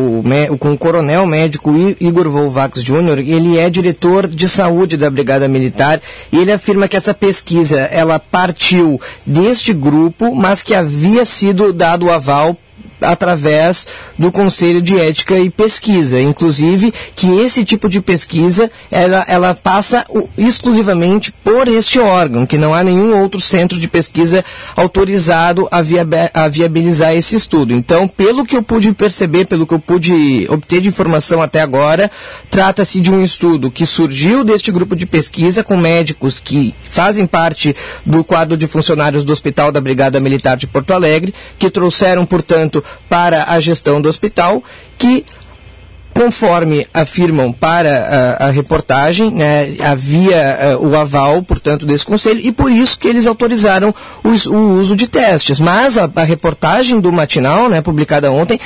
com 0.59 0.73
o 0.73 0.79
coronel 0.79 1.27
médico 1.27 1.73
Igor 2.01 2.29
Volvax 2.29 2.83
Jr., 2.83 3.19
ele 3.27 3.59
é 3.59 3.69
diretor 3.71 4.27
de 4.29 4.49
saúde 4.49 4.97
da 4.97 5.09
Brigada 5.11 5.49
Militar 5.49 6.01
e 6.33 6.39
ele 6.39 6.53
afirma 6.53 6.87
que 6.89 6.97
essa 6.97 7.15
pesquisa, 7.15 7.79
ela 7.93 8.19
partiu 8.19 9.01
deste 9.27 9.73
grupo, 9.73 10.35
mas 10.35 10.63
que 10.63 10.75
havia 10.75 11.25
sido 11.25 11.73
dado 11.73 12.11
aval 12.11 12.57
através 13.01 13.87
do 14.19 14.31
Conselho 14.31 14.83
de 14.83 14.99
Ética 14.99 15.39
e 15.39 15.51
Pesquisa. 15.51 16.21
Inclusive, 16.21 16.93
que 17.15 17.27
esse 17.41 17.65
tipo 17.65 17.89
de 17.89 18.01
pesquisa, 18.01 18.71
ela, 18.91 19.25
ela 19.29 19.55
passa 19.55 20.05
exclusivamente 20.37 21.33
por 21.45 21.69
este 21.69 21.99
órgão, 21.99 22.47
que 22.47 22.59
não 22.59 22.75
há 22.75 22.83
nenhum 22.83 23.21
outro 23.21 23.41
centro 23.41 23.79
de 23.79 23.89
pesquisa 23.89 24.45
autorizado 24.77 25.69
a, 25.71 25.79
a 26.35 26.49
viabilizar 26.49 27.15
esse 27.15 27.37
estudo. 27.37 27.75
Então, 27.75 28.07
pelo 28.07 28.45
que 28.45 28.57
eu 28.57 28.63
pude 28.63 28.93
perceber, 28.93 29.47
pelo 29.47 29.67
que 29.67 29.75
eu 29.75 29.79
pude 29.79 30.47
obter 30.49 30.81
de 30.81 30.89
informação 30.89 31.43
até 31.43 31.61
agora, 31.61 32.11
trata-se 32.51 33.01
de 33.01 33.11
um 33.11 33.23
estudo 33.23 33.71
que 33.71 33.87
surgiu 33.87 34.45
deste 34.45 34.71
grupo 34.71 34.95
de 34.95 35.07
pesquisa 35.07 35.63
com 35.63 35.77
médicos 35.77 36.39
que 36.39 36.75
fazem 36.89 37.27
parte 37.27 37.75
do 38.05 38.23
quadro 38.25 38.57
de 38.57 38.67
funcionários 38.67 39.25
do 39.25 39.33
Hospital 39.33 39.73
da 39.73 39.81
Brigada 39.81 40.21
Militar 40.21 40.57
de 40.57 40.67
Porto 40.67 40.93
Alegre, 40.93 41.35
que 41.59 41.71
trouxeram, 41.71 42.25
portanto, 42.27 42.83
para 43.09 43.45
a 43.49 43.61
gestão 43.61 44.01
do 44.01 44.09
hospital, 44.09 44.63
que 44.99 45.25
conforme 46.13 46.87
afirmam 46.93 47.53
para 47.53 48.37
a, 48.41 48.47
a 48.47 48.51
reportagem, 48.51 49.31
né, 49.31 49.77
havia 49.81 50.37
eh, 50.37 50.77
o 50.77 50.97
aval, 50.97 51.41
portanto, 51.43 51.87
desse 51.87 52.05
conselho, 52.05 52.41
e 52.43 52.51
por 52.51 52.71
isso 52.71 52.99
que 52.99 53.07
eles 53.07 53.27
autorizaram 53.29 53.95
o, 54.25 54.33
is- 54.33 54.45
o 54.47 54.57
uso 54.57 54.97
de 54.97 55.07
testes. 55.09 55.61
Mas 55.61 55.97
a, 55.97 56.11
a 56.17 56.25
reportagem 56.25 57.01
do 57.01 57.13
matinal, 57.13 57.69
né, 57.69 57.81
publicada 57.81 58.31
ontem, 58.33 58.59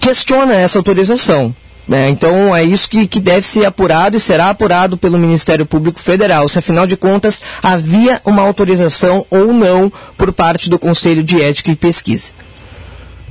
questiona 0.00 0.54
essa 0.54 0.78
autorização. 0.78 1.54
né. 1.86 2.08
então 2.08 2.54
é 2.54 2.62
isso 2.62 2.88
que, 2.88 3.06
que 3.08 3.18
deve 3.20 3.44
ser 3.46 3.66
apurado 3.66 4.16
e 4.16 4.20
será 4.20 4.48
apurado 4.50 4.96
pelo 4.96 5.18
Ministério 5.18 5.66
Público 5.66 6.00
Federal, 6.00 6.48
se 6.48 6.60
afinal 6.60 6.86
de 6.86 6.96
contas 6.96 7.40
havia 7.62 8.22
uma 8.24 8.40
autorização 8.42 9.26
ou 9.28 9.52
não 9.52 9.92
por 10.16 10.32
parte 10.32 10.70
do 10.70 10.78
Conselho 10.78 11.24
de 11.24 11.42
Ética 11.42 11.72
e 11.72 11.76
Pesquisa. 11.76 12.30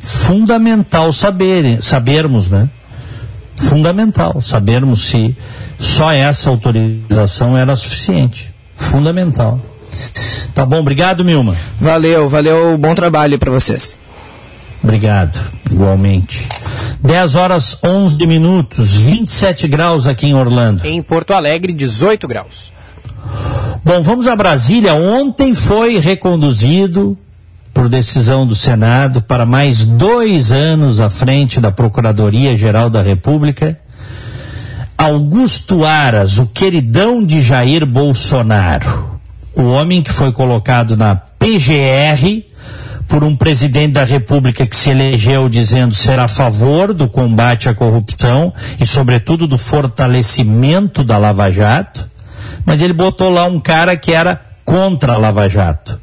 Fundamental 0.04 1.14
saber, 1.14 1.82
sabermos, 1.82 2.50
né? 2.50 2.70
Fundamental 3.56 4.42
sabermos 4.42 5.08
se 5.08 5.36
só 5.80 6.12
essa 6.12 6.50
autorização 6.50 7.58
era 7.58 7.76
suficiente. 7.76 8.54
Fundamental. 8.76 9.60
Tá 10.54 10.66
bom, 10.66 10.80
obrigado, 10.80 11.24
Milma. 11.24 11.56
Valeu, 11.80 12.28
valeu, 12.28 12.78
bom 12.78 12.94
trabalho 12.94 13.40
para 13.40 13.50
vocês. 13.50 13.98
Obrigado, 14.84 15.40
igualmente. 15.72 16.48
10 17.02 17.36
horas 17.36 17.78
11 17.82 18.28
minutos, 18.28 18.92
27 18.92 19.68
graus 19.68 20.06
aqui 20.06 20.28
em 20.28 20.34
Orlando. 20.34 20.86
Em 20.86 21.02
Porto 21.02 21.34
Alegre, 21.34 21.74
18 21.74 22.28
graus. 22.28 22.74
Bom, 23.84 24.02
vamos 24.02 24.28
a 24.28 24.36
Brasília. 24.36 24.94
Ontem 24.94 25.56
foi 25.56 25.98
reconduzido, 25.98 27.18
por 27.84 27.90
decisão 27.90 28.48
do 28.48 28.56
Senado, 28.56 29.22
para 29.22 29.46
mais 29.46 29.84
dois 29.84 30.54
anos 30.54 31.02
à 31.02 31.10
frente 31.10 31.60
da 31.60 31.70
Procuradoria-Geral 31.70 32.90
da 32.90 33.02
República, 33.02 33.78
Augusto 34.98 35.84
Aras, 35.84 36.38
o 36.38 36.46
queridão 36.46 37.26
de 37.26 37.42
Jair 37.42 37.86
Bolsonaro, 37.86 39.20
o 39.54 39.64
homem 39.64 40.02
que 40.02 40.14
foi 40.14 40.32
colocado 40.32 40.96
na 40.96 41.14
PGR 41.14 42.46
por 43.06 43.22
um 43.22 43.36
presidente 43.36 43.92
da 43.92 44.06
República 44.06 44.66
que 44.66 44.78
se 44.78 44.92
elegeu 44.92 45.50
dizendo 45.50 45.94
ser 45.94 46.18
a 46.20 46.30
favor 46.30 46.94
do 46.94 47.10
combate 47.10 47.68
à 47.68 47.74
corrupção 47.74 48.54
e, 48.80 48.88
sobretudo, 48.88 49.46
do 49.46 49.58
fortalecimento 49.58 51.04
da 51.04 51.18
Lava 51.18 51.52
Jato, 51.52 52.10
mas 52.64 52.82
ele 52.82 52.94
botou 52.94 53.30
lá 53.30 53.44
um 53.44 53.60
cara 53.60 53.98
que 53.98 54.14
era 54.14 54.40
contra 54.64 55.16
a 55.16 55.18
Lava 55.18 55.50
Jato. 55.50 56.03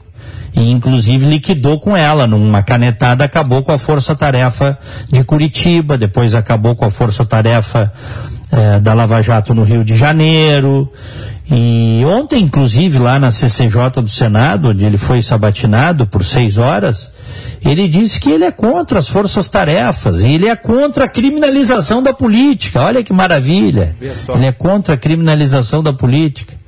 E 0.55 0.69
inclusive 0.71 1.27
liquidou 1.27 1.79
com 1.79 1.97
ela, 1.97 2.27
numa 2.27 2.63
canetada 2.63 3.25
acabou 3.25 3.63
com 3.63 3.73
a 3.73 3.79
força-tarefa 3.79 4.79
de 5.11 5.23
Curitiba, 5.23 5.97
depois 5.97 6.35
acabou 6.35 6.75
com 6.75 6.85
a 6.85 6.91
força-tarefa 6.91 7.93
eh, 8.51 8.81
da 8.81 8.95
Lava 8.95 9.23
Jato 9.23 9.55
no 9.55 9.63
Rio 9.63 9.85
de 9.85 9.97
Janeiro. 9.97 10.91
E 11.49 12.03
ontem, 12.05 12.43
inclusive, 12.43 12.99
lá 12.99 13.19
na 13.19 13.31
CCJ 13.31 14.03
do 14.03 14.09
Senado, 14.09 14.69
onde 14.71 14.85
ele 14.85 14.99
foi 14.99 15.23
sabatinado 15.23 16.07
por 16.07 16.25
seis 16.25 16.59
horas, 16.59 17.11
ele 17.65 17.87
disse 17.89 18.19
que 18.19 18.31
ele 18.31 18.45
é 18.45 18.51
contra 18.51 18.99
as 18.99 19.09
forças-tarefas, 19.09 20.21
e 20.23 20.33
ele 20.33 20.49
é 20.49 20.57
contra 20.57 21.05
a 21.05 21.09
criminalização 21.09 22.03
da 22.03 22.13
política. 22.13 22.83
Olha 22.83 23.03
que 23.03 23.13
maravilha. 23.13 23.95
Ele 24.35 24.47
é 24.47 24.53
contra 24.53 24.95
a 24.95 24.97
criminalização 24.97 25.83
da 25.83 25.93
política. 25.93 26.61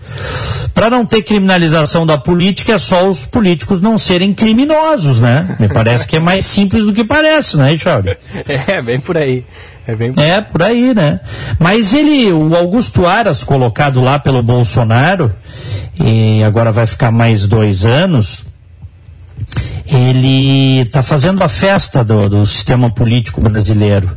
Para 0.74 0.90
não 0.90 1.06
ter 1.06 1.22
criminalização 1.22 2.04
da 2.04 2.18
política, 2.18 2.72
é 2.72 2.78
só 2.78 3.08
os 3.08 3.24
políticos 3.24 3.80
não 3.80 3.98
serem 3.98 4.34
criminosos, 4.34 5.20
né? 5.20 5.56
Me 5.60 5.68
parece 5.68 6.06
que 6.06 6.16
é 6.16 6.20
mais 6.20 6.46
simples 6.46 6.84
do 6.84 6.92
que 6.92 7.04
parece, 7.04 7.56
né, 7.56 7.76
Charlie? 7.78 8.16
É, 8.68 8.82
bem 8.82 8.98
por 8.98 9.16
aí. 9.16 9.44
É 9.86 9.94
bem 9.96 10.12
É, 10.16 10.40
por 10.40 10.62
aí, 10.62 10.94
né? 10.94 11.20
Mas 11.58 11.92
ele, 11.92 12.32
o 12.32 12.54
Augusto 12.56 13.06
Aras, 13.06 13.42
colocado 13.42 14.00
lá 14.00 14.18
pelo 14.18 14.42
Bolsonaro, 14.42 15.34
e 16.02 16.42
agora 16.42 16.72
vai 16.72 16.86
ficar 16.86 17.10
mais 17.10 17.46
dois 17.46 17.84
anos, 17.84 18.44
ele 19.86 20.80
está 20.80 21.02
fazendo 21.02 21.42
a 21.42 21.48
festa 21.48 22.04
do, 22.04 22.28
do 22.28 22.46
sistema 22.46 22.90
político 22.90 23.40
brasileiro, 23.40 24.16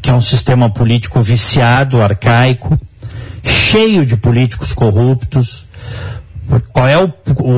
que 0.00 0.10
é 0.10 0.12
um 0.12 0.20
sistema 0.20 0.70
político 0.70 1.20
viciado, 1.20 2.00
arcaico, 2.02 2.78
cheio 3.42 4.04
de 4.06 4.16
políticos 4.16 4.72
corruptos. 4.72 5.64
Qual 6.72 6.86
é 6.86 6.98
o, 6.98 7.10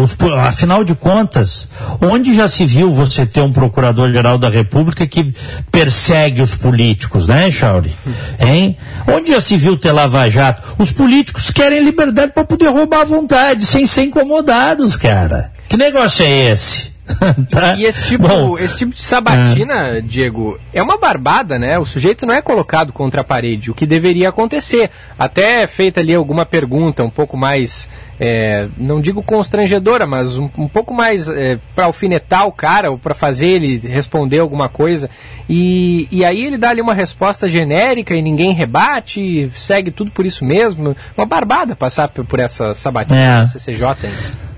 os- 0.03 0.17
afinal 0.39 0.85
de 0.85 0.95
contas, 0.95 1.67
onde 2.01 2.33
já 2.37 2.47
se 2.47 2.65
viu 2.65 2.93
você 2.93 3.27
ter 3.27 3.41
um 3.41 3.53
procurador-geral 3.53 4.39
da 4.39 4.49
República 4.49 5.05
que 5.07 5.35
persegue 5.73 6.41
os 6.41 6.55
políticos, 6.55 7.27
né, 7.27 7.51
Chauri? 7.51 7.93
Hein? 8.39 8.77
Onde 9.09 9.33
já 9.33 9.41
se 9.41 9.57
viu 9.57 9.77
ter 9.77 9.91
lava-jato? 9.91 10.77
Os 10.79 10.93
políticos 10.93 11.51
querem 11.51 11.83
liberdade 11.83 12.33
para 12.33 12.45
poder 12.45 12.69
roubar 12.69 13.01
à 13.01 13.05
vontade, 13.05 13.67
sem 13.67 13.85
ser 13.85 14.05
incomodados, 14.05 14.97
cara. 14.97 15.51
Que 15.69 15.77
negócio 15.77 16.25
é 16.25 16.51
esse? 16.53 16.94
Tá? 17.51 17.75
E 17.77 17.85
esse 17.85 18.07
tipo, 18.07 18.27
Bom, 18.27 18.59
esse 18.59 18.79
tipo 18.79 18.95
de 18.95 19.03
sabatina, 19.03 20.01
Diego, 20.03 20.59
é 20.73 20.83
uma 20.83 20.97
barbada, 20.97 21.59
né? 21.59 21.79
O 21.79 21.85
sujeito 21.85 22.25
não 22.27 22.35
é 22.35 22.41
colocado 22.41 22.93
contra 22.93 23.21
a 23.21 23.25
parede, 23.25 23.71
o 23.71 23.75
que 23.75 23.87
deveria 23.87 24.29
acontecer. 24.31 24.91
Até 25.19 25.63
é 25.63 25.67
feita 25.67 26.01
ali 26.01 26.15
alguma 26.15 26.47
pergunta 26.47 27.05
um 27.05 27.11
pouco 27.11 27.37
mais, 27.37 27.89
é, 28.19 28.69
não 28.77 29.01
digo 29.01 29.23
constrangedora, 29.23 30.07
mas 30.07 30.39
um, 30.39 30.49
um 30.57 30.69
pouco 30.69 30.95
mais 30.95 31.29
é, 31.29 31.59
para 31.75 31.85
alfinetar 31.87 32.47
o 32.47 32.53
cara 32.53 32.91
ou 32.91 32.99
para 32.99 33.15
fazer 33.15 33.49
ele 33.49 33.79
responder 33.87 34.39
alguma 34.39 34.69
coisa. 34.69 35.11
E, 35.49 36.09
e 36.11 36.25
aí 36.25 36.45
ele 36.45 36.57
dá 36.57 36.71
ali 36.71 36.81
uma 36.81 36.95
resposta 36.95 37.49
genérica 37.49 38.15
e 38.15 38.23
ninguém 38.23 38.53
rebate, 38.53 39.51
segue 39.55 39.91
tudo 39.91 40.11
por 40.11 40.25
isso 40.25 40.45
mesmo. 40.45 40.97
Uma 41.17 41.27
barbada 41.27 41.77
passar 41.77 42.09
por, 42.09 42.25
por 42.25 42.41
essa 42.41 42.73
sabatina 42.75 43.43
É. 43.43 43.47
CCJ. 43.47 43.87
hein? 44.05 44.54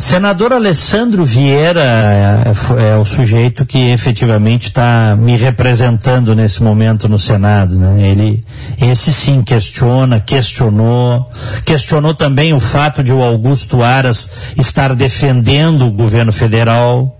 Senador 0.00 0.52
Alessandro 0.52 1.24
Vieira 1.24 1.82
é, 1.82 2.92
é, 2.92 2.96
o 2.96 3.04
sujeito 3.04 3.66
que 3.66 3.90
efetivamente 3.90 4.68
está 4.68 5.16
me 5.18 5.36
representando 5.36 6.36
nesse 6.36 6.62
momento 6.62 7.08
no 7.08 7.18
Senado. 7.18 7.76
Né? 7.76 8.08
Ele, 8.08 8.40
esse 8.80 9.12
sim 9.12 9.42
questiona, 9.42 10.20
questionou, 10.20 11.28
questionou 11.64 12.14
também 12.14 12.54
o 12.54 12.60
fato 12.60 13.02
de 13.02 13.12
o 13.12 13.24
Augusto 13.24 13.82
Aras 13.82 14.30
estar 14.56 14.94
defendendo 14.94 15.88
o 15.88 15.90
governo 15.90 16.32
federal 16.32 17.17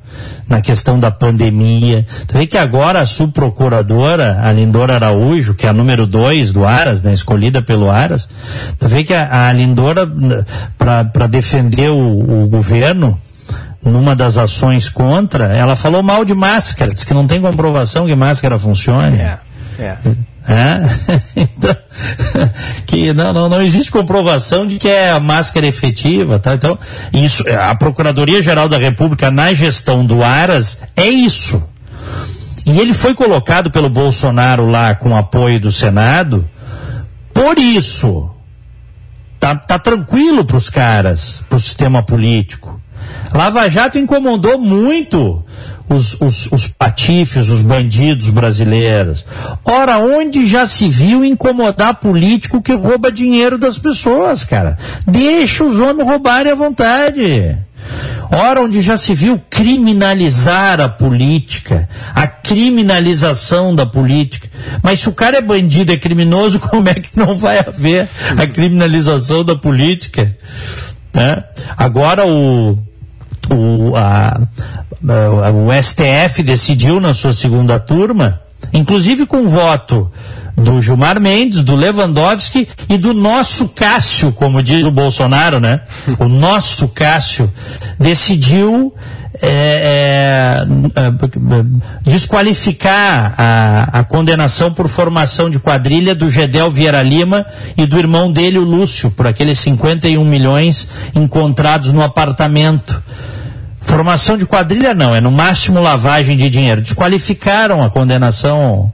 na 0.49 0.61
questão 0.61 0.99
da 0.99 1.11
pandemia. 1.11 2.07
Tu 2.27 2.35
vê 2.35 2.47
que 2.47 2.57
agora 2.57 3.01
a 3.01 3.07
subprocuradora, 3.07 4.41
a 4.43 4.51
Lindora 4.53 4.95
Araújo, 4.95 5.55
que 5.55 5.67
é 5.67 5.69
a 5.69 5.73
número 5.73 6.07
dois 6.07 6.53
do 6.53 6.65
Aras, 6.65 7.03
né, 7.03 7.13
escolhida 7.13 7.61
pelo 7.61 7.91
Aras, 7.91 8.29
tu 8.79 8.89
vê 8.89 9.05
que 9.05 9.13
a, 9.13 9.49
a 9.49 9.53
Lindora, 9.53 10.11
para 10.79 11.27
defender 11.27 11.91
o, 11.91 12.45
o 12.45 12.49
governo, 12.49 13.21
numa 13.83 14.17
das 14.17 14.37
ações 14.39 14.89
contra, 14.89 15.47
ela 15.57 15.77
falou 15.77 16.03
mal 16.03 16.25
de 16.25 16.35
máscara, 16.35 16.93
disse 16.93 17.07
que 17.07 17.15
não 17.15 17.27
tem 17.27 17.41
comprovação 17.41 18.07
que 18.07 18.15
máscara 18.15 18.59
funcione. 18.59 19.19
É, 19.19 19.39
é. 19.79 19.97
É? 20.49 21.19
Então, 21.37 21.77
que 22.87 23.13
não, 23.13 23.33
não, 23.33 23.49
não 23.49 23.63
existe 23.63 23.91
comprovação 23.91 24.67
de 24.67 24.79
que 24.79 24.89
é 24.89 25.11
a 25.11 25.21
máscara 25.21 25.67
efetiva, 25.67 26.39
tá? 26.39 26.55
Então, 26.55 26.79
isso, 27.13 27.45
a 27.51 27.75
Procuradoria-Geral 27.75 28.69
da 28.69 28.79
República 28.79 29.31
na 29.31 29.53
gestão 29.53 30.05
do 30.07 30.23
Aras 30.25 30.79
é 30.97 31.07
isso. 31.07 31.63
E 32.65 32.81
ele 32.81 32.95
foi 32.95 33.15
colocado 33.15 33.71
pelo 33.71 33.89
Bolsonaro 33.89 34.67
lá 34.67 34.95
com 34.95 35.17
apoio 35.17 35.61
do 35.61 35.71
Senado, 35.71 36.49
por 37.33 37.59
isso. 37.59 38.31
Tá, 39.39 39.55
tá 39.55 39.79
tranquilo 39.79 40.45
para 40.45 40.57
os 40.57 40.69
caras, 40.69 41.43
para 41.49 41.57
o 41.57 41.61
sistema 41.61 42.03
político. 42.03 42.81
Lava 43.33 43.69
Jato 43.69 43.99
incomodou 43.99 44.59
muito 44.59 45.45
os, 45.89 46.21
os, 46.21 46.49
os 46.53 46.67
patifes, 46.67 47.49
os 47.49 47.63
bandidos 47.63 48.31
brasileiros. 48.31 49.25
Ora, 49.65 49.99
onde 49.99 50.47
já 50.47 50.67
se 50.67 50.89
viu 50.89 51.25
incomodar 51.25 51.95
político 51.95 52.63
que 52.63 52.75
rouba 52.75 53.11
dinheiro 53.11 53.59
das 53.59 53.79
pessoas, 53.79 54.45
cara? 54.45 54.77
Deixa 55.07 55.65
os 55.65 55.81
homens 55.81 56.09
roubarem 56.09 56.53
à 56.53 56.55
vontade. 56.55 57.57
Ora, 58.31 58.61
onde 58.61 58.83
já 58.83 58.99
se 58.99 59.15
viu 59.15 59.41
criminalizar 59.49 60.81
a 60.81 60.89
política, 60.89 61.89
a 62.15 62.27
criminalização 62.27 63.75
da 63.75 63.87
política. 63.87 64.49
Mas 64.83 65.01
se 65.01 65.09
o 65.09 65.13
cara 65.13 65.39
é 65.39 65.41
bandido, 65.41 65.93
é 65.93 65.97
criminoso, 65.97 66.61
como 66.69 66.89
é 66.89 66.95
que 66.95 67.17
não 67.17 67.35
vai 67.35 67.59
haver 67.59 68.07
a 68.37 68.47
criminalização 68.47 69.43
da 69.43 69.57
política? 69.57 70.37
Né? 71.15 71.43
Agora 71.77 72.27
o, 72.27 72.79
o, 73.51 73.97
a, 73.97 74.41
o 75.53 75.83
STF 75.83 76.43
decidiu 76.43 77.01
na 77.01 77.15
sua 77.15 77.33
segunda 77.33 77.79
turma, 77.79 78.41
inclusive 78.73 79.27
com 79.27 79.49
voto 79.49 80.11
do 80.57 80.83
Gilmar 80.83 81.21
Mendes, 81.21 81.63
do 81.63 81.77
Lewandowski 81.77 82.69
e 82.89 82.99
do 82.99 83.15
nosso 83.15 83.69
Cássio, 83.69 84.33
como 84.33 84.63
diz 84.63 84.85
o 84.85 84.91
Bolsonaro, 84.91 85.61
né? 85.61 85.83
O 86.19 86.27
nosso 86.27 86.89
Cássio 86.89 87.53
decidiu 87.99 88.93
é, 89.41 90.65
é, 90.97 91.11
desqualificar 92.03 93.35
a, 93.39 94.01
a, 94.01 94.05
condenação 94.05 94.73
por 94.73 94.89
formação 94.89 95.49
de 95.49 95.61
quadrilha 95.61 96.15
do 96.15 96.29
Gedel 96.29 96.71
Vieira 96.71 97.03
Lima 97.03 97.47
e 97.77 97.87
do 97.87 97.99
irmão 97.99 98.33
dele, 98.33 98.59
o 98.59 98.65
Lúcio, 98.65 99.11
por 99.11 99.27
aqueles 99.27 99.61
51 99.61 100.25
milhões 100.25 100.89
encontrados 101.15 101.93
no 101.93 102.03
apartamento. 102.03 103.01
Formação 103.89 104.37
de 104.37 104.45
quadrilha 104.45 104.93
não, 104.93 105.15
é 105.15 105.21
no 105.21 105.31
máximo 105.31 105.81
lavagem 105.81 106.37
de 106.37 106.51
dinheiro. 106.51 106.83
Desqualificaram 106.83 107.83
a 107.83 107.89
condenação, 107.89 108.93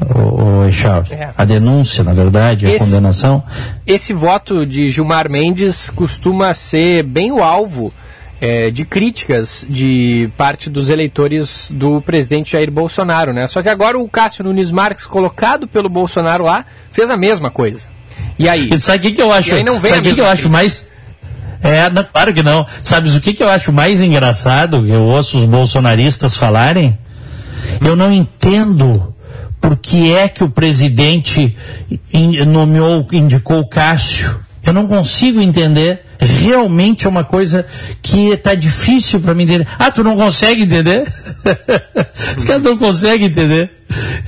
o, 0.00 0.62
o 0.62 0.64
é. 1.10 1.30
A 1.36 1.44
denúncia, 1.44 2.02
na 2.02 2.14
verdade, 2.14 2.66
esse, 2.66 2.76
a 2.76 2.86
condenação. 2.86 3.42
Esse 3.86 4.14
voto 4.14 4.64
de 4.64 4.90
Gilmar 4.90 5.30
Mendes 5.30 5.90
costuma 5.90 6.54
ser 6.54 7.02
bem 7.02 7.32
o 7.32 7.42
alvo 7.42 7.92
é, 8.40 8.70
de 8.70 8.86
críticas 8.86 9.66
de 9.68 10.30
parte 10.38 10.70
dos 10.70 10.88
eleitores 10.88 11.70
do 11.72 12.00
presidente 12.00 12.52
Jair 12.52 12.70
Bolsonaro, 12.70 13.32
né? 13.32 13.46
Só 13.46 13.62
que 13.62 13.68
agora 13.68 13.98
o 13.98 14.08
Cássio 14.08 14.42
Nunes 14.42 14.70
Marques, 14.70 15.04
colocado 15.04 15.68
pelo 15.68 15.90
Bolsonaro 15.90 16.44
lá, 16.44 16.64
fez 16.92 17.10
a 17.10 17.16
mesma 17.16 17.50
coisa. 17.50 17.88
E 18.38 18.48
aí? 18.48 18.70
E 18.72 18.80
sabe 18.80 18.98
o 18.98 19.00
que, 19.02 19.12
que 19.12 19.22
eu 19.22 19.30
acho? 19.30 19.50
E 19.50 19.58
aí 19.58 19.64
não 19.64 19.78
vem 19.78 19.90
sabe 19.90 20.08
o 20.08 20.10
que, 20.10 20.14
que 20.14 20.20
eu 20.20 20.26
acho 20.26 20.48
mais 20.48 20.86
é, 21.64 21.88
não, 21.88 22.04
claro 22.04 22.34
que 22.34 22.42
não. 22.42 22.66
Sabes 22.82 23.16
o 23.16 23.20
que, 23.22 23.32
que 23.32 23.42
eu 23.42 23.48
acho 23.48 23.72
mais 23.72 24.02
engraçado? 24.02 24.86
Eu 24.86 25.00
ouço 25.00 25.38
os 25.38 25.46
bolsonaristas 25.46 26.36
falarem. 26.36 26.98
Eu 27.80 27.96
não 27.96 28.12
entendo 28.12 29.14
por 29.58 29.74
que 29.78 30.12
é 30.12 30.28
que 30.28 30.44
o 30.44 30.50
presidente 30.50 31.56
nomeou, 32.46 33.06
indicou 33.10 33.60
o 33.60 33.66
Cássio. 33.66 34.38
Eu 34.62 34.74
não 34.74 34.86
consigo 34.86 35.40
entender. 35.40 36.04
Realmente 36.20 37.06
é 37.06 37.08
uma 37.08 37.24
coisa 37.24 37.64
que 38.02 38.28
está 38.28 38.54
difícil 38.54 39.20
para 39.20 39.34
mim 39.34 39.44
entender. 39.44 39.66
Ah, 39.78 39.90
tu 39.90 40.04
não 40.04 40.16
consegue 40.16 40.64
entender? 40.64 41.10
Os 42.36 42.44
caras 42.44 42.62
não 42.62 42.76
conseguem 42.76 43.28
entender. 43.28 43.72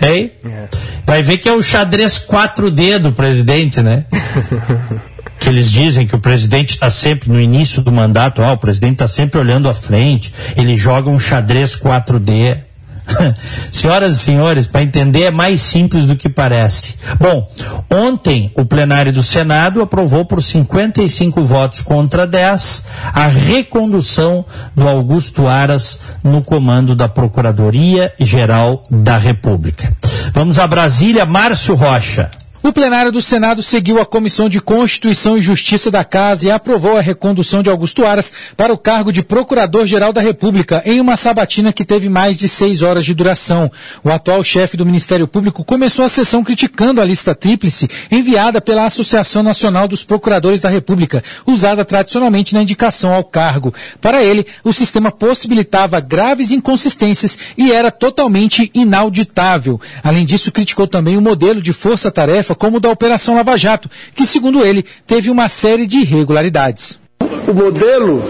Hein? 0.00 0.32
É. 0.42 0.68
Vai 1.06 1.22
ver 1.22 1.36
que 1.36 1.48
é 1.50 1.52
o 1.52 1.62
xadrez 1.62 2.18
4D 2.18 2.98
do 2.98 3.12
presidente, 3.12 3.82
né? 3.82 4.06
que 5.38 5.48
eles 5.48 5.70
dizem 5.70 6.06
que 6.06 6.14
o 6.14 6.20
presidente 6.20 6.70
está 6.70 6.90
sempre 6.90 7.30
no 7.30 7.40
início 7.40 7.82
do 7.82 7.92
mandato, 7.92 8.42
ah, 8.42 8.52
o 8.52 8.58
presidente 8.58 8.94
está 8.94 9.08
sempre 9.08 9.38
olhando 9.38 9.68
à 9.68 9.74
frente, 9.74 10.32
ele 10.56 10.76
joga 10.76 11.10
um 11.10 11.18
xadrez 11.18 11.76
4D. 11.76 12.58
Senhoras 13.70 14.16
e 14.16 14.18
senhores, 14.18 14.66
para 14.66 14.82
entender 14.82 15.22
é 15.22 15.30
mais 15.30 15.60
simples 15.60 16.04
do 16.06 16.16
que 16.16 16.28
parece. 16.28 16.96
Bom, 17.20 17.48
ontem 17.88 18.50
o 18.56 18.64
plenário 18.64 19.12
do 19.12 19.22
Senado 19.22 19.80
aprovou 19.80 20.24
por 20.24 20.42
55 20.42 21.44
votos 21.44 21.82
contra 21.82 22.26
10 22.26 22.84
a 23.12 23.28
recondução 23.28 24.44
do 24.74 24.88
Augusto 24.88 25.46
Aras 25.46 26.00
no 26.22 26.42
comando 26.42 26.96
da 26.96 27.08
Procuradoria 27.08 28.12
Geral 28.18 28.82
da 28.90 29.16
República. 29.16 29.96
Vamos 30.32 30.58
a 30.58 30.66
Brasília, 30.66 31.24
Márcio 31.24 31.74
Rocha. 31.74 32.30
O 32.66 32.72
plenário 32.72 33.12
do 33.12 33.22
Senado 33.22 33.62
seguiu 33.62 34.00
a 34.00 34.04
Comissão 34.04 34.48
de 34.48 34.60
Constituição 34.60 35.38
e 35.38 35.40
Justiça 35.40 35.88
da 35.88 36.02
Casa 36.02 36.46
e 36.48 36.50
aprovou 36.50 36.96
a 36.96 37.00
recondução 37.00 37.62
de 37.62 37.70
Augusto 37.70 38.04
Aras 38.04 38.32
para 38.56 38.72
o 38.72 38.76
cargo 38.76 39.12
de 39.12 39.22
Procurador-Geral 39.22 40.12
da 40.12 40.20
República 40.20 40.82
em 40.84 40.98
uma 40.98 41.14
sabatina 41.14 41.72
que 41.72 41.84
teve 41.84 42.08
mais 42.08 42.36
de 42.36 42.48
seis 42.48 42.82
horas 42.82 43.04
de 43.04 43.14
duração. 43.14 43.70
O 44.02 44.10
atual 44.10 44.42
chefe 44.42 44.76
do 44.76 44.84
Ministério 44.84 45.28
Público 45.28 45.62
começou 45.62 46.04
a 46.04 46.08
sessão 46.08 46.42
criticando 46.42 47.00
a 47.00 47.04
lista 47.04 47.36
tríplice 47.36 47.88
enviada 48.10 48.60
pela 48.60 48.86
Associação 48.86 49.44
Nacional 49.44 49.86
dos 49.86 50.02
Procuradores 50.02 50.58
da 50.58 50.68
República, 50.68 51.22
usada 51.46 51.84
tradicionalmente 51.84 52.52
na 52.52 52.62
indicação 52.62 53.14
ao 53.14 53.22
cargo. 53.22 53.72
Para 54.00 54.24
ele, 54.24 54.44
o 54.64 54.72
sistema 54.72 55.12
possibilitava 55.12 56.00
graves 56.00 56.50
inconsistências 56.50 57.38
e 57.56 57.70
era 57.70 57.92
totalmente 57.92 58.72
inauditável. 58.74 59.80
Além 60.02 60.26
disso, 60.26 60.50
criticou 60.50 60.88
também 60.88 61.16
o 61.16 61.22
modelo 61.22 61.62
de 61.62 61.72
força-tarefa 61.72 62.55
como 62.56 62.78
o 62.78 62.80
da 62.80 62.90
Operação 62.90 63.36
Lava 63.36 63.56
Jato, 63.56 63.90
que, 64.14 64.26
segundo 64.26 64.64
ele, 64.64 64.84
teve 65.06 65.30
uma 65.30 65.48
série 65.48 65.86
de 65.86 65.98
irregularidades. 65.98 66.98
O 67.46 67.54
modelo 67.54 68.22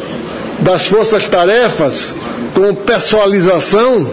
das 0.60 0.86
forças-tarefas, 0.86 2.12
com 2.54 2.74
pessoalização, 2.74 4.08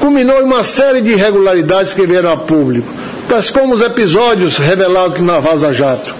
culminou 0.00 0.40
em 0.40 0.44
uma 0.44 0.64
série 0.64 1.00
de 1.00 1.10
irregularidades 1.12 1.94
que 1.94 2.06
vieram 2.06 2.32
a 2.32 2.36
público, 2.36 2.88
tais 3.28 3.50
como 3.50 3.74
os 3.74 3.80
episódios 3.80 4.56
revelados 4.56 5.20
na 5.20 5.38
Vaza 5.38 5.72
Jato, 5.72 6.14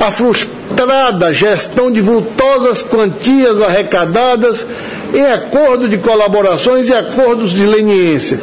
a 0.00 0.10
frustrada 0.10 1.32
gestão 1.32 1.90
de 1.90 2.00
vultosas 2.00 2.82
quantias 2.82 3.60
arrecadadas 3.60 4.66
em 5.14 5.24
acordo 5.24 5.88
de 5.88 5.98
colaborações 5.98 6.88
e 6.88 6.94
acordos 6.94 7.50
de 7.50 7.64
leniência, 7.64 8.40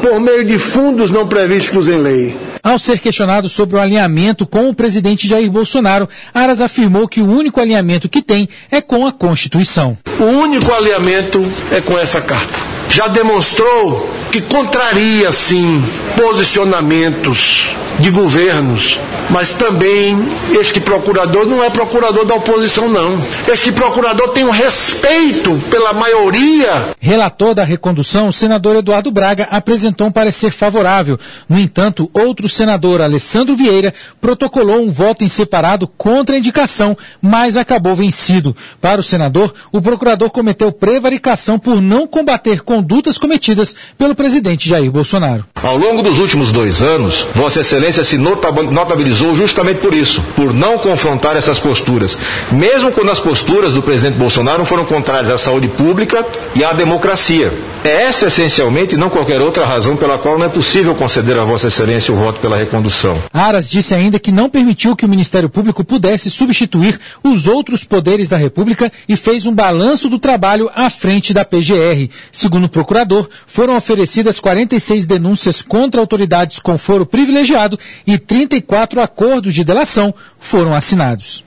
por 0.00 0.18
meio 0.20 0.44
de 0.44 0.58
fundos 0.58 1.10
não 1.10 1.26
previstos 1.26 1.88
em 1.88 1.98
lei. 1.98 2.36
Ao 2.66 2.80
ser 2.80 2.98
questionado 2.98 3.48
sobre 3.48 3.76
o 3.76 3.80
alinhamento 3.80 4.44
com 4.44 4.68
o 4.68 4.74
presidente 4.74 5.28
Jair 5.28 5.48
Bolsonaro, 5.48 6.08
Aras 6.34 6.60
afirmou 6.60 7.06
que 7.06 7.20
o 7.20 7.30
único 7.30 7.60
alinhamento 7.60 8.08
que 8.08 8.20
tem 8.20 8.48
é 8.68 8.80
com 8.80 9.06
a 9.06 9.12
Constituição. 9.12 9.96
O 10.18 10.24
único 10.24 10.72
alinhamento 10.72 11.40
é 11.70 11.80
com 11.80 11.96
essa 11.96 12.20
carta. 12.20 12.58
Já 12.90 13.06
demonstrou 13.06 14.10
que 14.36 14.42
contraria, 14.42 15.32
sim, 15.32 15.82
posicionamentos 16.14 17.70
de 17.98 18.10
governos, 18.10 18.98
mas 19.30 19.54
também 19.54 20.16
este 20.60 20.78
procurador 20.80 21.46
não 21.46 21.64
é 21.64 21.70
procurador 21.70 22.26
da 22.26 22.34
oposição, 22.34 22.88
não. 22.88 23.18
Este 23.50 23.72
procurador 23.72 24.28
tem 24.28 24.44
um 24.44 24.50
respeito 24.50 25.58
pela 25.70 25.94
maioria. 25.94 26.90
Relator 27.00 27.54
da 27.54 27.64
recondução, 27.64 28.28
o 28.28 28.32
senador 28.32 28.76
Eduardo 28.76 29.10
Braga 29.10 29.48
apresentou 29.50 30.08
um 30.08 30.12
parecer 30.12 30.50
favorável. 30.50 31.18
No 31.48 31.58
entanto, 31.58 32.10
outro 32.12 32.48
senador, 32.48 33.00
Alessandro 33.00 33.56
Vieira, 33.56 33.94
protocolou 34.20 34.82
um 34.82 34.90
voto 34.90 35.24
em 35.24 35.28
separado 35.28 35.88
contra 35.88 36.36
a 36.36 36.38
indicação, 36.38 36.96
mas 37.20 37.56
acabou 37.56 37.94
vencido. 37.94 38.54
Para 38.80 39.00
o 39.00 39.04
senador, 39.04 39.54
o 39.72 39.80
procurador 39.80 40.30
cometeu 40.30 40.70
prevaricação 40.70 41.58
por 41.58 41.80
não 41.80 42.06
combater 42.06 42.60
condutas 42.60 43.16
cometidas 43.16 43.74
pelo 43.96 44.14
presidente 44.14 44.25
Jair 44.68 44.90
Bolsonaro. 44.90 45.44
Ao 45.62 45.76
longo 45.76 46.02
dos 46.02 46.18
últimos 46.18 46.52
dois 46.52 46.82
anos, 46.82 47.26
Vossa 47.34 47.60
Excelência 47.60 48.04
se 48.04 48.18
notabilizou 48.18 49.34
justamente 49.34 49.78
por 49.78 49.94
isso, 49.94 50.22
por 50.34 50.52
não 50.52 50.78
confrontar 50.78 51.36
essas 51.36 51.58
posturas. 51.58 52.18
Mesmo 52.52 52.92
quando 52.92 53.10
as 53.10 53.20
posturas 53.20 53.74
do 53.74 53.82
presidente 53.82 54.16
Bolsonaro 54.16 54.64
foram 54.64 54.84
contrárias 54.84 55.30
à 55.30 55.38
saúde 55.38 55.68
pública 55.68 56.24
e 56.54 56.64
à 56.64 56.72
democracia. 56.72 57.52
É 57.84 58.02
essa 58.02 58.26
essencialmente 58.26 58.94
e 58.94 58.98
não 58.98 59.08
qualquer 59.08 59.40
outra 59.40 59.64
razão 59.64 59.96
pela 59.96 60.18
qual 60.18 60.38
não 60.38 60.46
é 60.46 60.48
possível 60.48 60.94
conceder 60.94 61.38
a 61.38 61.44
Vossa 61.44 61.68
Excelência 61.68 62.12
o 62.12 62.16
voto 62.16 62.40
pela 62.40 62.56
recondução. 62.56 63.22
Aras 63.32 63.70
disse 63.70 63.94
ainda 63.94 64.18
que 64.18 64.32
não 64.32 64.50
permitiu 64.50 64.96
que 64.96 65.04
o 65.04 65.08
Ministério 65.08 65.48
Público 65.48 65.84
pudesse 65.84 66.30
substituir 66.30 66.98
os 67.22 67.46
outros 67.46 67.84
poderes 67.84 68.28
da 68.28 68.36
República 68.36 68.90
e 69.08 69.16
fez 69.16 69.46
um 69.46 69.54
balanço 69.54 70.08
do 70.08 70.18
trabalho 70.18 70.70
à 70.74 70.90
frente 70.90 71.32
da 71.32 71.44
PGR. 71.44 72.10
Segundo 72.32 72.64
o 72.64 72.68
procurador, 72.68 73.28
foram 73.46 73.76
oferecidas 73.76 74.40
46 74.40 75.06
denúncias 75.06 75.62
contra 75.62 76.00
autoridades 76.00 76.58
com 76.58 76.76
foro 76.76 77.06
privilegiado 77.06 77.78
e 78.06 78.18
34 78.18 79.00
acordos 79.00 79.54
de 79.54 79.62
delação 79.62 80.12
foram 80.40 80.74
assinados. 80.74 81.45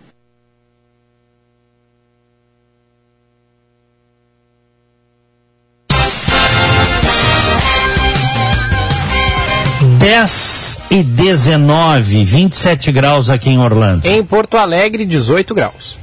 Dez 9.99 10.79
e 10.89 11.03
19, 11.03 12.23
27 12.23 12.89
graus 12.89 13.29
aqui 13.29 13.49
em 13.49 13.59
Orlando. 13.59 14.07
Em 14.07 14.23
Porto 14.23 14.55
Alegre, 14.55 15.05
18 15.05 15.53
graus. 15.53 15.97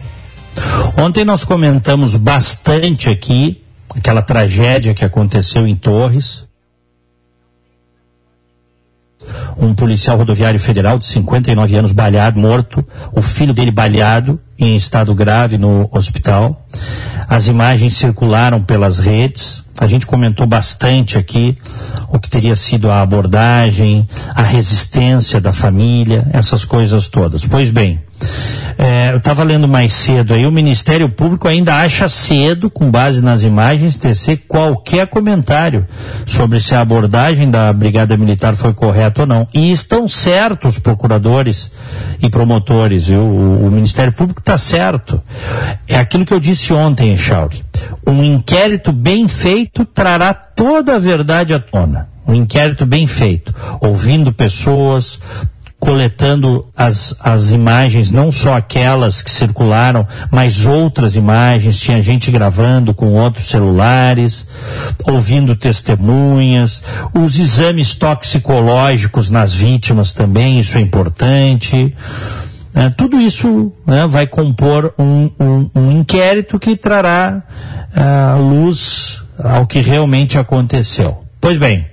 Ontem 0.99 1.25
nós 1.25 1.45
comentamos 1.45 2.15
bastante 2.15 3.09
aqui 3.09 3.65
aquela 3.97 4.21
tragédia 4.21 4.93
que 4.93 5.03
aconteceu 5.03 5.67
em 5.67 5.75
Torres. 5.75 6.47
Um 9.57 9.75
policial 9.75 10.19
rodoviário 10.19 10.61
federal 10.61 10.99
de 10.99 11.07
59 11.07 11.75
anos 11.75 11.93
baleado, 11.93 12.39
morto, 12.39 12.85
o 13.13 13.23
filho 13.23 13.55
dele 13.55 13.71
baleado 13.71 14.39
em 14.59 14.77
estado 14.77 15.15
grave 15.15 15.57
no 15.57 15.89
hospital. 15.91 16.66
As 17.29 17.49
imagens 17.49 17.95
circularam 17.95 18.63
pelas 18.63 18.99
redes. 18.99 19.65
A 19.79 19.87
gente 19.87 20.07
comentou 20.07 20.47
bastante 20.47 21.19
aqui 21.19 21.57
o 22.09 22.19
que 22.19 22.31
teria 22.31 22.57
sido 22.57 22.91
a 22.91 23.03
abordagem, 23.03 24.09
a 24.35 24.43
resistência 24.43 25.41
da 25.41 25.53
família, 25.53 26.27
essas 26.33 26.65
coisas 26.65 27.09
todas. 27.09 27.45
Pois 27.45 27.71
bem, 27.71 28.01
é, 28.79 29.13
eu 29.13 29.19
estava 29.19 29.43
lendo 29.43 29.67
mais 29.67 29.95
cedo 29.95 30.35
aí, 30.35 30.47
o 30.47 30.53
Ministério 30.53 31.09
Público 31.09 31.49
ainda 31.49 31.75
acha 31.77 32.09
cedo, 32.09 32.71
com 32.71 32.91
base 32.91 33.23
nas 33.23 33.43
imagens, 33.43 33.97
tecer 33.97 34.45
qualquer 34.49 35.07
comentário 35.07 35.87
sobre 36.27 36.61
se 36.61 36.75
a 36.75 36.81
abordagem 36.81 37.51
da 37.51 37.73
Brigada 37.73 38.17
Militar 38.17 38.55
foi 38.55 38.75
correta 38.75 39.23
ou 39.23 39.27
não. 39.27 39.49
E 39.53 39.73
estão 39.73 40.09
certos 40.09 40.77
os 40.77 40.79
procuradores 40.79 41.71
e 42.21 42.29
promotores, 42.29 43.09
viu? 43.09 43.21
O, 43.21 43.67
o 43.67 43.71
Ministério 43.71 44.13
Público 44.13 44.41
está 44.41 44.59
certo. 44.59 45.23
É 45.89 45.97
aquilo 45.97 46.27
que 46.27 46.35
eu 46.35 46.41
disse 46.41 46.66
ontem, 46.73 47.13
Echauri. 47.13 47.65
Um 48.07 48.23
inquérito 48.23 48.93
bem 48.93 49.29
feito 49.29 49.85
trará 49.85 50.33
toda 50.33 50.97
a 50.97 50.99
verdade 50.99 51.53
à 51.55 51.59
tona. 51.59 52.09
Um 52.27 52.35
inquérito 52.35 52.85
bem 52.85 53.07
feito, 53.07 53.55
ouvindo 53.81 54.33
pessoas, 54.33 55.21
coletando 55.79 56.67
as, 56.77 57.15
as 57.21 57.51
imagens, 57.51 58.11
não 58.11 58.33
só 58.33 58.55
aquelas 58.55 59.23
que 59.23 59.31
circularam, 59.31 60.07
mas 60.31 60.67
outras 60.67 61.15
imagens, 61.15 61.79
tinha 61.79 62.03
gente 62.03 62.31
gravando 62.31 62.95
com 62.95 63.13
outros 63.15 63.47
celulares, 63.49 64.47
ouvindo 65.05 65.55
testemunhas, 65.55 66.83
os 67.15 67.39
exames 67.39 67.95
toxicológicos 67.95 69.31
nas 69.31 69.55
vítimas 69.55 70.13
também, 70.13 70.59
isso 70.59 70.77
é 70.77 70.81
importante. 70.81 71.95
É, 72.77 72.91
tudo 72.91 73.19
isso 73.19 73.73
né, 73.87 74.07
vai 74.07 74.27
compor 74.27 74.93
um, 74.99 75.31
um, 75.41 75.71
um, 75.75 75.91
inquérito 75.93 76.59
que 76.59 76.77
trará 76.77 77.43
uh, 77.97 78.39
luz 78.39 79.23
ao 79.43 79.67
que 79.67 79.81
realmente 79.81 80.37
aconteceu. 80.37 81.25
Pois 81.41 81.57
bem, 81.57 81.87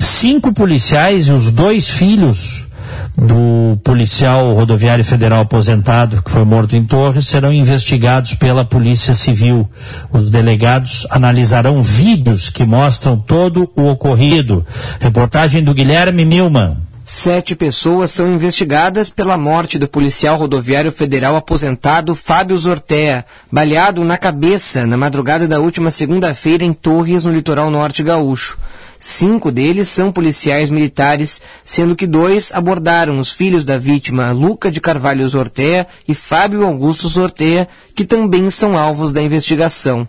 cinco 0.00 0.50
policiais 0.50 1.26
e 1.26 1.32
os 1.32 1.52
dois 1.52 1.86
filhos 1.86 2.66
do 3.14 3.78
policial 3.84 4.54
rodoviário 4.54 5.04
federal 5.04 5.42
aposentado 5.42 6.22
que 6.22 6.30
foi 6.30 6.46
morto 6.46 6.74
em 6.74 6.84
Torres 6.84 7.26
serão 7.26 7.52
investigados 7.52 8.32
pela 8.32 8.64
Polícia 8.64 9.12
Civil. 9.12 9.68
Os 10.10 10.30
delegados 10.30 11.06
analisarão 11.10 11.82
vídeos 11.82 12.48
que 12.48 12.64
mostram 12.64 13.18
todo 13.18 13.70
o 13.76 13.86
ocorrido. 13.86 14.64
Reportagem 14.98 15.62
do 15.62 15.74
Guilherme 15.74 16.24
Milman. 16.24 16.78
Sete 17.04 17.56
pessoas 17.56 18.12
são 18.12 18.32
investigadas 18.32 19.10
pela 19.10 19.36
morte 19.36 19.76
do 19.76 19.88
policial 19.88 20.36
rodoviário 20.36 20.92
federal 20.92 21.34
aposentado 21.34 22.14
Fábio 22.14 22.56
Zortea, 22.56 23.26
baleado 23.50 24.04
na 24.04 24.16
cabeça 24.16 24.86
na 24.86 24.96
madrugada 24.96 25.48
da 25.48 25.58
última 25.58 25.90
segunda-feira 25.90 26.64
em 26.64 26.72
Torres, 26.72 27.24
no 27.24 27.32
litoral 27.32 27.70
norte 27.70 28.02
gaúcho. 28.04 28.56
Cinco 29.00 29.50
deles 29.50 29.88
são 29.88 30.12
policiais 30.12 30.70
militares, 30.70 31.42
sendo 31.64 31.96
que 31.96 32.06
dois 32.06 32.52
abordaram 32.52 33.18
os 33.18 33.32
filhos 33.32 33.64
da 33.64 33.76
vítima, 33.76 34.30
Luca 34.30 34.70
de 34.70 34.80
Carvalho 34.80 35.28
Zortea 35.28 35.88
e 36.06 36.14
Fábio 36.14 36.64
Augusto 36.64 37.08
Zortea, 37.08 37.66
que 37.96 38.04
também 38.04 38.48
são 38.48 38.78
alvos 38.78 39.10
da 39.10 39.20
investigação. 39.20 40.06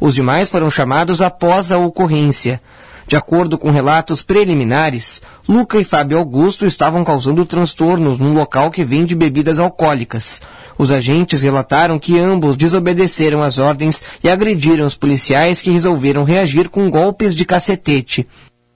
Os 0.00 0.14
demais 0.14 0.48
foram 0.48 0.70
chamados 0.70 1.20
após 1.20 1.72
a 1.72 1.78
ocorrência. 1.78 2.60
De 3.08 3.14
acordo 3.14 3.56
com 3.56 3.70
relatos 3.70 4.20
preliminares, 4.20 5.22
Luca 5.48 5.78
e 5.78 5.84
Fábio 5.84 6.18
Augusto 6.18 6.66
estavam 6.66 7.04
causando 7.04 7.46
transtornos 7.46 8.18
num 8.18 8.34
local 8.34 8.68
que 8.68 8.84
vende 8.84 9.14
bebidas 9.14 9.60
alcoólicas. 9.60 10.40
Os 10.76 10.90
agentes 10.90 11.40
relataram 11.40 12.00
que 12.00 12.18
ambos 12.18 12.56
desobedeceram 12.56 13.42
às 13.42 13.58
ordens 13.58 14.02
e 14.24 14.28
agrediram 14.28 14.84
os 14.84 14.96
policiais 14.96 15.62
que 15.62 15.70
resolveram 15.70 16.24
reagir 16.24 16.68
com 16.68 16.90
golpes 16.90 17.34
de 17.34 17.44
cacetete. 17.44 18.26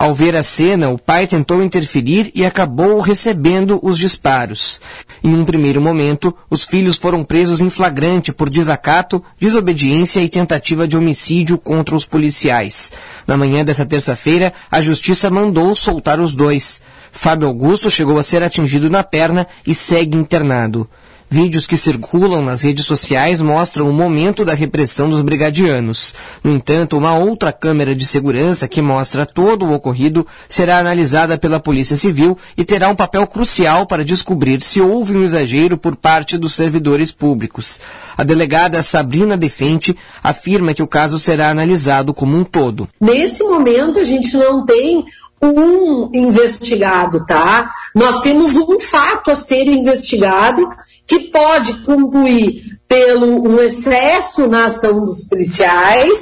Ao 0.00 0.14
ver 0.14 0.34
a 0.34 0.42
cena, 0.42 0.88
o 0.88 0.96
pai 0.96 1.26
tentou 1.26 1.62
interferir 1.62 2.32
e 2.34 2.46
acabou 2.46 3.00
recebendo 3.00 3.78
os 3.82 3.98
disparos. 3.98 4.80
Em 5.22 5.34
um 5.34 5.44
primeiro 5.44 5.78
momento, 5.78 6.34
os 6.48 6.64
filhos 6.64 6.96
foram 6.96 7.22
presos 7.22 7.60
em 7.60 7.68
flagrante 7.68 8.32
por 8.32 8.48
desacato, 8.48 9.22
desobediência 9.38 10.20
e 10.20 10.28
tentativa 10.30 10.88
de 10.88 10.96
homicídio 10.96 11.58
contra 11.58 11.94
os 11.94 12.06
policiais. 12.06 12.92
Na 13.26 13.36
manhã 13.36 13.62
dessa 13.62 13.84
terça-feira, 13.84 14.54
a 14.70 14.80
justiça 14.80 15.28
mandou 15.28 15.76
soltar 15.76 16.18
os 16.18 16.34
dois. 16.34 16.80
Fábio 17.12 17.48
Augusto 17.48 17.90
chegou 17.90 18.18
a 18.18 18.22
ser 18.22 18.42
atingido 18.42 18.88
na 18.88 19.04
perna 19.04 19.46
e 19.66 19.74
segue 19.74 20.16
internado. 20.16 20.88
Vídeos 21.32 21.64
que 21.64 21.76
circulam 21.76 22.42
nas 22.42 22.62
redes 22.62 22.84
sociais 22.84 23.40
mostram 23.40 23.88
o 23.88 23.92
momento 23.92 24.44
da 24.44 24.52
repressão 24.52 25.08
dos 25.08 25.20
brigadianos. 25.20 26.12
No 26.42 26.50
entanto, 26.50 26.98
uma 26.98 27.16
outra 27.16 27.52
câmera 27.52 27.94
de 27.94 28.04
segurança 28.04 28.66
que 28.66 28.82
mostra 28.82 29.24
todo 29.24 29.64
o 29.64 29.72
ocorrido 29.72 30.26
será 30.48 30.78
analisada 30.78 31.38
pela 31.38 31.60
Polícia 31.60 31.94
Civil 31.94 32.36
e 32.56 32.64
terá 32.64 32.88
um 32.88 32.96
papel 32.96 33.24
crucial 33.28 33.86
para 33.86 34.04
descobrir 34.04 34.60
se 34.60 34.80
houve 34.80 35.16
um 35.16 35.22
exagero 35.22 35.78
por 35.78 35.94
parte 35.94 36.36
dos 36.36 36.52
servidores 36.52 37.12
públicos. 37.12 37.80
A 38.18 38.24
delegada 38.24 38.82
Sabrina 38.82 39.36
Defente 39.36 39.96
afirma 40.24 40.74
que 40.74 40.82
o 40.82 40.88
caso 40.88 41.16
será 41.16 41.48
analisado 41.50 42.12
como 42.12 42.36
um 42.36 42.42
todo. 42.42 42.88
Nesse 43.00 43.44
momento, 43.44 44.00
a 44.00 44.04
gente 44.04 44.36
não 44.36 44.66
tem 44.66 45.04
um 45.42 46.10
investigado, 46.12 47.24
tá? 47.24 47.70
Nós 47.94 48.20
temos 48.20 48.54
um 48.56 48.78
fato 48.78 49.30
a 49.30 49.34
ser 49.34 49.66
investigado 49.66 50.68
que 51.06 51.30
pode 51.30 51.74
concluir 51.84 52.78
pelo 52.86 53.48
um 53.48 53.60
excesso 53.60 54.46
na 54.46 54.66
ação 54.66 55.00
dos 55.00 55.28
policiais, 55.28 56.18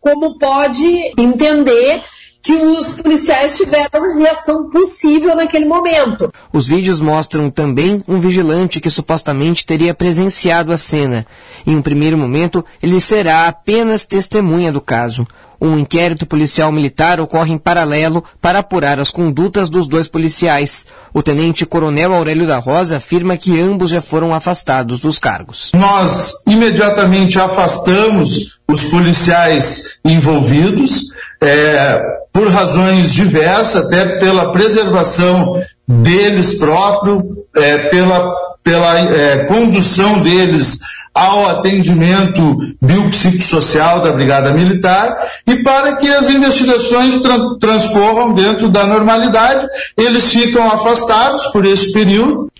como 0.00 0.38
pode 0.38 0.86
entender 1.18 2.02
que 2.42 2.52
os 2.52 2.94
policiais 2.94 3.56
tiveram 3.56 4.18
reação 4.18 4.68
possível 4.68 5.36
naquele 5.36 5.64
momento. 5.64 6.32
Os 6.52 6.66
vídeos 6.66 7.00
mostram 7.00 7.48
também 7.48 8.02
um 8.08 8.18
vigilante 8.18 8.80
que 8.80 8.90
supostamente 8.90 9.64
teria 9.64 9.94
presenciado 9.94 10.72
a 10.72 10.78
cena. 10.78 11.24
Em 11.64 11.76
um 11.76 11.82
primeiro 11.82 12.18
momento, 12.18 12.64
ele 12.82 13.00
será 13.00 13.46
apenas 13.46 14.04
testemunha 14.04 14.72
do 14.72 14.80
caso. 14.80 15.26
Um 15.64 15.78
inquérito 15.78 16.26
policial 16.26 16.72
militar 16.72 17.20
ocorre 17.20 17.52
em 17.52 17.56
paralelo 17.56 18.24
para 18.40 18.58
apurar 18.58 18.98
as 18.98 19.12
condutas 19.12 19.70
dos 19.70 19.86
dois 19.86 20.08
policiais. 20.08 20.84
O 21.14 21.22
tenente-coronel 21.22 22.12
Aurélio 22.12 22.48
da 22.48 22.58
Rosa 22.58 22.96
afirma 22.96 23.36
que 23.36 23.60
ambos 23.60 23.90
já 23.90 24.00
foram 24.00 24.34
afastados 24.34 24.98
dos 24.98 25.20
cargos. 25.20 25.70
Nós 25.72 26.44
imediatamente 26.48 27.38
afastamos 27.38 28.58
os 28.66 28.86
policiais 28.86 30.00
envolvidos, 30.04 31.12
é, 31.40 32.02
por 32.32 32.48
razões 32.48 33.14
diversas, 33.14 33.84
até 33.84 34.18
pela 34.18 34.50
preservação 34.50 35.62
deles 35.86 36.58
próprios, 36.58 37.22
é, 37.54 37.78
pela, 37.78 38.34
pela 38.64 38.98
é, 38.98 39.44
condução 39.44 40.22
deles 40.22 40.80
ao 41.14 41.46
atendimento 41.46 42.56
biopsicossocial 42.80 44.00
da 44.00 44.12
Brigada 44.12 44.50
Militar 44.52 45.30
e 45.46 45.62
para 45.62 45.96
que 45.96 46.08
as 46.08 46.30
investigações 46.30 47.20
tra 47.20 47.38
transcorram 47.60 48.32
dentro 48.32 48.68
da 48.68 48.86
normalidade, 48.86 49.66
eles 49.96 50.32
ficam 50.32 50.70
afastados 50.70 51.46
por 51.48 51.66
esse 51.66 51.92
período. 51.92 52.50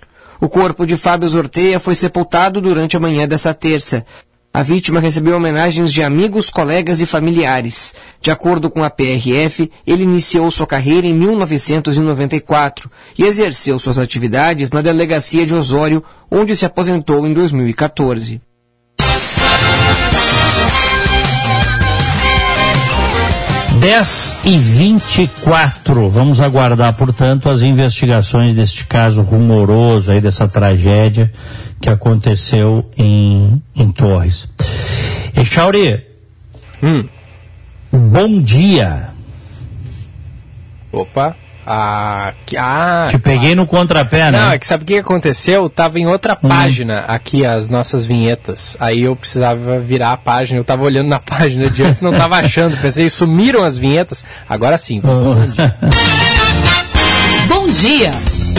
O 0.40 0.48
corpo 0.48 0.84
de 0.86 0.96
Fábio 0.96 1.28
Zorteia 1.28 1.78
foi 1.78 1.94
sepultado 1.94 2.60
durante 2.60 2.96
a 2.96 3.00
manhã 3.00 3.26
dessa 3.26 3.54
terça. 3.54 4.04
A 4.54 4.62
vítima 4.62 5.00
recebeu 5.00 5.36
homenagens 5.38 5.90
de 5.90 6.02
amigos, 6.02 6.50
colegas 6.50 7.00
e 7.00 7.06
familiares. 7.06 7.94
De 8.20 8.30
acordo 8.30 8.68
com 8.68 8.84
a 8.84 8.90
PRF, 8.90 9.70
ele 9.86 10.02
iniciou 10.02 10.50
sua 10.50 10.66
carreira 10.66 11.06
em 11.06 11.14
1994 11.14 12.90
e 13.16 13.24
exerceu 13.24 13.78
suas 13.78 13.96
atividades 13.96 14.70
na 14.70 14.82
delegacia 14.82 15.46
de 15.46 15.54
Osório, 15.54 16.04
onde 16.30 16.54
se 16.54 16.66
aposentou 16.66 17.26
em 17.26 17.32
2014. 17.32 18.42
Dez 23.82 24.38
e 24.44 24.56
vinte 24.58 25.24
e 25.24 25.26
quatro. 25.42 26.08
Vamos 26.08 26.40
aguardar, 26.40 26.94
portanto, 26.94 27.50
as 27.50 27.62
investigações 27.62 28.54
deste 28.54 28.86
caso 28.86 29.22
rumoroso 29.22 30.12
aí, 30.12 30.20
dessa 30.20 30.46
tragédia 30.46 31.32
que 31.80 31.88
aconteceu 31.90 32.88
em, 32.96 33.60
em 33.74 33.90
Torres. 33.90 34.48
Echauri, 35.36 36.00
hum. 36.80 37.08
bom 37.92 38.40
dia. 38.40 39.08
Opa. 40.92 41.34
Ah, 41.66 42.32
que, 42.44 42.56
ah, 42.56 43.08
Te 43.10 43.18
peguei 43.18 43.54
no 43.54 43.66
contrapé, 43.66 44.30
né? 44.30 44.38
Não, 44.38 44.52
é 44.52 44.58
que 44.58 44.66
sabe 44.66 44.82
o 44.82 44.86
que 44.86 44.96
aconteceu? 44.96 45.68
Tava 45.68 45.98
em 45.98 46.06
outra 46.06 46.36
hum. 46.42 46.48
página 46.48 47.00
aqui 47.06 47.44
as 47.44 47.68
nossas 47.68 48.04
vinhetas. 48.04 48.76
Aí 48.80 49.02
eu 49.02 49.14
precisava 49.14 49.78
virar 49.78 50.12
a 50.12 50.16
página. 50.16 50.58
Eu 50.58 50.64
tava 50.64 50.82
olhando 50.82 51.08
na 51.08 51.20
página 51.20 51.70
de 51.70 51.82
antes, 51.82 52.00
não 52.00 52.12
tava 52.12 52.36
achando. 52.36 52.76
Pensei, 52.78 53.08
sumiram 53.08 53.62
as 53.62 53.78
vinhetas. 53.78 54.24
Agora 54.48 54.76
sim. 54.76 55.00
Bom 55.00 55.46
dia. 55.46 55.76
Bom 57.48 57.66
dia. 57.66 58.10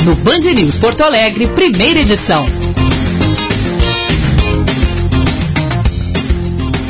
No 0.04 0.16
Band 0.16 0.40
News 0.40 0.78
Porto 0.78 1.02
Alegre, 1.04 1.48
primeira 1.48 2.00
edição. 2.00 2.46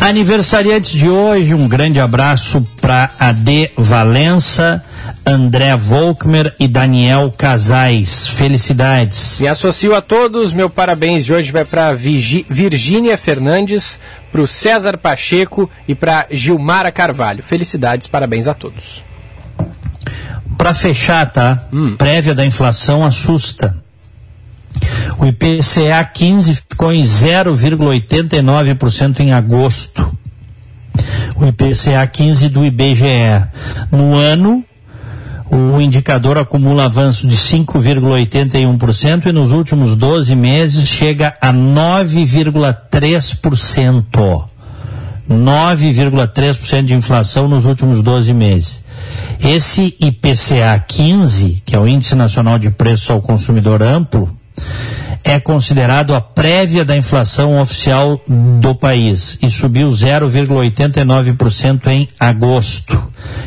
Aniversariantes 0.04 0.92
de 0.92 1.08
hoje, 1.10 1.54
um 1.54 1.66
grande 1.66 1.98
abraço 1.98 2.68
para 2.82 3.12
Ade 3.18 3.72
Valença, 3.78 4.84
André 5.26 5.76
Volkmer 5.78 6.54
e 6.60 6.68
Daniel 6.68 7.34
Casais. 7.36 8.28
Felicidades. 8.28 9.40
Me 9.40 9.48
associo 9.48 9.96
a 9.96 10.02
todos, 10.02 10.54
meu 10.54 10.70
parabéns 10.70 11.26
de 11.26 11.34
hoje 11.34 11.52
vai 11.52 11.64
para 11.64 11.94
Virgínia 11.94 13.18
Fernandes, 13.18 14.00
para 14.32 14.42
o 14.42 14.48
César 14.48 14.98
Pacheco 14.98 15.70
e 15.88 15.96
para 15.96 16.28
Gilmara 16.30 16.92
Carvalho. 16.92 17.42
Felicidades, 17.42 18.08
parabéns 18.08 18.48
a 18.48 18.54
todos. 18.54 19.04
Para 20.58 20.74
fechar, 20.74 21.32
tá? 21.32 21.64
Hum. 21.72 21.96
Prévia 21.96 22.36
da 22.36 22.46
inflação 22.46 23.06
assusta. 23.06 23.82
O 25.18 25.26
IPCA 25.26 26.04
15 26.14 26.64
ficou 26.70 26.92
em 26.92 27.04
0,89% 27.04 29.22
em 29.22 29.32
agosto. 29.32 30.12
O 31.36 31.46
IPCA 31.46 32.06
15 32.12 32.50
do 32.50 32.66
IBGE. 32.66 33.48
No 33.92 34.16
ano, 34.16 34.66
o 35.54 35.80
indicador 35.80 36.40
acumula 36.40 36.86
avanço 36.86 37.28
de 37.28 37.38
5,81% 37.38 39.28
e 39.28 39.32
nos 39.32 39.52
últimos 39.52 39.96
12 39.96 40.36
meses 40.36 40.88
chega 40.88 41.38
a 41.40 41.54
9,3%. 41.54 44.46
9,3% 45.30 46.86
de 46.86 46.96
inflação 46.96 47.48
nos 47.48 47.66
últimos 47.66 48.02
12 48.02 48.34
meses. 48.34 48.84
Esse 49.40 49.96
IPCA 50.00 50.84
15, 50.88 51.62
que 51.64 51.76
é 51.76 51.80
o 51.80 51.88
Índice 51.88 52.16
Nacional 52.16 52.58
de 52.58 52.72
Preços 52.72 53.12
ao 53.12 53.22
Consumidor 53.22 53.84
Amplo, 53.84 54.36
é 55.24 55.40
considerado 55.40 56.14
a 56.14 56.20
prévia 56.20 56.84
da 56.84 56.98
inflação 56.98 57.62
oficial 57.62 58.22
do 58.60 58.76
país 58.76 59.38
e 59.42 59.50
subiu 59.50 59.88
0,89% 59.90 61.88
em 61.88 62.10
agosto. 62.20 63.02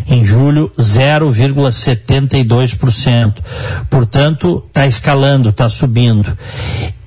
Em 0.09 0.25
julho, 0.25 0.73
0,72%. 0.79 3.35
Portanto, 3.91 4.65
está 4.69 4.87
escalando, 4.87 5.51
está 5.51 5.69
subindo. 5.69 6.35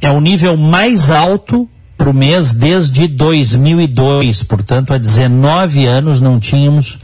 É 0.01 0.11
o 0.11 0.22
nível 0.22 0.55
mais 0.55 1.09
alto 1.09 1.67
para 1.97 2.09
o 2.09 2.13
mês 2.13 2.53
desde 2.53 3.07
2002. 3.07 4.43
Portanto, 4.43 4.93
há 4.93 4.97
19 4.97 5.86
anos 5.86 6.22
não 6.22 6.39
tínhamos 6.39 6.99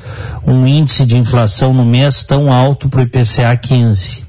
um 0.45 0.68
índice 0.68 1.05
de 1.05 1.18
inflação 1.18 1.74
no 1.74 1.84
mês 1.84 2.24
tão 2.24 2.53
alto 2.53 2.88
para 2.88 3.01
o 3.01 3.03
IPCA 3.03 3.57
15. 3.57 4.25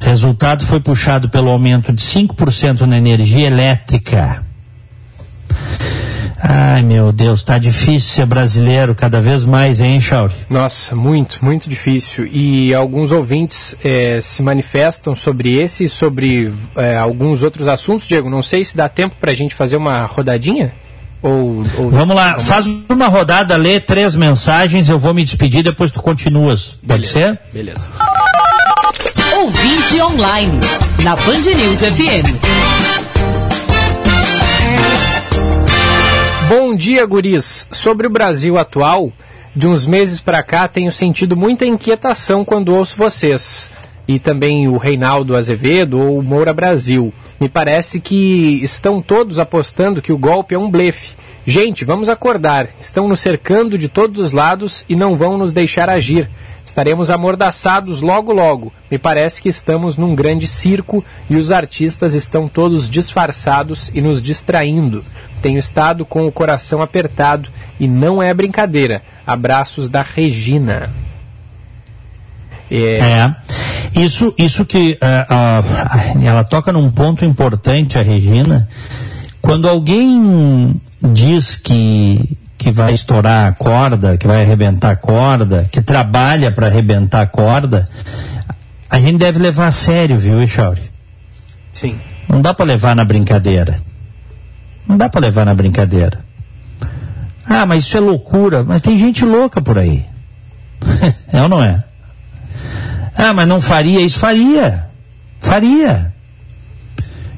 Resultado 0.00 0.64
foi 0.64 0.80
puxado 0.80 1.28
pelo 1.28 1.50
aumento 1.50 1.92
de 1.92 2.02
5% 2.02 2.82
na 2.82 2.98
energia 2.98 3.46
elétrica. 3.46 4.42
Ai 6.46 6.82
meu 6.82 7.10
Deus, 7.10 7.40
está 7.40 7.56
difícil 7.56 8.00
ser 8.00 8.26
brasileiro 8.26 8.94
cada 8.94 9.18
vez 9.18 9.46
mais, 9.46 9.80
hein, 9.80 9.98
Chauri? 9.98 10.34
Nossa, 10.50 10.94
muito, 10.94 11.42
muito 11.42 11.70
difícil. 11.70 12.26
E 12.26 12.74
alguns 12.74 13.12
ouvintes 13.12 13.74
é, 13.82 14.20
se 14.20 14.42
manifestam 14.42 15.16
sobre 15.16 15.56
esse 15.56 15.84
e 15.84 15.88
sobre 15.88 16.52
é, 16.76 16.98
alguns 16.98 17.42
outros 17.42 17.66
assuntos. 17.66 18.06
Diego, 18.06 18.28
não 18.28 18.42
sei 18.42 18.62
se 18.62 18.76
dá 18.76 18.90
tempo 18.90 19.16
para 19.18 19.30
a 19.30 19.34
gente 19.34 19.54
fazer 19.54 19.76
uma 19.76 20.04
rodadinha? 20.04 20.74
Ou, 21.22 21.64
ou... 21.78 21.90
Vamos 21.90 22.14
lá, 22.14 22.38
faz 22.38 22.66
uma 22.90 23.08
rodada, 23.08 23.56
lê 23.56 23.80
três 23.80 24.14
mensagens, 24.14 24.90
eu 24.90 24.98
vou 24.98 25.14
me 25.14 25.24
despedir, 25.24 25.62
depois 25.62 25.90
tu 25.90 26.02
continuas. 26.02 26.78
Pode 26.86 27.08
beleza, 27.08 27.12
ser? 27.12 27.40
Beleza. 27.50 27.90
Ouvinte 29.44 30.00
online, 30.00 30.58
na 31.02 31.14
Band 31.16 31.42
News 31.54 31.80
FM. 31.80 32.24
Bom 36.48 36.74
dia, 36.74 37.04
guris. 37.04 37.68
Sobre 37.70 38.06
o 38.06 38.10
Brasil 38.10 38.56
atual, 38.56 39.12
de 39.54 39.66
uns 39.66 39.84
meses 39.84 40.18
para 40.18 40.42
cá 40.42 40.66
tenho 40.66 40.90
sentido 40.90 41.36
muita 41.36 41.66
inquietação 41.66 42.42
quando 42.42 42.74
ouço 42.74 42.96
vocês. 42.96 43.70
E 44.08 44.18
também 44.18 44.66
o 44.66 44.78
Reinaldo 44.78 45.36
Azevedo 45.36 46.00
ou 46.00 46.18
o 46.18 46.22
Moura 46.22 46.54
Brasil. 46.54 47.12
Me 47.38 47.46
parece 47.46 48.00
que 48.00 48.60
estão 48.62 49.02
todos 49.02 49.38
apostando 49.38 50.00
que 50.00 50.12
o 50.12 50.16
golpe 50.16 50.54
é 50.54 50.58
um 50.58 50.70
blefe. 50.70 51.16
Gente, 51.44 51.84
vamos 51.84 52.08
acordar. 52.08 52.66
Estão 52.80 53.06
nos 53.06 53.20
cercando 53.20 53.76
de 53.76 53.90
todos 53.90 54.18
os 54.18 54.32
lados 54.32 54.86
e 54.88 54.96
não 54.96 55.14
vão 55.14 55.36
nos 55.36 55.52
deixar 55.52 55.90
agir. 55.90 56.30
Estaremos 56.64 57.10
amordaçados 57.10 58.00
logo 58.00 58.32
logo. 58.32 58.72
Me 58.90 58.98
parece 58.98 59.42
que 59.42 59.48
estamos 59.48 59.96
num 59.96 60.14
grande 60.14 60.46
circo 60.48 61.04
e 61.28 61.36
os 61.36 61.52
artistas 61.52 62.14
estão 62.14 62.48
todos 62.48 62.88
disfarçados 62.88 63.90
e 63.94 64.00
nos 64.00 64.22
distraindo. 64.22 65.04
Tenho 65.42 65.58
estado 65.58 66.06
com 66.06 66.26
o 66.26 66.32
coração 66.32 66.80
apertado 66.80 67.50
e 67.78 67.86
não 67.86 68.22
é 68.22 68.32
brincadeira. 68.32 69.02
Abraços 69.26 69.90
da 69.90 70.02
Regina. 70.02 70.90
É. 72.70 72.94
é. 72.98 73.36
Isso, 74.00 74.34
isso 74.36 74.64
que 74.64 74.98
uh, 75.00 76.18
uh, 76.18 76.24
ela 76.24 76.42
toca 76.42 76.72
num 76.72 76.90
ponto 76.90 77.24
importante, 77.24 77.98
a 77.98 78.02
Regina. 78.02 78.68
Quando 79.40 79.68
alguém 79.68 80.80
diz 81.02 81.56
que 81.56 82.36
que 82.64 82.72
vai 82.72 82.94
estourar 82.94 83.46
a 83.46 83.52
corda, 83.52 84.16
que 84.16 84.26
vai 84.26 84.40
arrebentar 84.40 84.92
a 84.92 84.96
corda, 84.96 85.68
que 85.70 85.82
trabalha 85.82 86.50
para 86.50 86.66
arrebentar 86.66 87.20
a 87.20 87.26
corda, 87.26 87.84
a 88.88 88.98
gente 88.98 89.18
deve 89.18 89.38
levar 89.38 89.66
a 89.66 89.70
sério, 89.70 90.16
viu, 90.16 90.40
Echauri? 90.40 90.80
Sim. 91.74 91.98
Não 92.26 92.40
dá 92.40 92.54
para 92.54 92.64
levar 92.64 92.96
na 92.96 93.04
brincadeira. 93.04 93.78
Não 94.88 94.96
dá 94.96 95.10
para 95.10 95.20
levar 95.20 95.44
na 95.44 95.52
brincadeira. 95.52 96.20
Ah, 97.44 97.66
mas 97.66 97.84
isso 97.84 97.98
é 97.98 98.00
loucura. 98.00 98.64
Mas 98.64 98.80
tem 98.80 98.98
gente 98.98 99.26
louca 99.26 99.60
por 99.60 99.76
aí. 99.76 100.06
é 101.30 101.42
ou 101.42 101.50
não 101.50 101.62
é? 101.62 101.84
Ah, 103.14 103.34
mas 103.34 103.46
não 103.46 103.60
faria 103.60 104.00
isso? 104.00 104.18
Faria. 104.18 104.86
Faria. 105.38 106.14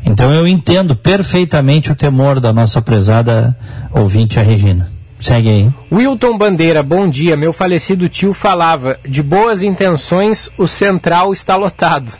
Então 0.04 0.32
eu 0.32 0.46
entendo 0.46 0.94
perfeitamente 0.94 1.90
o 1.90 1.96
temor 1.96 2.38
da 2.38 2.52
nossa 2.52 2.80
prezada 2.80 3.56
ouvinte, 3.90 4.38
a 4.38 4.42
Regina. 4.44 4.94
Segue 5.20 5.48
aí. 5.48 5.70
Wilton 5.90 6.36
Bandeira, 6.36 6.82
bom 6.82 7.08
dia. 7.08 7.36
Meu 7.36 7.52
falecido 7.52 8.08
tio 8.08 8.34
falava: 8.34 8.98
de 9.06 9.22
boas 9.22 9.62
intenções, 9.62 10.50
o 10.58 10.66
central 10.66 11.32
está 11.32 11.56
lotado. 11.56 12.12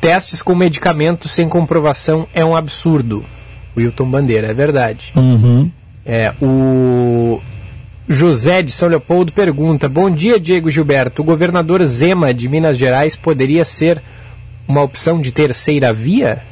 Testes 0.00 0.42
com 0.42 0.54
medicamentos 0.54 1.32
sem 1.32 1.48
comprovação 1.48 2.26
é 2.32 2.44
um 2.44 2.56
absurdo. 2.56 3.24
Wilton 3.76 4.10
Bandeira, 4.10 4.48
é 4.48 4.54
verdade. 4.54 5.12
Uhum. 5.16 5.70
É, 6.06 6.32
o 6.40 7.40
José 8.08 8.62
de 8.62 8.72
São 8.72 8.88
Leopoldo 8.88 9.32
pergunta: 9.32 9.88
Bom 9.88 10.10
dia, 10.10 10.40
Diego 10.40 10.70
Gilberto. 10.70 11.22
O 11.22 11.24
governador 11.24 11.84
Zema 11.84 12.32
de 12.32 12.48
Minas 12.48 12.78
Gerais 12.78 13.14
poderia 13.16 13.64
ser 13.64 14.02
uma 14.66 14.82
opção 14.82 15.20
de 15.20 15.32
terceira 15.32 15.92
via? 15.92 16.42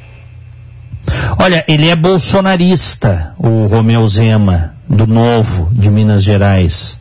Olha, 1.39 1.63
ele 1.67 1.89
é 1.89 1.95
bolsonarista, 1.95 3.33
o 3.37 3.65
Romeu 3.65 4.05
Zema, 4.07 4.75
do 4.89 5.05
Novo, 5.05 5.69
de 5.71 5.89
Minas 5.89 6.23
Gerais. 6.23 6.99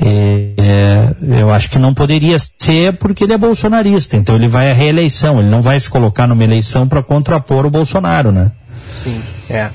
É, 0.00 1.14
eu 1.38 1.52
acho 1.52 1.70
que 1.70 1.78
não 1.78 1.94
poderia 1.94 2.36
ser 2.58 2.94
porque 2.98 3.24
ele 3.24 3.32
é 3.32 3.38
bolsonarista, 3.38 4.16
então 4.16 4.34
ele 4.34 4.48
vai 4.48 4.70
à 4.70 4.74
reeleição, 4.74 5.38
ele 5.38 5.48
não 5.48 5.62
vai 5.62 5.78
se 5.78 5.88
colocar 5.88 6.26
numa 6.26 6.42
eleição 6.42 6.88
para 6.88 7.02
contrapor 7.02 7.64
o 7.64 7.70
Bolsonaro, 7.70 8.32
né? 8.32 8.50
Sim, 9.02 9.22
é. 9.48 9.70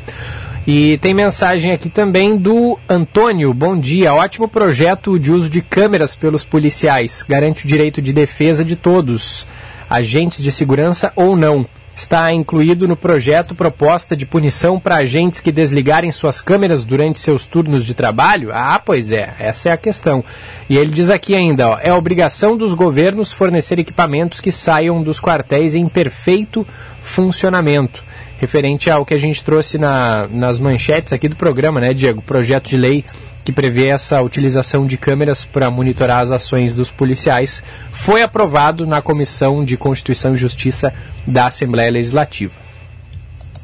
E 0.68 1.00
tem 1.00 1.14
mensagem 1.14 1.72
aqui 1.72 1.90
também 1.90 2.38
do 2.38 2.78
Antônio. 2.88 3.54
Bom 3.54 3.76
dia. 3.76 4.14
Ótimo 4.14 4.48
projeto 4.48 5.18
de 5.18 5.32
uso 5.32 5.50
de 5.50 5.62
câmeras 5.62 6.16
pelos 6.16 6.44
policiais. 6.44 7.26
Garante 7.28 7.66
o 7.66 7.68
direito 7.68 8.02
de 8.02 8.14
defesa 8.14 8.64
de 8.64 8.76
todos, 8.76 9.48
agentes 9.90 10.44
de 10.44 10.52
segurança 10.52 11.12
ou 11.16 11.36
não. 11.36 11.66
Está 12.00 12.32
incluído 12.32 12.88
no 12.88 12.96
projeto 12.96 13.54
proposta 13.54 14.16
de 14.16 14.26
punição 14.26 14.80
para 14.80 14.96
agentes 14.96 15.42
que 15.42 15.52
desligarem 15.52 16.14
suas 16.14 16.40
câmeras 16.40 16.86
durante 16.86 17.20
seus 17.20 17.46
turnos 17.46 17.86
de 17.86 17.94
trabalho? 17.94 18.52
Ah, 18.54 18.82
pois 18.84 19.12
é, 19.12 19.34
essa 19.38 19.68
é 19.68 19.72
a 19.74 19.78
questão. 19.78 20.24
E 20.70 20.78
ele 20.78 20.94
diz 20.94 21.10
aqui 21.10 21.36
ainda: 21.36 21.72
ó, 21.72 21.78
é 21.84 21.92
obrigação 21.92 22.56
dos 22.56 22.74
governos 22.74 23.34
fornecer 23.34 23.80
equipamentos 23.80 24.40
que 24.40 24.50
saiam 24.50 25.04
dos 25.04 25.20
quartéis 25.20 25.76
em 25.76 25.90
perfeito 25.90 26.66
funcionamento 27.02 28.02
referente 28.38 28.90
ao 28.90 29.06
que 29.06 29.14
a 29.14 29.18
gente 29.18 29.44
trouxe 29.44 29.78
na, 29.78 30.26
nas 30.32 30.58
manchetes 30.58 31.12
aqui 31.12 31.28
do 31.28 31.36
programa, 31.36 31.82
né, 31.82 31.94
Diego? 31.94 32.22
Projeto 32.22 32.70
de 32.70 32.78
lei 32.78 33.04
que 33.50 33.52
prevê 33.52 33.88
essa 33.88 34.22
utilização 34.22 34.86
de 34.86 34.96
câmeras 34.96 35.44
para 35.44 35.72
monitorar 35.72 36.20
as 36.20 36.32
ações 36.32 36.76
dos 36.76 36.92
policiais 36.92 37.64
foi 37.92 38.22
aprovado 38.22 38.86
na 38.86 39.02
Comissão 39.02 39.66
de 39.66 39.76
Constituição 39.76 40.36
e 40.36 40.38
Justiça 40.38 40.94
da 41.26 41.48
Assembleia 41.48 41.90
Legislativa. 41.92 42.54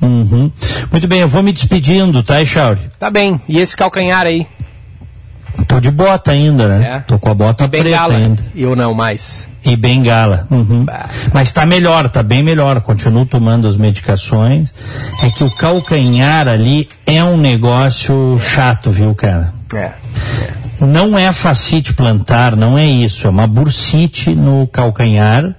Uhum. 0.02 0.52
Muito 0.92 1.08
bem, 1.08 1.20
eu 1.20 1.28
vou 1.28 1.44
me 1.44 1.54
despedindo, 1.54 2.24
tá, 2.24 2.42
Echauri? 2.42 2.82
Tá 3.00 3.12
bem. 3.12 3.40
E 3.48 3.60
esse 3.60 3.78
calcanhar 3.78 4.26
aí? 4.26 4.48
Tô 5.68 5.80
de 5.80 5.92
bota 5.92 6.32
ainda, 6.32 6.68
né? 6.68 6.96
É. 6.96 7.00
Tô 7.02 7.20
com 7.20 7.30
a 7.30 7.34
bota 7.36 7.64
E 7.64 7.68
preta 7.68 7.84
bengala? 7.86 8.16
ainda. 8.16 8.44
Eu 8.56 8.76
não 8.76 8.94
mais. 8.94 9.48
E 9.64 9.76
bengala. 9.76 10.48
Uhum. 10.50 10.86
Mas 11.32 11.52
tá 11.54 11.66
melhor, 11.66 12.10
tá 12.10 12.24
bem 12.24 12.42
melhor. 12.44 12.82
Continuo 12.82 13.26
tomando 13.26 13.68
as 13.68 13.78
medicações. 13.78 14.74
É 15.24 15.30
que 15.30 15.44
o 15.44 15.56
calcanhar 15.58 16.48
ali 16.48 16.90
é 17.06 17.24
um 17.24 17.38
negócio 17.38 18.38
chato, 18.40 18.90
viu, 18.90 19.14
cara? 19.16 19.55
É. 19.74 19.92
Não 20.80 21.18
é 21.18 21.32
facite 21.32 21.94
plantar, 21.94 22.56
não 22.56 22.78
é 22.78 22.86
isso. 22.86 23.28
É 23.28 23.30
uma 23.30 23.48
bursite 23.48 24.36
no 24.36 24.68
calcanhar, 24.68 25.56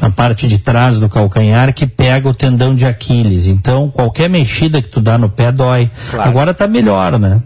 na 0.00 0.10
parte 0.10 0.46
de 0.46 0.58
trás 0.58 0.98
do 0.98 1.08
calcanhar, 1.08 1.72
que 1.72 1.86
pega 1.86 2.28
o 2.28 2.34
tendão 2.34 2.74
de 2.74 2.84
Aquiles. 2.84 3.46
Então, 3.46 3.90
qualquer 3.90 4.28
mexida 4.28 4.82
que 4.82 4.88
tu 4.88 5.00
dá 5.00 5.16
no 5.16 5.28
pé 5.28 5.50
dói. 5.50 5.90
Claro. 6.10 6.28
Agora 6.28 6.54
tá 6.54 6.66
melhor, 6.66 7.18
né? 7.18 7.42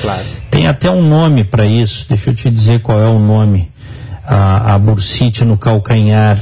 Claro. 0.00 0.24
Tem 0.50 0.68
até 0.68 0.90
um 0.90 1.06
nome 1.08 1.42
para 1.44 1.66
isso, 1.66 2.06
deixa 2.08 2.30
eu 2.30 2.34
te 2.34 2.50
dizer 2.50 2.80
qual 2.80 3.00
é 3.00 3.08
o 3.08 3.18
nome. 3.18 3.70
A, 4.24 4.74
a 4.74 4.78
bursite 4.78 5.44
no 5.44 5.58
calcanhar. 5.58 6.38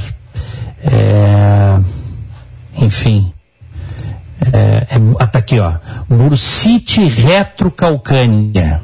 É, 0.83 1.79
enfim. 2.77 3.33
É, 4.51 4.95
é, 4.95 5.25
tá 5.25 5.39
aqui, 5.39 5.59
ó. 5.59 5.73
Bursite 6.07 7.03
retrocalcânea. 7.03 8.81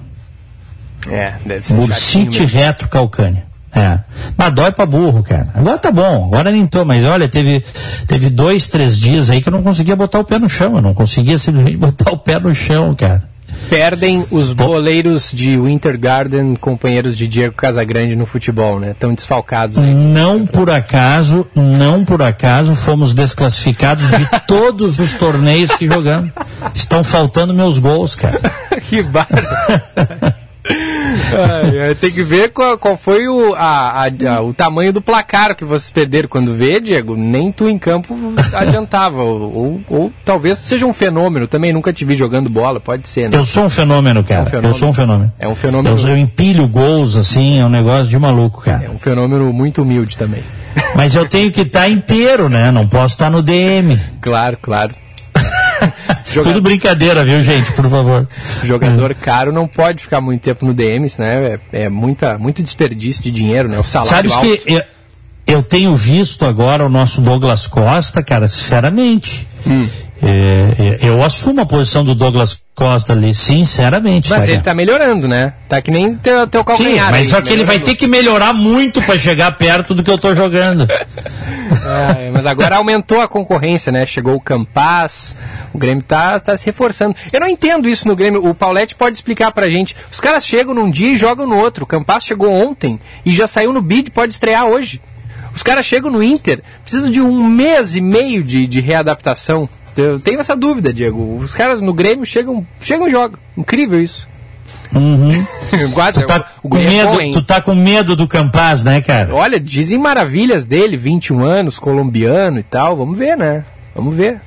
É, 1.09 1.35
deve 1.45 1.65
ser 1.65 1.75
Bursite 1.75 2.45
retrocalcânea. 2.45 3.49
É. 3.73 3.99
Mas 4.35 4.53
dói 4.53 4.71
pra 4.71 4.85
burro, 4.85 5.23
cara. 5.23 5.49
Agora 5.53 5.77
tá 5.77 5.91
bom, 5.91 6.25
agora 6.25 6.51
nem 6.51 6.65
tô, 6.65 6.83
mas 6.83 7.05
olha, 7.05 7.27
teve, 7.27 7.63
teve 8.07 8.29
dois, 8.29 8.67
três 8.67 8.97
dias 8.99 9.29
aí 9.29 9.41
que 9.41 9.49
eu 9.49 9.53
não 9.53 9.63
conseguia 9.63 9.95
botar 9.95 10.19
o 10.19 10.23
pé 10.23 10.39
no 10.39 10.49
chão. 10.49 10.75
Eu 10.75 10.81
não 10.81 10.93
conseguia 10.93 11.37
simplesmente 11.37 11.77
botar 11.77 12.11
o 12.11 12.17
pé 12.17 12.39
no 12.39 12.53
chão, 12.53 12.95
cara. 12.95 13.23
Perdem 13.69 14.25
os 14.31 14.53
boleiros 14.53 15.31
de 15.31 15.57
Winter 15.57 15.99
Garden, 15.99 16.55
companheiros 16.55 17.17
de 17.17 17.27
Diego 17.27 17.55
Casagrande 17.55 18.15
no 18.15 18.25
futebol, 18.25 18.79
né? 18.79 18.91
Estão 18.91 19.13
desfalcados 19.13 19.77
aí. 19.77 19.93
Não 19.93 20.45
por 20.45 20.69
acaso, 20.69 21.47
não 21.55 22.05
por 22.05 22.21
acaso 22.21 22.73
fomos 22.75 23.13
desclassificados 23.13 24.09
de 24.09 24.27
todos 24.47 24.99
os 24.99 25.13
torneios 25.13 25.71
que 25.75 25.87
jogamos. 25.87 26.31
Estão 26.73 27.03
faltando 27.03 27.53
meus 27.53 27.77
gols, 27.77 28.15
cara. 28.15 28.39
que 28.89 29.03
bárbaro. 29.03 29.47
Ai, 30.69 31.95
tem 31.95 32.11
que 32.11 32.23
ver 32.23 32.49
qual, 32.49 32.77
qual 32.77 32.95
foi 32.97 33.27
o, 33.27 33.53
a- 33.55 34.05
a- 34.05 34.35
a- 34.37 34.41
o 34.41 34.53
tamanho 34.53 34.93
do 34.93 35.01
placar 35.01 35.55
que 35.55 35.65
vocês 35.65 35.91
perderam. 35.91 36.27
Quando 36.29 36.53
vê, 36.55 36.79
Diego, 36.79 37.15
nem 37.15 37.51
tu 37.51 37.67
em 37.67 37.77
campo 37.77 38.15
adiantava. 38.53 39.21
ou, 39.23 39.41
ou- 39.55 39.81
ou 39.89 40.13
talvez 40.23 40.57
seja 40.59 40.85
um 40.85 40.93
fenômeno. 40.93 41.47
Também 41.47 41.73
nunca 41.73 41.91
te 41.93 42.05
vi 42.05 42.15
jogando 42.15 42.49
bola, 42.49 42.79
pode 42.79 43.07
ser, 43.07 43.29
né? 43.29 43.37
Eu 43.37 43.45
sou 43.45 43.65
um 43.65 43.69
fenômeno, 43.69 44.23
cara. 44.23 44.45
fenômeno. 44.45 44.73
Eu 44.73 44.77
sou 44.77 44.89
um 44.89 44.93
fenômeno. 44.93 45.31
É 45.39 45.47
um 45.47 45.55
fenômeno. 45.55 45.97
Eu, 45.97 46.07
eu 46.09 46.17
empilho 46.17 46.67
gols, 46.67 47.15
assim, 47.15 47.59
é 47.59 47.65
um 47.65 47.69
negócio 47.69 48.07
de 48.07 48.17
maluco, 48.19 48.61
cara. 48.61 48.85
É 48.85 48.89
um 48.89 48.97
fenômeno 48.99 49.51
muito 49.53 49.81
humilde 49.81 50.17
também. 50.17 50.43
Mas 50.95 51.15
eu 51.15 51.27
tenho 51.27 51.51
que 51.51 51.61
estar 51.61 51.89
inteiro, 51.89 52.47
né? 52.47 52.71
Não 52.71 52.87
posso 52.87 53.15
estar 53.15 53.29
no 53.29 53.41
DM. 53.41 53.99
Claro, 54.21 54.57
claro. 54.61 54.93
Tudo 56.43 56.61
brincadeira, 56.61 57.23
viu, 57.23 57.43
gente? 57.43 57.71
Por 57.73 57.89
favor. 57.89 58.27
Jogador 58.63 59.13
caro 59.15 59.51
não 59.51 59.67
pode 59.67 60.03
ficar 60.03 60.21
muito 60.21 60.41
tempo 60.41 60.65
no 60.65 60.73
DMs, 60.73 61.19
né? 61.19 61.59
É, 61.71 61.83
é 61.83 61.89
muita, 61.89 62.37
muito 62.37 62.61
desperdício 62.61 63.23
de 63.23 63.31
dinheiro, 63.31 63.67
né? 63.67 63.79
O 63.79 63.83
salário 63.83 64.29
Sabes 64.29 64.33
alto. 64.33 64.63
que 64.63 64.73
eu, 64.73 64.83
eu 65.47 65.63
tenho 65.63 65.95
visto 65.95 66.45
agora 66.45 66.85
o 66.85 66.89
nosso 66.89 67.21
Douglas 67.21 67.67
Costa, 67.67 68.21
cara, 68.23 68.47
sinceramente. 68.47 69.47
Hum. 69.65 69.87
É, 70.21 70.97
é, 71.01 71.09
eu 71.09 71.23
assumo 71.23 71.61
a 71.61 71.65
posição 71.65 72.03
do 72.03 72.13
Douglas 72.13 72.61
Costa 72.79 73.11
ali, 73.11 73.35
sinceramente. 73.35 74.29
Mas 74.29 74.39
cara. 74.39 74.51
ele 74.53 74.61
tá 74.61 74.73
melhorando, 74.73 75.27
né? 75.27 75.51
Tá 75.67 75.81
que 75.81 75.91
nem 75.91 76.15
teu, 76.15 76.47
teu 76.47 76.61
Sim, 76.61 76.65
calcanhar. 76.65 77.11
mas 77.11 77.19
aí, 77.19 77.25
só 77.25 77.41
que 77.41 77.51
ele 77.51 77.65
vai 77.65 77.77
ter 77.77 77.93
que 77.93 78.07
melhorar 78.07 78.53
muito 78.53 79.01
para 79.01 79.19
chegar 79.19 79.51
perto 79.57 79.93
do 79.93 80.01
que 80.01 80.09
eu 80.09 80.17
tô 80.17 80.33
jogando. 80.33 80.87
É, 81.69 82.31
mas 82.31 82.47
agora 82.47 82.77
aumentou 82.77 83.21
a 83.21 83.27
concorrência, 83.27 83.91
né? 83.91 84.03
Chegou 84.03 84.35
o 84.35 84.41
Campaz, 84.41 85.35
o 85.71 85.77
Grêmio 85.77 86.03
tá, 86.03 86.39
tá 86.39 86.57
se 86.57 86.65
reforçando. 86.65 87.15
Eu 87.31 87.39
não 87.39 87.47
entendo 87.47 87.87
isso 87.87 88.07
no 88.07 88.15
Grêmio. 88.15 88.43
O 88.43 88.55
Paulette 88.55 88.95
pode 88.95 89.15
explicar 89.15 89.51
pra 89.51 89.69
gente. 89.69 89.95
Os 90.11 90.19
caras 90.19 90.45
chegam 90.45 90.73
num 90.73 90.89
dia 90.89 91.13
e 91.13 91.15
jogam 91.15 91.47
no 91.47 91.57
outro. 91.57 91.83
O 91.83 91.87
Campaz 91.87 92.23
chegou 92.23 92.51
ontem 92.51 92.99
e 93.23 93.35
já 93.35 93.45
saiu 93.45 93.71
no 93.71 93.83
bid, 93.83 94.09
pode 94.09 94.33
estrear 94.33 94.65
hoje. 94.65 94.99
Os 95.55 95.63
caras 95.63 95.85
chegam 95.85 96.09
no 96.11 96.23
Inter, 96.23 96.61
precisam 96.81 97.11
de 97.11 97.21
um 97.21 97.43
mês 97.43 97.95
e 97.95 98.01
meio 98.01 98.43
de, 98.43 98.65
de 98.65 98.79
readaptação. 98.79 99.69
Eu 99.97 100.19
tenho 100.19 100.39
essa 100.39 100.55
dúvida, 100.55 100.93
Diego. 100.93 101.37
Os 101.37 101.55
caras 101.55 101.81
no 101.81 101.93
Grêmio 101.93 102.25
chegam, 102.25 102.65
chegam 102.81 103.07
e 103.07 103.11
jogam. 103.11 103.37
Incrível 103.57 104.01
isso. 104.01 104.27
Uhum. 104.93 105.31
Quase, 105.93 106.21
Tu 106.21 106.25
tá, 106.27 106.45
o, 106.63 106.67
o 106.67 106.69
com 106.69 106.77
guri 106.77 106.85
é 106.85 106.89
medo, 106.89 107.21
hein? 107.21 107.31
tu 107.31 107.41
tá 107.41 107.59
com 107.61 107.73
medo 107.75 108.15
do 108.15 108.27
Campaz, 108.27 108.83
né, 108.83 109.01
cara? 109.01 109.33
Olha, 109.33 109.59
dizem 109.59 109.97
maravilhas 109.97 110.65
dele, 110.65 110.95
21 110.97 111.43
anos, 111.43 111.77
colombiano 111.79 112.59
e 112.59 112.63
tal. 112.63 112.95
Vamos 112.95 113.17
ver, 113.17 113.35
né? 113.37 113.63
Vamos 113.95 114.15
ver. 114.15 114.39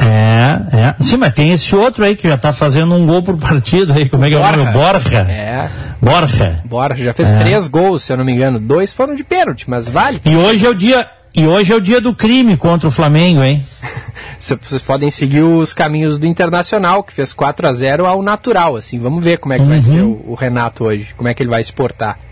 É, 0.00 0.94
é. 0.98 1.02
Sim, 1.02 1.16
mas 1.16 1.34
tem 1.34 1.50
esse 1.52 1.74
outro 1.74 2.04
aí 2.04 2.14
que 2.14 2.28
já 2.28 2.38
tá 2.38 2.52
fazendo 2.52 2.94
um 2.94 3.04
gol 3.06 3.22
por 3.22 3.36
partido 3.36 3.92
aí. 3.92 4.08
Como 4.08 4.24
é 4.24 4.28
que 4.28 4.34
é 4.34 4.38
o 4.38 4.56
nome? 4.56 4.72
Borja. 4.72 5.18
É. 5.20 5.68
Borja. 6.00 6.62
Bora, 6.64 6.96
já 6.96 7.12
fez 7.12 7.32
É. 7.32 7.38
três 7.40 7.66
gols, 7.68 8.02
se 8.04 8.12
eu 8.12 8.16
não 8.16 8.24
me 8.24 8.32
engano. 8.32 8.60
Dois 8.60 8.92
foram 8.92 9.16
de 9.16 9.24
pênalti, 9.24 9.68
mas 9.68 9.88
vale. 9.88 10.20
E 10.24 10.36
hoje 10.36 10.64
é 10.64 10.68
o 10.68 10.74
dia. 10.74 11.08
E 11.34 11.46
hoje 11.46 11.72
é 11.72 11.76
o 11.76 11.80
dia 11.80 12.00
do 12.00 12.14
crime 12.14 12.56
contra 12.56 12.88
o 12.88 12.92
Flamengo, 12.92 13.42
hein? 13.42 13.64
Cê- 14.38 14.56
Vocês 14.56 14.82
podem 14.82 15.10
seguir 15.10 15.42
os 15.42 15.72
caminhos 15.72 16.16
do 16.18 16.26
Internacional, 16.26 17.02
que 17.02 17.12
fez 17.12 17.32
4 17.32 17.66
a 17.68 17.72
0 17.72 18.06
ao 18.06 18.22
natural, 18.22 18.76
assim. 18.76 18.98
Vamos 18.98 19.22
ver 19.24 19.38
como 19.38 19.52
é 19.54 19.58
que 19.58 19.64
vai 19.64 19.76
Uhum. 19.76 19.82
ser 19.82 20.00
o, 20.02 20.24
o 20.28 20.34
Renato 20.34 20.84
hoje, 20.84 21.08
como 21.16 21.28
é 21.28 21.34
que 21.34 21.42
ele 21.42 21.50
vai 21.50 21.62
se 21.64 21.72
portar. 21.72 22.18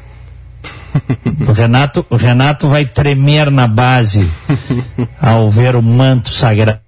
O 1.46 1.52
Renato, 1.52 2.06
o 2.08 2.16
Renato 2.16 2.66
vai 2.68 2.84
tremer 2.86 3.50
na 3.50 3.66
base 3.68 4.26
ao 5.20 5.50
ver 5.50 5.76
o 5.76 5.82
manto 5.82 6.30
sagrado. 6.30 6.80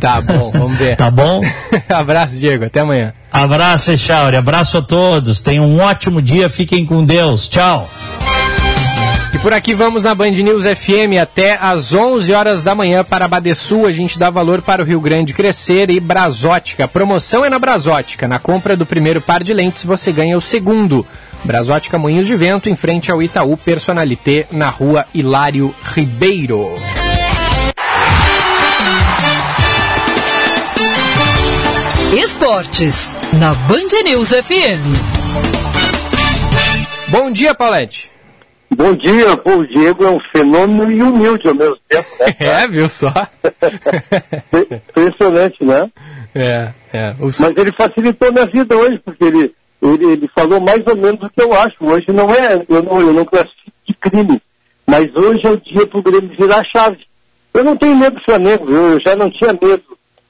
Tá 0.00 0.20
bom, 0.20 0.50
vamos 0.52 0.76
ver. 0.78 0.94
Tá 0.96 1.10
bom? 1.10 1.40
Abraço, 1.88 2.36
Diego. 2.36 2.64
Até 2.66 2.80
amanhã. 2.80 3.12
Abraço, 3.32 3.92
Echauri. 3.92 4.36
Abraço 4.36 4.78
a 4.78 4.82
todos. 4.82 5.40
Tenham 5.42 5.66
um 5.66 5.80
ótimo 5.80 6.22
dia. 6.22 6.48
Fiquem 6.48 6.86
com 6.86 7.04
Deus. 7.04 7.48
Tchau. 7.48 7.88
E 9.32 9.38
por 9.38 9.52
aqui 9.52 9.74
vamos 9.74 10.02
na 10.02 10.14
Band 10.14 10.30
News 10.30 10.64
FM 10.64 11.20
até 11.20 11.56
às 11.60 11.94
11 11.94 12.32
horas 12.32 12.62
da 12.62 12.74
manhã 12.74 13.04
para 13.04 13.28
Badesul. 13.28 13.86
A 13.86 13.92
gente 13.92 14.18
dá 14.18 14.28
valor 14.28 14.60
para 14.60 14.82
o 14.82 14.84
Rio 14.84 15.00
Grande 15.00 15.32
crescer 15.32 15.88
e 15.90 16.00
Brasótica. 16.00 16.84
A 16.84 16.88
promoção 16.88 17.44
é 17.44 17.50
na 17.50 17.58
Brasótica. 17.58 18.26
Na 18.26 18.38
compra 18.40 18.76
do 18.76 18.84
primeiro 18.84 19.20
par 19.20 19.44
de 19.44 19.54
lentes 19.54 19.84
você 19.84 20.10
ganha 20.10 20.36
o 20.36 20.42
segundo. 20.42 21.06
Brasótica 21.44 21.98
Moinhos 21.98 22.26
de 22.26 22.36
Vento, 22.36 22.68
em 22.68 22.76
frente 22.76 23.10
ao 23.10 23.22
Itaú 23.22 23.56
Personalité, 23.56 24.46
na 24.50 24.68
rua 24.68 25.06
Hilário 25.14 25.74
Ribeiro. 25.94 26.74
Esportes, 32.12 33.14
na 33.34 33.54
Band 33.54 34.02
News 34.04 34.30
FM. 34.30 34.82
Bom 37.08 37.30
dia, 37.30 37.54
Paulette. 37.54 38.09
Bom 38.80 38.94
dia, 38.94 39.36
pô, 39.36 39.56
o 39.56 39.66
Diego 39.66 40.04
é 40.06 40.10
um 40.10 40.18
fenômeno 40.34 40.90
e 40.90 41.02
humilde 41.02 41.46
ao 41.46 41.54
mesmo 41.54 41.76
tempo, 41.86 42.08
né? 42.18 42.26
É, 42.40 42.66
viu 42.66 42.88
só? 42.88 43.12
Impressionante, 44.88 45.62
né? 45.62 45.90
É, 46.34 46.72
é. 46.90 47.14
O... 47.20 47.26
Mas 47.26 47.56
ele 47.58 47.72
facilitou 47.72 48.32
minha 48.32 48.46
vida 48.46 48.74
hoje, 48.74 48.98
porque 49.04 49.22
ele, 49.22 49.54
ele, 49.82 50.12
ele 50.12 50.30
falou 50.34 50.62
mais 50.62 50.82
ou 50.86 50.96
menos 50.96 51.22
o 51.22 51.28
que 51.28 51.42
eu 51.42 51.52
acho. 51.52 51.76
Hoje 51.78 52.06
não 52.08 52.32
é, 52.32 52.64
eu 52.66 52.82
não, 52.82 53.00
eu 53.02 53.12
não 53.12 53.26
classifico 53.26 53.70
de 53.86 53.94
crime, 53.96 54.40
mas 54.86 55.14
hoje 55.14 55.46
é 55.46 55.50
o 55.50 55.60
dia 55.60 55.86
para 55.86 55.98
o 55.98 56.02
Grêmio 56.02 56.34
virar 56.38 56.60
a 56.60 56.64
chave. 56.64 57.00
Eu 57.52 57.62
não 57.62 57.76
tenho 57.76 57.94
medo 57.94 58.16
do 58.16 58.24
Flamengo, 58.24 58.70
eu 58.70 58.98
já 59.04 59.14
não 59.14 59.30
tinha 59.30 59.52
medo 59.52 59.84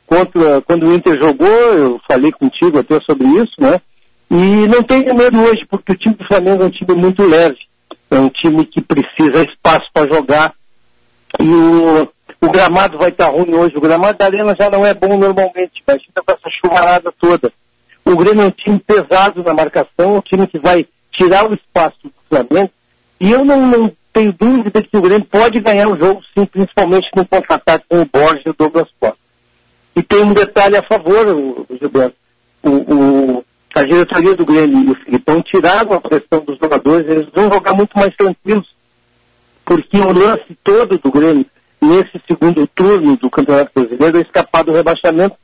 contra, 0.09 0.61
quando 0.62 0.88
o 0.88 0.92
Inter 0.92 1.20
jogou, 1.20 1.46
eu 1.46 2.01
falei 2.09 2.32
contigo 2.32 2.80
até 2.80 2.98
sobre 3.09 3.28
isso, 3.28 3.55
né? 3.61 3.80
E 4.28 4.66
não 4.66 4.82
tenho 4.82 5.14
medo 5.14 5.40
hoje, 5.40 5.64
porque 5.70 5.92
o 5.92 5.96
time 5.96 6.16
do 6.16 6.26
Flamengo 6.26 6.64
é 6.64 6.66
um 6.66 6.70
time 6.70 6.94
muito 6.94 7.22
leve. 7.22 7.69
É 8.11 8.18
um 8.18 8.28
time 8.28 8.64
que 8.66 8.80
precisa 8.80 9.44
espaço 9.44 9.86
para 9.92 10.08
jogar. 10.08 10.54
E 11.38 11.48
o, 11.48 12.08
o 12.40 12.50
gramado 12.50 12.98
vai 12.98 13.11
estar 13.11 13.28
ruim 13.28 13.54
hoje. 13.54 13.76
O 13.76 13.80
gramado 13.80 14.18
da 14.18 14.24
arena 14.24 14.56
já 14.58 14.68
não 14.68 14.84
é 14.84 14.92
bom 14.92 15.16
normalmente, 15.16 15.82
mas 15.86 16.02
fica 16.02 16.22
com 16.22 16.32
essa 16.32 16.50
chuvarada 16.61 17.12
toda. 17.20 17.52
O 18.04 18.16
Grêmio 18.16 18.42
é 18.42 18.46
um 18.46 18.50
time 18.50 18.78
pesado 18.80 19.42
na 19.42 19.54
marcação, 19.54 20.16
um 20.16 20.20
time 20.20 20.46
que 20.46 20.58
vai 20.58 20.86
tirar 21.12 21.48
o 21.48 21.54
espaço 21.54 21.96
do 22.02 22.12
Flamengo. 22.28 22.70
E 23.20 23.30
eu 23.30 23.44
não, 23.44 23.66
não 23.66 23.92
tenho 24.12 24.32
dúvida 24.32 24.82
que 24.82 24.96
o 24.96 25.02
Grêmio 25.02 25.26
pode 25.26 25.61
ganhar 25.61 25.88
o 25.88 25.96
jogo, 25.96 26.22
sim, 26.36 26.44
principalmente 26.46 27.08
no 27.14 27.26
contra-ataque 27.26 27.84
com 27.88 28.02
o 28.02 28.06
Borges 28.06 28.42
e 28.46 28.50
o 28.50 28.54
Douglas 28.58 28.88
Costa. 28.98 29.18
E 29.94 30.02
tem 30.02 30.22
um 30.22 30.32
detalhe 30.32 30.76
a 30.76 30.82
favor, 30.82 31.26
Gilberto. 31.78 32.16
O, 32.62 32.70
o, 32.70 33.44
a 33.80 33.84
diretoria 33.84 34.34
do 34.36 34.44
Grêmio 34.44 34.84
e 34.84 34.90
o 34.90 35.04
Filipão 35.04 35.42
tiraram 35.42 35.92
a 35.94 36.00
pressão 36.00 36.44
dos 36.44 36.58
jogadores, 36.58 37.08
eles 37.08 37.28
vão 37.34 37.50
jogar 37.50 37.72
muito 37.72 37.96
mais 37.96 38.14
tranquilos. 38.14 38.68
Porque 39.64 39.98
o 39.98 40.12
lance 40.12 40.56
todo 40.62 40.98
do 40.98 41.10
Grêmio, 41.10 41.46
nesse 41.80 42.20
segundo 42.28 42.66
turno 42.66 43.16
do 43.16 43.30
Campeonato 43.30 43.70
Brasileiro, 43.74 44.18
é 44.18 44.20
escapar 44.20 44.64
do 44.64 44.72
rebaixamento, 44.72 45.34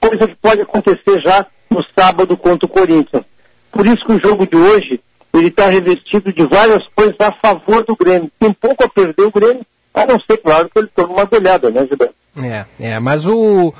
coisa 0.00 0.28
que 0.28 0.36
pode 0.36 0.60
acontecer 0.60 1.20
já 1.22 1.46
no 1.70 1.82
sábado 1.98 2.36
contra 2.36 2.66
o 2.66 2.68
Corinthians. 2.68 3.24
Por 3.72 3.86
isso 3.86 4.04
que 4.04 4.12
o 4.12 4.20
jogo 4.22 4.46
de 4.46 4.56
hoje, 4.56 5.00
ele 5.32 5.48
está 5.48 5.68
revestido 5.68 6.32
de 6.32 6.46
várias 6.46 6.86
coisas 6.94 7.16
a 7.20 7.32
favor 7.32 7.84
do 7.84 7.96
Grêmio. 7.96 8.30
Tem 8.38 8.52
pouco 8.52 8.84
a 8.84 8.88
perder 8.88 9.22
o 9.22 9.32
Grêmio, 9.32 9.64
a 9.94 10.04
não 10.04 10.20
ser, 10.20 10.36
claro, 10.38 10.68
que 10.68 10.78
ele 10.78 10.90
tome 10.94 11.14
uma 11.14 11.24
goleada, 11.24 11.70
né, 11.70 11.86
Gilberto? 11.86 12.14
É, 12.42 12.66
é, 12.78 13.00
mas 13.00 13.26
o, 13.26 13.72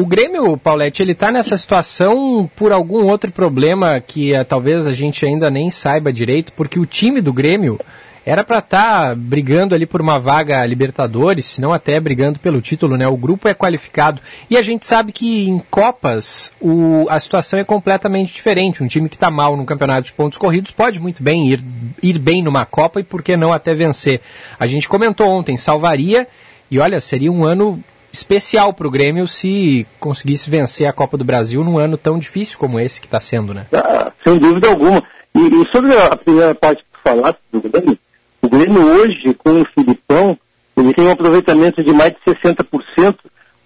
o 0.00 0.06
Grêmio, 0.06 0.56
Paulette, 0.56 1.02
ele 1.02 1.12
está 1.12 1.30
nessa 1.30 1.58
situação 1.58 2.50
por 2.56 2.72
algum 2.72 3.06
outro 3.06 3.30
problema 3.30 4.00
que 4.00 4.32
uh, 4.32 4.42
talvez 4.46 4.86
a 4.86 4.92
gente 4.92 5.26
ainda 5.26 5.50
nem 5.50 5.70
saiba 5.70 6.10
direito, 6.10 6.54
porque 6.54 6.80
o 6.80 6.86
time 6.86 7.20
do 7.20 7.34
Grêmio 7.34 7.78
era 8.24 8.42
para 8.42 8.60
estar 8.60 9.08
tá 9.08 9.14
brigando 9.14 9.74
ali 9.74 9.84
por 9.84 10.00
uma 10.00 10.18
vaga 10.18 10.64
Libertadores, 10.64 11.44
se 11.44 11.60
não 11.60 11.70
até 11.70 12.00
brigando 12.00 12.38
pelo 12.38 12.62
título, 12.62 12.96
né? 12.96 13.06
O 13.06 13.16
grupo 13.16 13.46
é 13.46 13.52
qualificado 13.52 14.22
e 14.48 14.56
a 14.56 14.62
gente 14.62 14.86
sabe 14.86 15.12
que 15.12 15.46
em 15.46 15.58
Copas 15.70 16.50
o, 16.58 17.06
a 17.10 17.20
situação 17.20 17.58
é 17.58 17.64
completamente 17.64 18.32
diferente. 18.32 18.82
Um 18.82 18.86
time 18.86 19.08
que 19.08 19.16
está 19.16 19.30
mal 19.30 19.54
no 19.54 19.66
campeonato 19.66 20.06
de 20.06 20.12
pontos 20.14 20.38
corridos 20.38 20.70
pode 20.70 20.98
muito 20.98 21.22
bem 21.22 21.50
ir, 21.50 21.62
ir 22.02 22.18
bem 22.18 22.42
numa 22.42 22.64
Copa 22.64 23.00
e 23.00 23.04
por 23.04 23.22
que 23.22 23.36
não 23.36 23.52
até 23.52 23.74
vencer. 23.74 24.22
A 24.58 24.66
gente 24.66 24.88
comentou 24.88 25.28
ontem, 25.28 25.58
salvaria 25.58 26.26
e 26.70 26.78
olha, 26.78 27.00
seria 27.02 27.30
um 27.30 27.44
ano 27.44 27.82
especial 28.12 28.72
para 28.72 28.86
o 28.86 28.90
Grêmio 28.90 29.26
se 29.26 29.86
conseguisse 29.98 30.50
vencer 30.50 30.86
a 30.86 30.92
Copa 30.92 31.16
do 31.16 31.24
Brasil 31.24 31.62
num 31.64 31.78
ano 31.78 31.96
tão 31.96 32.18
difícil 32.18 32.58
como 32.58 32.80
esse 32.80 33.00
que 33.00 33.06
está 33.06 33.20
sendo, 33.20 33.54
né? 33.54 33.66
Ah, 33.72 34.12
sem 34.26 34.38
dúvida 34.38 34.68
alguma. 34.68 35.02
E, 35.34 35.40
e, 35.40 35.68
sobre 35.72 35.96
a 35.96 36.16
primeira 36.16 36.54
parte 36.54 36.82
que 36.82 37.02
falaste 37.02 37.38
do 37.52 37.60
Grêmio, 37.60 37.98
o 38.42 38.48
Grêmio 38.48 38.82
hoje, 38.82 39.34
com 39.34 39.60
o 39.60 39.66
Filipão, 39.74 40.38
ele 40.76 40.94
tem 40.94 41.06
um 41.06 41.10
aproveitamento 41.10 41.82
de 41.82 41.92
mais 41.92 42.12
de 42.12 42.34
60%. 42.34 43.16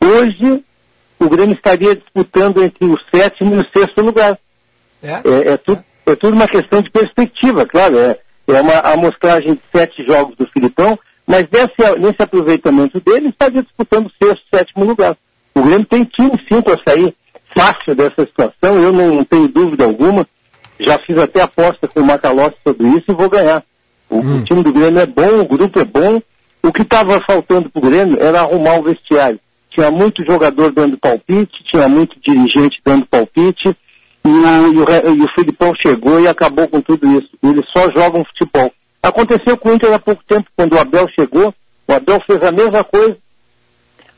Hoje, 0.00 0.64
o 1.18 1.28
Grêmio 1.28 1.54
estaria 1.54 1.94
disputando 1.94 2.62
entre 2.62 2.84
o 2.84 2.98
sétimo 3.14 3.54
e 3.54 3.58
o 3.58 3.66
sexto 3.76 4.02
lugar. 4.02 4.38
É, 5.02 5.12
é, 5.12 5.52
é, 5.52 5.56
tudo, 5.56 5.84
é 6.06 6.16
tudo 6.16 6.34
uma 6.34 6.48
questão 6.48 6.82
de 6.82 6.90
perspectiva, 6.90 7.64
claro. 7.64 7.98
É, 7.98 8.18
é 8.48 8.60
uma 8.60 8.78
amostragem 8.80 9.54
de 9.54 9.60
sete 9.74 10.04
jogos 10.04 10.36
do 10.36 10.46
Filipão, 10.48 10.98
mas 11.26 11.46
nesse, 11.50 11.98
nesse 11.98 12.22
aproveitamento 12.22 13.00
dele, 13.00 13.28
estaria 13.28 13.62
disputando 13.62 14.06
o 14.06 14.24
sexto, 14.24 14.44
sétimo 14.54 14.84
lugar. 14.84 15.16
O 15.54 15.62
Grêmio 15.62 15.86
tem 15.86 16.04
time 16.04 16.32
sim 16.48 16.60
para 16.60 16.78
sair 16.86 17.14
fácil 17.56 17.94
dessa 17.94 18.26
situação, 18.26 18.82
eu 18.82 18.92
não, 18.92 19.14
não, 19.14 19.24
tenho 19.24 19.48
dúvida 19.48 19.84
alguma. 19.84 20.26
Já 20.78 20.98
fiz 20.98 21.16
até 21.16 21.40
aposta 21.40 21.86
com 21.86 22.00
o 22.00 22.04
Macalossi 22.04 22.56
sobre 22.66 22.88
isso 22.88 23.04
e 23.08 23.14
vou 23.14 23.28
ganhar. 23.28 23.62
O, 24.10 24.16
hum. 24.16 24.38
o 24.38 24.44
time 24.44 24.62
do 24.62 24.72
Grêmio 24.72 25.00
é 25.00 25.06
bom, 25.06 25.40
o 25.40 25.46
grupo 25.46 25.78
é 25.78 25.84
bom. 25.84 26.20
O 26.62 26.72
que 26.72 26.82
estava 26.82 27.20
faltando 27.26 27.70
para 27.70 27.78
o 27.78 27.88
Grêmio 27.88 28.20
era 28.20 28.40
arrumar 28.40 28.78
o 28.78 28.82
vestiário. 28.82 29.38
Tinha 29.70 29.90
muito 29.90 30.24
jogador 30.24 30.72
dando 30.72 30.98
palpite, 30.98 31.64
tinha 31.64 31.88
muito 31.88 32.16
dirigente 32.20 32.80
dando 32.84 33.06
palpite, 33.06 33.76
e 34.24 34.28
o, 34.28 34.72
e 34.72 34.78
o, 34.78 35.16
e 35.16 35.22
o 35.22 35.28
Filipão 35.34 35.72
chegou 35.74 36.20
e 36.20 36.26
acabou 36.26 36.66
com 36.66 36.80
tudo 36.80 37.06
isso. 37.18 37.28
Eles 37.42 37.64
só 37.70 37.90
jogam 37.90 38.24
futebol. 38.24 38.72
Aconteceu 39.04 39.56
com 39.58 39.68
o 39.68 39.74
Inter 39.74 39.92
há 39.92 39.98
pouco 39.98 40.22
tempo, 40.26 40.48
quando 40.56 40.72
o 40.72 40.78
Abel 40.78 41.06
chegou, 41.08 41.54
o 41.86 41.92
Abel 41.92 42.18
fez 42.26 42.42
a 42.42 42.50
mesma 42.50 42.82
coisa, 42.82 43.16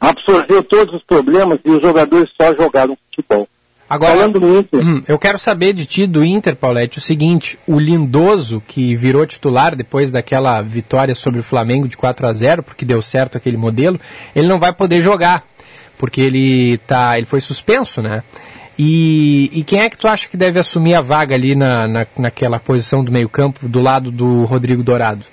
absorveu 0.00 0.62
todos 0.62 0.94
os 0.94 1.02
problemas 1.02 1.58
e 1.64 1.70
os 1.70 1.82
jogadores 1.82 2.30
só 2.40 2.54
jogaram 2.54 2.96
futebol. 3.10 3.48
Agora, 3.90 4.12
Falando 4.12 4.40
no 4.40 4.58
Inter. 4.60 4.86
Hum, 4.86 5.02
eu 5.08 5.18
quero 5.18 5.40
saber 5.40 5.72
de 5.72 5.86
ti, 5.86 6.06
do 6.06 6.24
Inter, 6.24 6.54
Paulette, 6.54 6.98
o 6.98 7.00
seguinte: 7.00 7.58
o 7.66 7.80
Lindoso, 7.80 8.62
que 8.66 8.94
virou 8.94 9.26
titular 9.26 9.74
depois 9.74 10.12
daquela 10.12 10.60
vitória 10.62 11.14
sobre 11.16 11.40
o 11.40 11.44
Flamengo 11.44 11.88
de 11.88 11.96
4 11.96 12.26
a 12.26 12.32
0 12.32 12.62
porque 12.62 12.84
deu 12.84 13.02
certo 13.02 13.36
aquele 13.36 13.56
modelo, 13.56 14.00
ele 14.34 14.46
não 14.46 14.58
vai 14.58 14.72
poder 14.72 15.00
jogar, 15.00 15.44
porque 15.98 16.20
ele, 16.20 16.78
tá, 16.78 17.16
ele 17.16 17.26
foi 17.26 17.40
suspenso, 17.40 18.00
né? 18.00 18.22
E, 18.78 19.50
e, 19.54 19.64
quem 19.64 19.80
é 19.80 19.88
que 19.88 19.96
tu 19.96 20.06
acha 20.06 20.28
que 20.28 20.36
deve 20.36 20.58
assumir 20.58 20.94
a 20.94 21.00
vaga 21.00 21.34
ali 21.34 21.54
na, 21.54 21.88
na, 21.88 22.06
naquela 22.18 22.58
posição 22.58 23.02
do 23.02 23.10
meio-campo, 23.10 23.66
do 23.66 23.80
lado 23.80 24.10
do 24.10 24.44
Rodrigo 24.44 24.82
Dourado? 24.82 25.24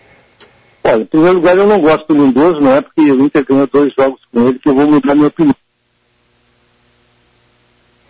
Olha, 0.82 1.02
em 1.02 1.06
primeiro 1.06 1.36
lugar, 1.36 1.58
eu 1.58 1.68
não 1.68 1.80
gosto 1.80 2.08
do 2.08 2.26
Lindoso, 2.26 2.62
não 2.62 2.74
é 2.74 2.82
porque 2.82 3.02
o 3.02 3.26
Inter 3.26 3.46
ganhou 3.46 3.68
dois 3.68 3.94
jogos 3.98 4.20
com 4.32 4.48
ele 4.48 4.60
que 4.60 4.70
eu 4.70 4.76
vou 4.76 4.88
mudar 4.88 5.16
minha 5.16 5.28
opinião. 5.28 5.56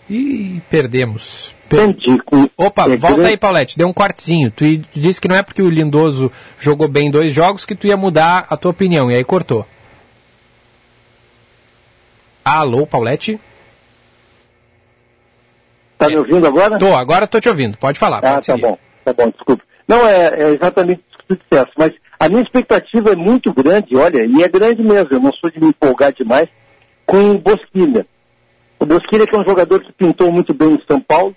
E 0.09 0.61
perdemos. 0.69 1.55
Com... 2.25 2.47
Opa, 2.55 2.83
é 2.83 2.97
volta 2.97 3.15
grande... 3.15 3.29
aí, 3.29 3.37
Paulette, 3.37 3.77
deu 3.77 3.87
um 3.87 3.93
cortezinho. 3.93 4.51
Tu 4.51 4.77
disse 4.93 5.19
que 5.19 5.27
não 5.27 5.35
é 5.35 5.41
porque 5.41 5.61
o 5.61 5.69
Lindoso 5.69 6.31
jogou 6.59 6.87
bem 6.87 7.09
dois 7.09 7.33
jogos 7.33 7.65
que 7.65 7.75
tu 7.75 7.87
ia 7.87 7.97
mudar 7.97 8.45
a 8.49 8.55
tua 8.55 8.69
opinião, 8.69 9.09
e 9.09 9.15
aí 9.15 9.23
cortou. 9.23 9.65
Alô, 12.45 12.85
Paulette? 12.85 13.39
Está 16.03 16.09
me 16.09 16.17
ouvindo 16.17 16.47
agora? 16.47 16.77
Tô, 16.77 16.93
agora 16.95 17.25
estou 17.25 17.39
te 17.39 17.47
ouvindo. 17.47 17.77
Pode 17.77 17.97
falar. 17.97 18.17
Ah, 18.17 18.33
pode 18.33 18.47
tá 18.47 18.57
bom, 18.57 18.77
tá 19.05 19.13
bom, 19.13 19.29
desculpa. 19.29 19.63
Não, 19.87 20.05
é, 20.05 20.27
é 20.27 20.49
exatamente 20.49 21.01
isso 21.09 21.17
que 21.19 21.35
tu 21.35 21.39
disseste, 21.41 21.73
mas 21.77 21.91
a 22.19 22.27
minha 22.27 22.41
expectativa 22.41 23.11
é 23.11 23.15
muito 23.15 23.53
grande, 23.53 23.95
olha, 23.95 24.25
e 24.25 24.43
é 24.43 24.49
grande 24.49 24.81
mesmo, 24.81 25.09
eu 25.11 25.19
não 25.19 25.31
sou 25.33 25.49
de 25.49 25.59
me 25.59 25.67
empolgar 25.67 26.13
demais, 26.13 26.47
com 27.05 27.31
o 27.31 27.37
Bosquilha. 27.37 28.05
O 28.79 28.85
Bosquilha 28.85 29.25
que 29.25 29.35
é 29.35 29.39
um 29.39 29.45
jogador 29.45 29.81
que 29.81 29.91
pintou 29.93 30.31
muito 30.31 30.53
bem 30.53 30.73
em 30.73 30.81
São 30.89 30.99
Paulo, 30.99 31.35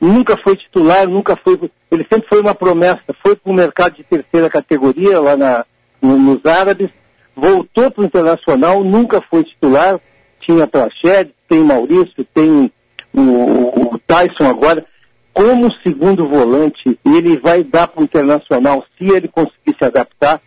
nunca 0.00 0.36
foi 0.36 0.56
titular, 0.56 1.08
nunca 1.08 1.36
foi, 1.36 1.58
ele 1.90 2.06
sempre 2.10 2.28
foi 2.28 2.40
uma 2.40 2.54
promessa, 2.54 3.02
foi 3.22 3.36
para 3.36 3.50
o 3.52 3.54
mercado 3.54 3.96
de 3.96 4.04
terceira 4.04 4.48
categoria 4.48 5.20
lá 5.20 5.36
na, 5.36 5.64
no, 6.00 6.18
nos 6.18 6.44
árabes, 6.44 6.90
voltou 7.36 7.90
para 7.90 8.02
o 8.02 8.06
Internacional, 8.06 8.82
nunca 8.82 9.20
foi 9.28 9.44
titular, 9.44 10.00
tinha 10.40 10.66
Praxedes, 10.66 11.34
tem 11.48 11.60
Maurício, 11.60 12.24
tem 12.32 12.70
o, 13.14 13.94
o 13.94 13.98
Tyson 14.06 14.48
agora, 14.48 14.84
como 15.32 15.72
segundo 15.82 16.28
volante, 16.28 16.98
ele 17.04 17.38
vai 17.38 17.62
dar 17.64 17.88
para 17.88 18.00
o 18.00 18.04
Internacional, 18.04 18.84
se 18.96 19.04
ele 19.04 19.28
conseguir 19.28 19.76
se 19.78 19.84
adaptar, 19.84 20.40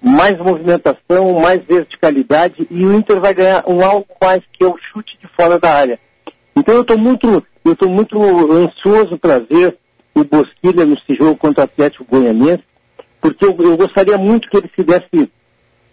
mais 0.00 0.36
movimentação, 0.38 1.40
mais 1.40 1.64
verticalidade 1.64 2.66
e 2.70 2.84
o 2.84 2.92
Inter 2.92 3.20
vai 3.20 3.32
ganhar 3.32 3.64
um 3.66 3.82
algo 3.82 4.06
mais 4.20 4.42
que 4.52 4.62
é 4.62 4.66
o 4.66 4.76
chute 4.76 5.18
de 5.18 5.26
fora 5.28 5.58
da 5.58 5.72
área. 5.72 5.98
Então 6.54 6.74
eu 6.74 6.82
estou 6.82 6.98
muito, 6.98 7.42
eu 7.64 7.88
muito 7.88 8.20
ansioso 8.52 9.18
para 9.18 9.38
ver 9.38 9.78
o 10.14 10.22
Bosquilha 10.22 10.84
nesse 10.84 11.16
jogo 11.18 11.36
contra 11.36 11.62
o 11.62 11.64
Atlético 11.64 12.04
Goianiense, 12.04 12.62
porque 13.20 13.46
eu, 13.46 13.56
eu 13.58 13.76
gostaria 13.78 14.18
muito 14.18 14.48
que 14.48 14.58
ele 14.58 14.70
se 14.76 14.84
desse, 14.84 15.30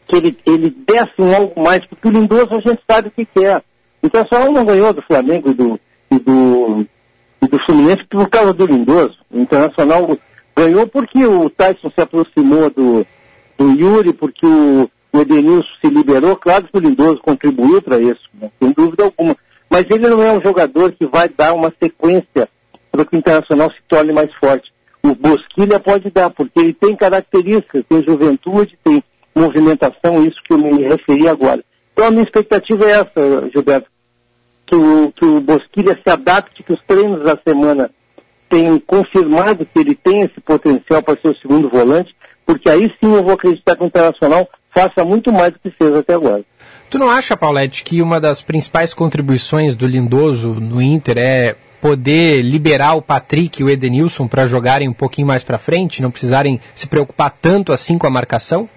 que 0.08 0.16
ele, 0.16 0.38
ele 0.46 0.70
desse 0.70 1.14
um 1.18 1.34
algo 1.34 1.64
mais, 1.64 1.86
porque 1.86 2.08
o 2.08 2.12
Lindoso 2.12 2.54
a 2.54 2.60
gente 2.60 2.82
sabe 2.90 3.08
o 3.08 3.12
que 3.12 3.26
quer. 3.26 3.64
O 4.04 4.08
Internacional 4.08 4.52
não 4.52 4.66
ganhou 4.66 4.92
do 4.92 5.02
Flamengo 5.02 5.54
do, 5.54 5.80
e 6.12 6.20
do, 6.20 6.86
e 7.42 7.48
do 7.48 7.66
Fluminense 7.66 8.04
por 8.10 8.30
causa 8.30 8.54
do 8.54 8.66
Lindoso. 8.66 9.18
O 9.32 9.40
Internacional 9.40 10.18
ganhou 10.56 10.86
porque 10.88 11.26
o 11.26 11.50
Tyson 11.50 11.90
se 11.90 12.02
aproximou 12.02 12.70
do, 12.70 13.06
do 13.58 13.72
Yuri, 13.72 14.14
porque 14.14 14.46
o, 14.46 14.90
o 15.14 15.20
Edenilson 15.20 15.70
se 15.82 15.90
liberou. 15.90 16.36
Claro 16.36 16.66
que 16.66 16.78
o 16.78 16.82
Lindoso 16.82 17.22
contribuiu 17.22 17.82
para 17.82 18.00
isso, 18.00 18.30
né? 18.34 18.50
sem 18.62 18.72
dúvida 18.72 19.06
alguma. 19.06 19.36
Mas 19.70 19.86
ele 19.90 20.08
não 20.10 20.22
é 20.22 20.34
um 20.34 20.42
jogador 20.42 20.92
que 20.92 21.06
vai 21.06 21.30
dar 21.30 21.54
uma 21.54 21.74
sequência 21.82 22.50
para 22.92 23.06
que 23.06 23.16
o 23.16 23.20
Internacional 23.20 23.72
se 23.72 23.82
torne 23.88 24.12
mais 24.12 24.32
forte. 24.36 24.70
O 25.02 25.16
Bosquilha 25.16 25.80
pode 25.80 26.12
dar, 26.12 26.30
porque 26.30 26.60
ele 26.60 26.74
tem 26.74 26.96
características, 26.96 27.84
tem 27.88 28.04
juventude, 28.04 28.78
tem 28.84 29.02
movimentação, 29.34 30.26
isso 30.26 30.38
que 30.44 30.54
eu 30.54 30.58
me 30.58 30.84
referi 30.84 31.28
agora. 31.28 31.64
Então 31.94 32.08
a 32.08 32.12
minha 32.12 32.24
expectativa 32.24 32.86
é 32.86 32.92
essa, 32.92 33.50
Gilberto, 33.52 33.90
que 34.72 34.76
o, 34.76 35.12
que 35.12 35.26
o 35.26 35.42
Bosquilha 35.42 36.00
se 36.02 36.10
adapte, 36.10 36.64
que 36.64 36.72
os 36.72 36.80
treinos 36.88 37.22
da 37.26 37.38
semana 37.46 37.92
tenham 38.50 38.80
confirmado 38.80 39.66
que 39.66 39.80
ele 39.80 39.94
tem 39.94 40.22
esse 40.22 40.40
potencial 40.40 41.04
para 41.04 41.20
ser 41.20 41.28
o 41.28 41.36
segundo 41.36 41.70
volante, 41.70 42.16
porque 42.46 42.70
aí 42.70 42.84
sim 43.02 43.14
eu 43.14 43.22
vou 43.22 43.34
acreditar 43.34 43.76
que 43.76 43.84
o 43.84 43.88
Internacional 43.88 44.48
faça 44.74 45.04
muito 45.04 45.32
mais 45.32 45.52
do 45.52 45.60
que 45.60 45.72
fez 45.72 45.94
até 45.94 46.14
agora. 46.14 46.44
Tu 46.90 46.98
não 46.98 47.10
acha, 47.10 47.36
Paulette, 47.36 47.84
que 47.84 48.02
uma 48.02 48.20
das 48.20 48.42
principais 48.42 48.94
contribuições 48.94 49.76
do 49.76 49.86
Lindoso 49.86 50.54
no 50.54 50.82
Inter 50.82 51.18
é 51.18 51.56
poder 51.82 52.42
liberar 52.42 52.94
o 52.94 53.02
Patrick 53.02 53.62
e 53.62 53.66
o 53.66 53.70
Edenilson 53.70 54.28
para 54.28 54.48
jogarem 54.48 54.88
um 54.88 54.94
pouquinho 54.94 55.28
mais 55.28 55.44
para 55.44 55.58
frente, 55.58 56.02
não 56.02 56.12
precisarem 56.12 56.62
se 56.74 56.88
preocupar 56.88 57.32
tanto 57.32 57.74
assim 57.74 57.98
com 57.98 58.08
a 58.08 58.10
marcação? 58.10 58.70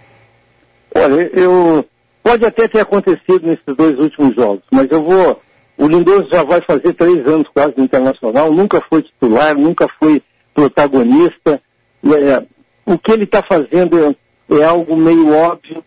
Olha, 0.96 1.30
eu 1.34 1.84
pode 2.22 2.44
até 2.46 2.66
ter 2.66 2.80
acontecido 2.80 3.46
nesses 3.46 3.76
dois 3.76 3.96
últimos 3.98 4.34
jogos, 4.34 4.62
mas 4.72 4.90
eu 4.90 5.04
vou. 5.04 5.43
O 5.76 5.86
Lindoso 5.86 6.28
já 6.32 6.42
vai 6.42 6.60
fazer 6.62 6.92
três 6.94 7.26
anos 7.26 7.48
quase 7.52 7.74
no 7.76 7.84
Internacional, 7.84 8.52
nunca 8.52 8.80
foi 8.88 9.02
titular, 9.02 9.56
nunca 9.56 9.88
foi 9.98 10.22
protagonista. 10.54 11.60
É, 12.04 12.46
o 12.86 12.98
que 12.98 13.12
ele 13.12 13.24
está 13.24 13.42
fazendo 13.42 13.98
é, 13.98 14.56
é 14.56 14.64
algo 14.64 14.96
meio 14.96 15.34
óbvio. 15.34 15.84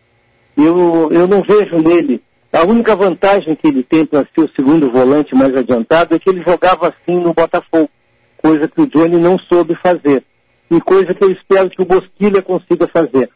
Eu, 0.58 1.10
eu 1.12 1.28
não 1.28 1.42
vejo 1.42 1.78
nele 1.78 2.22
a 2.52 2.64
única 2.64 2.96
vantagem 2.96 3.56
que 3.56 3.68
ele 3.68 3.84
tem 3.84 4.06
para 4.06 4.26
ser 4.34 4.42
o 4.42 4.52
segundo 4.56 4.90
volante 4.90 5.36
mais 5.36 5.56
adiantado 5.56 6.16
é 6.16 6.20
que 6.20 6.30
ele 6.30 6.44
jogava 6.44 6.88
assim 6.88 7.20
no 7.20 7.34
Botafogo, 7.34 7.90
coisa 8.38 8.68
que 8.68 8.82
o 8.82 8.88
Johnny 8.88 9.18
não 9.18 9.38
soube 9.38 9.76
fazer. 9.76 10.24
E 10.72 10.82
coisa 10.82 11.14
que 11.14 11.24
eu 11.24 11.32
espero 11.32 11.70
que 11.70 11.82
o 11.82 11.86
Bosquilha 11.86 12.42
consiga 12.42 12.88
fazer. 12.88 13.30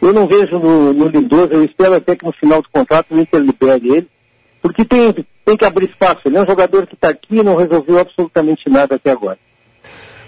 Eu 0.00 0.12
não 0.12 0.26
vejo 0.26 0.58
no, 0.58 0.92
no 0.92 1.08
Lindoso, 1.08 1.52
eu 1.52 1.64
espero 1.64 1.94
até 1.94 2.14
que 2.14 2.24
no 2.24 2.32
final 2.32 2.62
do 2.62 2.68
contrato 2.68 3.14
o 3.14 3.18
Inter 3.18 3.40
libere 3.40 3.88
ele, 3.88 4.08
porque 4.62 4.84
tem, 4.84 5.14
tem 5.48 5.56
que 5.56 5.64
abrir 5.64 5.88
espaço. 5.88 6.20
Ele 6.26 6.36
é 6.36 6.42
um 6.42 6.46
jogador 6.46 6.86
que 6.86 6.94
está 6.94 7.08
aqui 7.08 7.38
e 7.38 7.42
não 7.42 7.56
resolveu 7.56 7.98
absolutamente 7.98 8.68
nada 8.68 8.96
até 8.96 9.10
agora. 9.10 9.38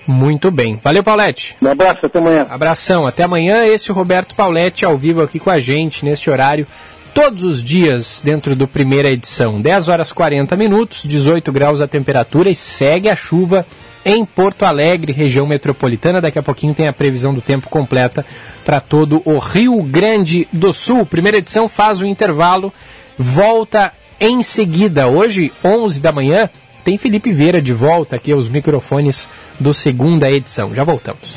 Muito 0.07 0.51
bem. 0.51 0.81
Valeu, 0.83 1.05
Paulette. 1.05 1.57
Um 1.61 1.69
abraço, 1.69 2.07
até 2.07 2.19
amanhã. 2.19 2.47
Abração, 2.49 3.07
até 3.07 3.23
amanhã. 3.23 3.67
Esse 3.67 3.91
é 3.91 3.93
o 3.93 3.97
Roberto 3.97 4.35
Paulette 4.35 4.85
ao 4.85 4.97
vivo 4.97 5.23
aqui 5.23 5.39
com 5.39 5.51
a 5.51 5.61
gente 5.61 6.05
neste 6.07 6.31
horário 6.31 6.67
todos 7.13 7.45
os 7.45 7.63
dias 7.63 8.23
dentro 8.25 8.57
do 8.57 8.67
primeira 8.67 9.11
edição. 9.11 9.61
10 9.61 9.89
horas 9.89 10.11
40 10.11 10.57
minutos, 10.57 11.03
18 11.05 11.53
graus 11.53 11.83
a 11.83 11.89
temperatura 11.89 12.49
e 12.49 12.55
segue 12.55 13.09
a 13.11 13.17
chuva 13.17 13.67
em 14.05 14.25
Porto 14.25 14.63
Alegre, 14.63 15.13
região 15.13 15.47
metropolitana. 15.47 16.21
Daqui 16.21 16.39
a 16.39 16.43
pouquinho 16.43 16.73
tem 16.73 16.89
a 16.89 16.93
previsão 16.95 17.35
do 17.35 17.43
tempo 17.43 17.69
completa 17.69 18.25
para 18.65 18.81
todo 18.81 19.21
o 19.27 19.39
Rio 19.39 19.83
Grande 19.83 20.49
do 20.51 20.73
Sul. 20.73 21.05
Primeira 21.05 21.39
edição 21.39 21.69
faz 21.69 22.01
o 22.01 22.07
intervalo, 22.07 22.73
volta 23.19 23.93
em 24.21 24.43
seguida. 24.43 25.09
Hoje, 25.09 25.51
11 25.65 26.01
da 26.01 26.13
manhã, 26.13 26.49
tem 26.85 26.99
Felipe 26.99 27.33
Vieira 27.33 27.61
de 27.61 27.73
volta 27.73 28.17
aqui 28.17 28.31
aos 28.33 28.49
microfones 28.49 29.29
do 29.59 29.73
segunda 29.73 30.31
edição. 30.31 30.75
Já 30.75 30.85
voltamos. 30.85 31.37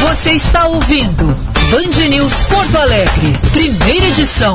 Você 0.00 0.30
está 0.30 0.66
ouvindo 0.66 1.26
Band 1.70 2.08
News 2.08 2.42
Porto 2.44 2.76
Alegre, 2.78 3.32
primeira 3.52 4.06
edição. 4.06 4.54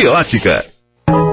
ótica. 0.07 0.70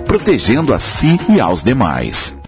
protegendo 0.00 0.72
a 0.72 0.78
si 0.78 1.18
e 1.28 1.40
aos 1.40 1.62
demais. 1.62 2.38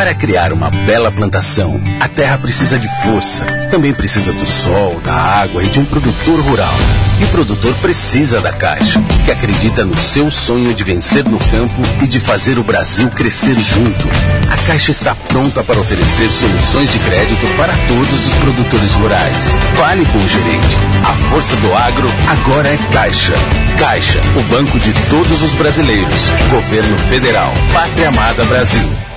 Para 0.00 0.14
criar 0.14 0.50
uma 0.50 0.70
bela 0.70 1.12
plantação, 1.12 1.78
a 2.00 2.08
terra 2.08 2.38
precisa 2.38 2.78
de 2.78 2.88
força. 3.02 3.44
Também 3.70 3.92
precisa 3.92 4.32
do 4.32 4.46
sol, 4.46 4.98
da 5.04 5.12
água 5.12 5.62
e 5.62 5.68
de 5.68 5.78
um 5.78 5.84
produtor 5.84 6.40
rural. 6.40 6.74
E 7.20 7.24
o 7.24 7.28
produtor 7.28 7.74
precisa 7.74 8.40
da 8.40 8.50
Caixa, 8.50 8.98
que 9.26 9.30
acredita 9.30 9.84
no 9.84 9.94
seu 9.98 10.30
sonho 10.30 10.72
de 10.72 10.82
vencer 10.82 11.22
no 11.24 11.38
campo 11.38 11.82
e 12.02 12.06
de 12.06 12.18
fazer 12.18 12.58
o 12.58 12.64
Brasil 12.64 13.10
crescer 13.10 13.54
junto. 13.60 14.08
A 14.50 14.56
Caixa 14.66 14.90
está 14.90 15.14
pronta 15.14 15.62
para 15.62 15.78
oferecer 15.78 16.30
soluções 16.30 16.90
de 16.90 16.98
crédito 17.00 17.46
para 17.58 17.74
todos 17.86 18.26
os 18.26 18.34
produtores 18.36 18.94
rurais. 18.94 19.54
Fale 19.76 20.06
com 20.06 20.18
o 20.18 20.28
gerente. 20.28 20.76
A 21.04 21.12
força 21.28 21.54
do 21.56 21.74
agro 21.74 22.08
agora 22.26 22.68
é 22.70 22.78
Caixa. 22.90 23.34
Caixa, 23.78 24.20
o 24.34 24.42
banco 24.44 24.80
de 24.80 24.94
todos 25.10 25.42
os 25.42 25.52
brasileiros. 25.54 26.30
Governo 26.48 26.96
Federal. 27.10 27.52
Pátria 27.74 28.08
Amada 28.08 28.44
Brasil. 28.44 29.09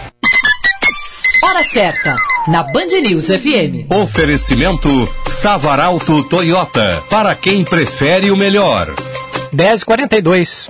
Hora 1.45 1.61
certa, 1.61 2.15
na 2.47 2.63
Band 2.63 3.01
News 3.05 3.25
FM. 3.25 3.91
Oferecimento 3.93 4.87
Savaralto 5.27 6.23
Toyota, 6.29 7.03
para 7.09 7.35
quem 7.35 7.65
prefere 7.65 8.31
o 8.31 8.37
melhor. 8.37 8.87
10h42. 9.53 10.69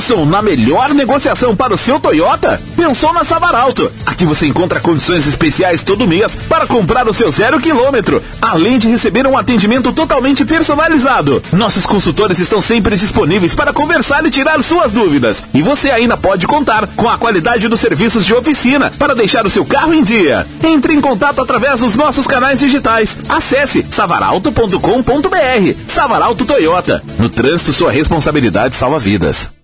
Pensou 0.00 0.24
na 0.24 0.40
melhor 0.40 0.94
negociação 0.94 1.54
para 1.54 1.74
o 1.74 1.76
seu 1.76 2.00
Toyota? 2.00 2.58
Pensou 2.74 3.12
na 3.12 3.22
Savaralto. 3.22 3.92
Aqui 4.06 4.24
você 4.24 4.46
encontra 4.46 4.80
condições 4.80 5.26
especiais 5.26 5.84
todo 5.84 6.06
mês 6.06 6.36
para 6.48 6.66
comprar 6.66 7.06
o 7.06 7.12
seu 7.12 7.30
zero 7.30 7.60
quilômetro, 7.60 8.22
além 8.40 8.78
de 8.78 8.88
receber 8.88 9.26
um 9.26 9.36
atendimento 9.36 9.92
totalmente 9.92 10.42
personalizado. 10.42 11.42
Nossos 11.52 11.84
consultores 11.84 12.38
estão 12.38 12.62
sempre 12.62 12.96
disponíveis 12.96 13.54
para 13.54 13.74
conversar 13.74 14.24
e 14.24 14.30
tirar 14.30 14.62
suas 14.62 14.90
dúvidas. 14.90 15.44
E 15.52 15.60
você 15.60 15.90
ainda 15.90 16.16
pode 16.16 16.46
contar 16.46 16.86
com 16.96 17.06
a 17.06 17.18
qualidade 17.18 17.68
dos 17.68 17.80
serviços 17.80 18.24
de 18.24 18.32
oficina 18.32 18.90
para 18.98 19.14
deixar 19.14 19.44
o 19.44 19.50
seu 19.50 19.66
carro 19.66 19.92
em 19.92 20.02
dia. 20.02 20.46
Entre 20.64 20.94
em 20.94 21.00
contato 21.02 21.42
através 21.42 21.80
dos 21.80 21.94
nossos 21.94 22.26
canais 22.26 22.60
digitais. 22.60 23.18
Acesse 23.28 23.84
savaralto.com.br. 23.90 25.74
Savaralto 25.86 26.46
Toyota. 26.46 27.04
No 27.18 27.28
trânsito, 27.28 27.74
sua 27.74 27.92
responsabilidade 27.92 28.74
salva 28.74 28.98
vidas. 28.98 29.59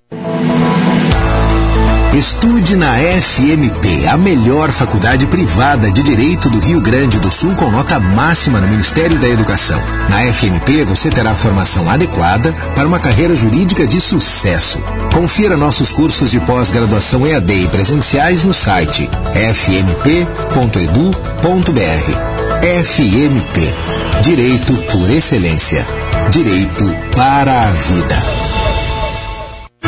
Estude 2.17 2.77
na 2.77 2.97
FMP, 2.97 4.07
a 4.07 4.17
melhor 4.17 4.71
faculdade 4.71 5.27
privada 5.27 5.91
de 5.91 6.03
Direito 6.03 6.49
do 6.49 6.59
Rio 6.59 6.81
Grande 6.81 7.21
do 7.21 7.31
Sul 7.31 7.55
com 7.55 7.71
nota 7.71 8.01
máxima 8.01 8.59
no 8.59 8.69
Ministério 8.69 9.19
da 9.19 9.29
Educação. 9.29 9.79
Na 10.09 10.23
FMP 10.33 10.83
você 10.85 11.11
terá 11.11 11.35
formação 11.35 11.91
adequada 11.91 12.55
para 12.75 12.89
uma 12.89 12.99
carreira 12.99 13.37
jurídica 13.37 13.87
de 13.87 14.01
sucesso. 14.01 14.83
Confira 15.13 15.59
nossos 15.59 15.93
cursos 15.93 16.31
de 16.31 16.41
pós-graduação 16.41 17.27
EAD 17.27 17.53
e 17.53 17.69
presenciais 17.69 18.45
no 18.45 18.55
site 18.55 19.11
fmp.edu.br. 19.35 20.17
FMP 22.83 23.75
Direito 24.23 24.75
por 24.91 25.11
Excelência. 25.11 25.87
Direito 26.31 26.85
para 27.15 27.61
a 27.61 27.67
Vida. 27.73 28.46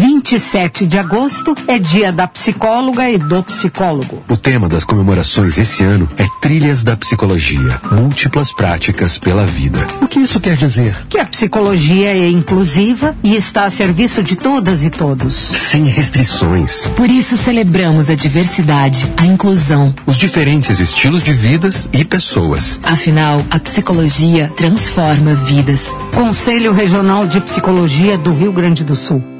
27 0.00 0.86
de 0.86 0.96
agosto 0.96 1.54
é 1.68 1.78
dia 1.78 2.10
da 2.10 2.26
psicóloga 2.26 3.10
e 3.10 3.18
do 3.18 3.42
psicólogo. 3.42 4.22
O 4.30 4.36
tema 4.36 4.66
das 4.66 4.82
comemorações 4.82 5.58
esse 5.58 5.84
ano 5.84 6.08
é 6.16 6.24
Trilhas 6.40 6.82
da 6.82 6.96
Psicologia, 6.96 7.78
múltiplas 7.92 8.50
práticas 8.50 9.18
pela 9.18 9.44
vida. 9.44 9.86
O 10.00 10.08
que 10.08 10.18
isso 10.18 10.40
quer 10.40 10.56
dizer? 10.56 10.96
Que 11.06 11.18
a 11.18 11.26
psicologia 11.26 12.16
é 12.16 12.30
inclusiva 12.30 13.14
e 13.22 13.36
está 13.36 13.64
a 13.64 13.70
serviço 13.70 14.22
de 14.22 14.36
todas 14.36 14.82
e 14.82 14.88
todos. 14.88 15.34
Sem 15.34 15.84
restrições. 15.84 16.86
Por 16.96 17.10
isso 17.10 17.36
celebramos 17.36 18.08
a 18.08 18.14
diversidade, 18.14 19.06
a 19.18 19.26
inclusão, 19.26 19.94
os 20.06 20.16
diferentes 20.16 20.80
estilos 20.80 21.22
de 21.22 21.34
vidas 21.34 21.90
e 21.92 22.06
pessoas. 22.06 22.80
Afinal, 22.82 23.44
a 23.50 23.60
psicologia 23.60 24.50
transforma 24.56 25.34
vidas. 25.34 25.88
Conselho 26.14 26.72
Regional 26.72 27.26
de 27.26 27.38
Psicologia 27.42 28.16
do 28.16 28.32
Rio 28.32 28.50
Grande 28.50 28.82
do 28.82 28.96
Sul. 28.96 29.39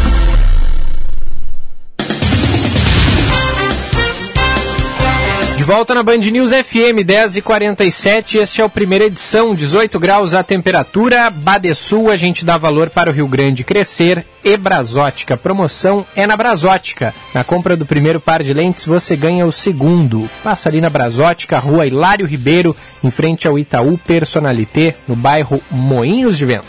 De 5.61 5.67
volta 5.67 5.93
na 5.93 6.01
Band 6.01 6.17
News 6.17 6.49
FM 6.49 7.05
10 7.05 7.35
e 7.35 7.41
47 7.43 8.39
este 8.39 8.61
é 8.61 8.65
o 8.65 8.69
primeira 8.69 9.05
edição, 9.05 9.53
18 9.53 9.99
graus 9.99 10.33
a 10.33 10.41
temperatura, 10.41 11.29
Badesul, 11.29 12.09
a 12.09 12.17
gente 12.17 12.43
dá 12.43 12.57
valor 12.57 12.89
para 12.89 13.11
o 13.11 13.13
Rio 13.13 13.27
Grande 13.27 13.63
crescer 13.63 14.25
e 14.43 14.57
Brasótica. 14.57 15.37
Promoção 15.37 16.03
é 16.15 16.25
na 16.25 16.35
Brasótica. 16.35 17.13
Na 17.31 17.43
compra 17.43 17.77
do 17.77 17.85
primeiro 17.85 18.19
par 18.19 18.41
de 18.41 18.55
lentes 18.55 18.87
você 18.87 19.15
ganha 19.15 19.45
o 19.45 19.51
segundo. 19.51 20.27
Passa 20.43 20.67
ali 20.67 20.81
na 20.81 20.89
Brasótica, 20.89 21.59
rua 21.59 21.85
Hilário 21.85 22.25
Ribeiro, 22.25 22.75
em 23.03 23.11
frente 23.11 23.47
ao 23.47 23.59
Itaú 23.59 23.99
Personalité, 23.99 24.95
no 25.07 25.15
bairro 25.15 25.61
Moinhos 25.69 26.39
de 26.39 26.45
Vento. 26.45 26.65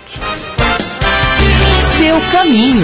Seu 1.96 2.20
caminho. 2.30 2.82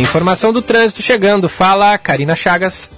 Informação 0.00 0.52
do 0.52 0.62
trânsito 0.62 1.02
chegando. 1.02 1.48
Fala, 1.48 1.96
Karina 1.98 2.34
Chagas. 2.34 2.90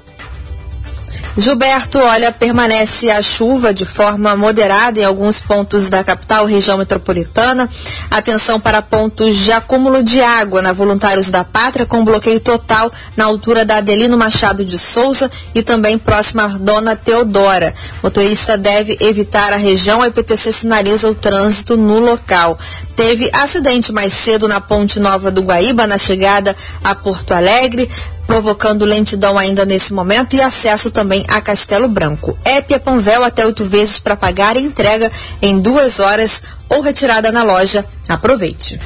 Gilberto, 1.35 1.99
olha, 1.99 2.31
permanece 2.31 3.11
a 3.11 3.23
chuva 3.23 3.73
de 3.73 3.87
forma 3.87 4.37
moderada 4.37 5.01
em 5.01 5.05
alguns 5.05 5.41
pontos 5.41 5.89
da 5.89 6.05
capital, 6.05 6.45
região 6.45 6.77
metropolitana. 6.77 7.71
Atenção 8.11 8.61
para 8.61 8.83
pontos 8.83 9.39
de 9.39 9.51
acúmulo 9.51 10.03
de 10.03 10.21
água 10.21 10.61
na 10.61 10.75
Voluntários 10.75 11.31
da 11.31 11.43
Pátria, 11.43 11.87
com 11.87 12.05
bloqueio 12.05 12.39
total 12.39 12.93
na 13.17 13.25
altura 13.25 13.65
da 13.65 13.79
Adelino 13.79 14.19
Machado 14.19 14.63
de 14.63 14.79
Souza 14.79 15.31
e 15.55 15.63
também 15.63 15.97
próxima 15.97 16.45
à 16.45 16.49
Dona 16.49 16.95
Teodora. 16.95 17.73
Motorista 18.03 18.59
deve 18.59 18.99
evitar 19.01 19.55
a 19.55 19.57
região, 19.57 20.03
a 20.03 20.09
IPTC 20.09 20.53
sinaliza 20.53 21.09
o 21.09 21.15
trânsito 21.15 21.79
no 21.79 21.99
local. 21.99 22.59
Teve 22.95 23.31
acidente 23.33 23.91
mais 23.91 24.13
cedo 24.13 24.47
na 24.47 24.61
Ponte 24.61 25.01
Nova 25.01 25.31
do 25.31 25.41
Guaíba, 25.41 25.87
na 25.87 25.97
chegada 25.97 26.55
a 26.85 26.95
Porto 26.95 27.33
Alegre 27.33 27.89
provocando 28.33 28.87
lentidão 28.87 29.37
ainda 29.37 29.67
nesse 29.67 29.93
momento 29.93 30.35
e 30.35 30.41
acesso 30.41 30.91
também 30.91 31.23
a 31.29 31.39
Castelo 31.39 31.87
Branco. 31.87 32.39
Épia 32.43 32.81
Panvel 32.81 33.25
até 33.25 33.45
oito 33.45 33.63
vezes 33.63 33.99
para 33.99 34.17
pagar 34.17 34.57
entrega 34.57 35.13
em 35.43 35.61
duas 35.61 36.01
horas 36.01 36.43
ou 36.67 36.81
retirada 36.81 37.31
na 37.31 37.43
loja. 37.43 37.85
Aproveite. 38.09 38.81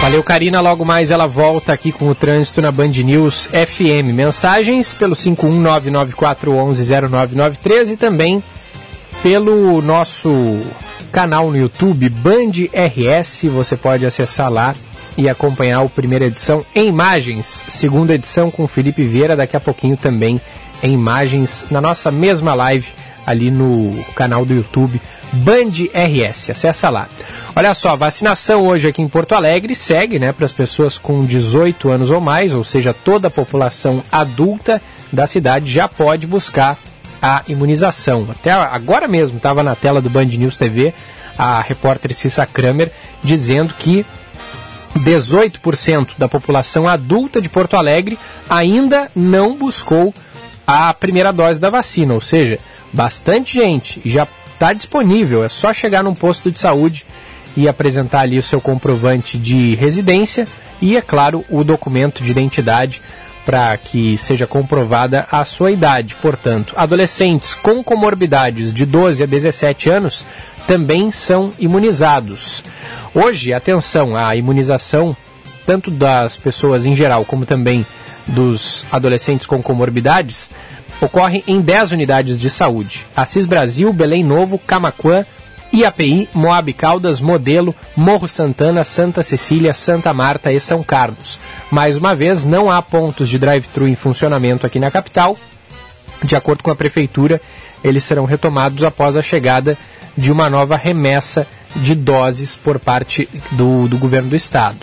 Valeu, 0.00 0.22
Karina. 0.22 0.62
Logo 0.62 0.82
mais 0.82 1.10
ela 1.10 1.26
volta 1.26 1.74
aqui 1.74 1.92
com 1.92 2.08
o 2.08 2.14
trânsito 2.14 2.62
na 2.62 2.72
Band 2.72 2.88
News 2.88 3.46
FM. 3.48 4.14
Mensagens 4.14 4.94
pelo 4.94 5.14
51994110993 5.14 7.90
e 7.90 7.98
também 7.98 8.42
pelo 9.22 9.82
nosso 9.82 10.30
canal 11.12 11.50
no 11.50 11.58
YouTube 11.58 12.08
Band 12.08 12.52
RS. 12.72 13.44
Você 13.50 13.76
pode 13.76 14.06
acessar 14.06 14.50
lá 14.50 14.74
e 15.16 15.28
acompanhar 15.28 15.82
a 15.82 15.88
primeira 15.88 16.26
edição 16.26 16.64
em 16.74 16.88
imagens, 16.88 17.64
segunda 17.68 18.14
edição 18.14 18.50
com 18.50 18.66
Felipe 18.66 19.04
Vieira, 19.04 19.36
daqui 19.36 19.56
a 19.56 19.60
pouquinho 19.60 19.96
também 19.96 20.40
em 20.82 20.92
imagens 20.92 21.66
na 21.70 21.80
nossa 21.80 22.10
mesma 22.10 22.54
live 22.54 22.88
ali 23.26 23.50
no 23.50 24.04
canal 24.14 24.44
do 24.44 24.54
YouTube 24.54 25.00
Band 25.32 25.72
RS. 25.92 26.50
Acessa 26.50 26.90
lá. 26.90 27.08
Olha 27.56 27.72
só, 27.74 27.96
vacinação 27.96 28.66
hoje 28.66 28.88
aqui 28.88 29.00
em 29.00 29.08
Porto 29.08 29.34
Alegre 29.34 29.74
segue, 29.74 30.18
né, 30.18 30.32
para 30.32 30.44
as 30.44 30.52
pessoas 30.52 30.98
com 30.98 31.24
18 31.24 31.90
anos 31.90 32.10
ou 32.10 32.20
mais, 32.20 32.52
ou 32.52 32.64
seja, 32.64 32.92
toda 32.92 33.28
a 33.28 33.30
população 33.30 34.02
adulta 34.12 34.80
da 35.12 35.26
cidade 35.26 35.72
já 35.72 35.88
pode 35.88 36.26
buscar 36.26 36.78
a 37.22 37.42
imunização. 37.48 38.26
Até 38.30 38.50
agora 38.50 39.08
mesmo 39.08 39.38
estava 39.38 39.62
na 39.62 39.74
tela 39.74 40.00
do 40.00 40.10
Band 40.10 40.26
News 40.26 40.56
TV 40.56 40.92
a 41.38 41.60
repórter 41.60 42.12
Cissa 42.14 42.46
Kramer 42.46 42.92
dizendo 43.22 43.72
que 43.78 44.04
18% 45.00 46.10
da 46.16 46.28
população 46.28 46.86
adulta 46.88 47.40
de 47.40 47.48
Porto 47.48 47.76
Alegre 47.76 48.18
ainda 48.48 49.10
não 49.14 49.56
buscou 49.56 50.14
a 50.66 50.92
primeira 50.94 51.32
dose 51.32 51.60
da 51.60 51.70
vacina, 51.70 52.14
ou 52.14 52.20
seja, 52.20 52.58
bastante 52.92 53.54
gente 53.54 54.00
já 54.04 54.26
está 54.52 54.72
disponível, 54.72 55.44
é 55.44 55.48
só 55.48 55.72
chegar 55.72 56.02
num 56.02 56.14
posto 56.14 56.50
de 56.50 56.58
saúde 56.58 57.04
e 57.56 57.68
apresentar 57.68 58.20
ali 58.20 58.38
o 58.38 58.42
seu 58.42 58.60
comprovante 58.60 59.36
de 59.36 59.74
residência 59.74 60.46
e, 60.80 60.96
é 60.96 61.02
claro, 61.02 61.44
o 61.50 61.62
documento 61.62 62.22
de 62.22 62.30
identidade 62.30 63.00
para 63.44 63.76
que 63.76 64.16
seja 64.16 64.46
comprovada 64.46 65.26
a 65.30 65.44
sua 65.44 65.70
idade. 65.70 66.14
Portanto, 66.20 66.72
adolescentes 66.76 67.54
com 67.54 67.84
comorbidades 67.84 68.72
de 68.72 68.86
12 68.86 69.22
a 69.22 69.26
17 69.26 69.90
anos 69.90 70.24
também 70.66 71.10
são 71.10 71.50
imunizados. 71.58 72.64
Hoje, 73.14 73.52
atenção, 73.52 74.16
a 74.16 74.34
imunização, 74.34 75.16
tanto 75.64 75.88
das 75.88 76.36
pessoas 76.36 76.84
em 76.84 76.96
geral 76.96 77.24
como 77.24 77.46
também 77.46 77.86
dos 78.26 78.84
adolescentes 78.90 79.46
com 79.46 79.62
comorbidades, 79.62 80.50
ocorre 81.00 81.44
em 81.46 81.60
10 81.60 81.92
unidades 81.92 82.36
de 82.36 82.50
saúde. 82.50 83.06
Assis 83.14 83.46
Brasil, 83.46 83.92
Belém 83.92 84.24
Novo, 84.24 84.58
Camaquã, 84.58 85.24
IAPI, 85.72 86.28
Moab 86.34 86.72
Caldas, 86.72 87.20
Modelo, 87.20 87.72
Morro 87.96 88.26
Santana, 88.26 88.82
Santa 88.82 89.22
Cecília, 89.22 89.72
Santa 89.72 90.12
Marta 90.12 90.52
e 90.52 90.58
São 90.58 90.82
Carlos. 90.82 91.38
Mais 91.70 91.96
uma 91.96 92.16
vez, 92.16 92.44
não 92.44 92.68
há 92.68 92.82
pontos 92.82 93.28
de 93.28 93.38
drive-thru 93.38 93.86
em 93.86 93.94
funcionamento 93.94 94.66
aqui 94.66 94.80
na 94.80 94.90
capital. 94.90 95.38
De 96.20 96.34
acordo 96.34 96.64
com 96.64 96.70
a 96.70 96.76
prefeitura, 96.76 97.40
eles 97.84 98.02
serão 98.02 98.24
retomados 98.24 98.82
após 98.82 99.16
a 99.16 99.22
chegada 99.22 99.78
de 100.16 100.30
uma 100.32 100.48
nova 100.48 100.76
remessa 100.76 101.46
de 101.76 101.94
doses 101.94 102.56
por 102.56 102.78
parte 102.78 103.28
do, 103.52 103.88
do 103.88 103.98
governo 103.98 104.30
do 104.30 104.36
estado. 104.36 104.78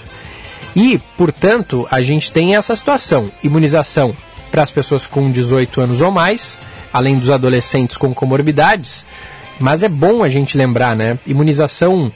E, 0.75 0.99
portanto, 1.17 1.87
a 1.89 2.01
gente 2.01 2.31
tem 2.31 2.55
essa 2.55 2.75
situação: 2.75 3.31
imunização 3.43 4.15
para 4.51 4.63
as 4.63 4.71
pessoas 4.71 5.07
com 5.07 5.31
18 5.31 5.81
anos 5.81 6.01
ou 6.01 6.11
mais, 6.11 6.57
além 6.91 7.17
dos 7.17 7.29
adolescentes 7.29 7.97
com 7.97 8.13
comorbidades. 8.13 9.05
Mas 9.59 9.83
é 9.83 9.89
bom 9.89 10.23
a 10.23 10.29
gente 10.29 10.57
lembrar, 10.57 10.95
né? 10.95 11.19
Imunização 11.25 12.11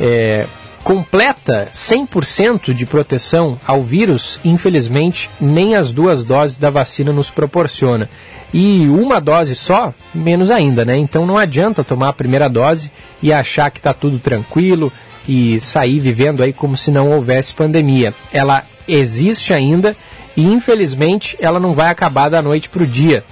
é, 0.00 0.46
completa, 0.88 1.68
100% 1.74 2.72
de 2.72 2.86
proteção 2.86 3.60
ao 3.66 3.82
vírus, 3.82 4.40
infelizmente, 4.42 5.28
nem 5.38 5.76
as 5.76 5.92
duas 5.92 6.24
doses 6.24 6.56
da 6.56 6.70
vacina 6.70 7.12
nos 7.12 7.28
proporciona. 7.28 8.08
E 8.54 8.88
uma 8.88 9.20
dose 9.20 9.54
só, 9.54 9.92
menos 10.14 10.50
ainda, 10.50 10.86
né? 10.86 10.96
Então 10.96 11.26
não 11.26 11.36
adianta 11.36 11.84
tomar 11.84 12.08
a 12.08 12.12
primeira 12.14 12.48
dose 12.48 12.90
e 13.22 13.30
achar 13.30 13.70
que 13.70 13.80
está 13.80 13.92
tudo 13.92 14.18
tranquilo 14.18 14.90
e 15.28 15.60
sair 15.60 16.00
vivendo 16.00 16.42
aí 16.42 16.54
como 16.54 16.74
se 16.74 16.90
não 16.90 17.10
houvesse 17.10 17.52
pandemia. 17.52 18.14
Ela 18.32 18.64
existe 18.88 19.52
ainda 19.52 19.94
e 20.34 20.42
infelizmente 20.42 21.36
ela 21.38 21.60
não 21.60 21.74
vai 21.74 21.90
acabar 21.90 22.30
da 22.30 22.40
noite 22.40 22.70
para 22.70 22.82
o 22.82 22.86
dia. 22.86 23.22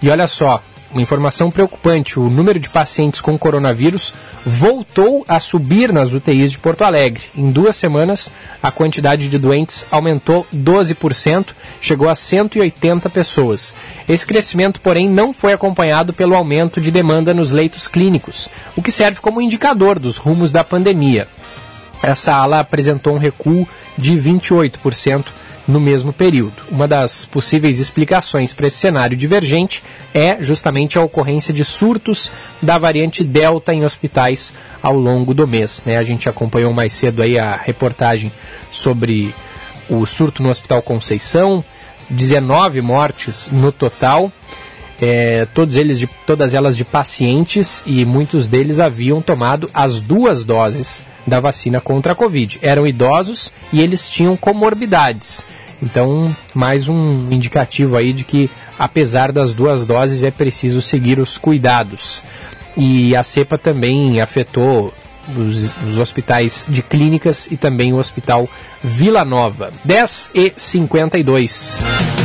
E 0.00 0.08
olha 0.08 0.26
só, 0.26 0.62
uma 0.90 1.02
informação 1.02 1.50
preocupante: 1.50 2.18
o 2.18 2.30
número 2.30 2.58
de 2.58 2.68
pacientes 2.68 3.20
com 3.20 3.38
coronavírus 3.38 4.14
voltou 4.44 5.24
a 5.26 5.40
subir 5.40 5.92
nas 5.92 6.12
UTIs 6.12 6.52
de 6.52 6.58
Porto 6.58 6.82
Alegre. 6.82 7.24
Em 7.36 7.50
duas 7.50 7.76
semanas, 7.76 8.30
a 8.62 8.70
quantidade 8.70 9.28
de 9.28 9.38
doentes 9.38 9.86
aumentou 9.90 10.46
12%, 10.54 11.46
chegou 11.80 12.08
a 12.08 12.14
180 12.14 13.10
pessoas. 13.10 13.74
Esse 14.08 14.26
crescimento, 14.26 14.80
porém, 14.80 15.08
não 15.08 15.32
foi 15.32 15.52
acompanhado 15.52 16.12
pelo 16.12 16.34
aumento 16.34 16.80
de 16.80 16.90
demanda 16.90 17.34
nos 17.34 17.50
leitos 17.50 17.88
clínicos, 17.88 18.48
o 18.76 18.82
que 18.82 18.92
serve 18.92 19.20
como 19.20 19.40
indicador 19.40 19.98
dos 19.98 20.16
rumos 20.16 20.52
da 20.52 20.62
pandemia. 20.62 21.28
Essa 22.02 22.34
ala 22.34 22.60
apresentou 22.60 23.14
um 23.14 23.18
recuo 23.18 23.66
de 23.96 24.14
28% 24.16 25.24
no 25.66 25.80
mesmo 25.80 26.12
período. 26.12 26.62
Uma 26.70 26.86
das 26.86 27.24
possíveis 27.24 27.78
explicações 27.78 28.52
para 28.52 28.66
esse 28.66 28.76
cenário 28.76 29.16
divergente 29.16 29.82
é 30.12 30.36
justamente 30.40 30.98
a 30.98 31.02
ocorrência 31.02 31.54
de 31.54 31.64
surtos 31.64 32.30
da 32.60 32.76
variante 32.78 33.24
Delta 33.24 33.72
em 33.72 33.84
hospitais 33.84 34.52
ao 34.82 34.98
longo 34.98 35.32
do 35.32 35.48
mês. 35.48 35.82
Né? 35.86 35.96
A 35.96 36.04
gente 36.04 36.28
acompanhou 36.28 36.72
mais 36.72 36.92
cedo 36.92 37.22
aí 37.22 37.38
a 37.38 37.56
reportagem 37.56 38.30
sobre 38.70 39.34
o 39.88 40.04
surto 40.06 40.42
no 40.42 40.50
Hospital 40.50 40.82
Conceição, 40.82 41.64
19 42.10 42.80
mortes 42.80 43.50
no 43.50 43.72
total. 43.72 44.30
É, 45.00 45.46
todos 45.52 45.76
eles 45.76 45.98
de, 45.98 46.08
todas 46.26 46.54
elas 46.54 46.76
de 46.76 46.84
pacientes 46.84 47.82
e 47.84 48.04
muitos 48.04 48.48
deles 48.48 48.78
haviam 48.78 49.20
tomado 49.20 49.68
as 49.74 50.00
duas 50.00 50.44
doses 50.44 51.04
da 51.26 51.40
vacina 51.40 51.80
contra 51.80 52.12
a 52.12 52.14
Covid. 52.14 52.58
Eram 52.62 52.86
idosos 52.86 53.52
e 53.72 53.80
eles 53.80 54.08
tinham 54.08 54.36
comorbidades. 54.36 55.44
Então, 55.82 56.34
mais 56.54 56.88
um 56.88 57.30
indicativo 57.30 57.96
aí 57.96 58.12
de 58.12 58.24
que, 58.24 58.48
apesar 58.78 59.32
das 59.32 59.52
duas 59.52 59.84
doses, 59.84 60.22
é 60.22 60.30
preciso 60.30 60.80
seguir 60.80 61.18
os 61.18 61.36
cuidados. 61.36 62.22
E 62.76 63.14
a 63.14 63.22
cepa 63.22 63.58
também 63.58 64.20
afetou 64.20 64.92
os, 65.36 65.70
os, 65.88 65.98
hospitais 65.98 66.66
de 66.68 66.82
clínicas 66.82 67.48
e 67.50 67.56
também 67.56 67.92
o 67.92 67.96
Hospital 67.96 68.48
Vila 68.82 69.24
Nova. 69.24 69.72
10 69.84 70.30
e 70.34 70.52
52. 70.56 72.23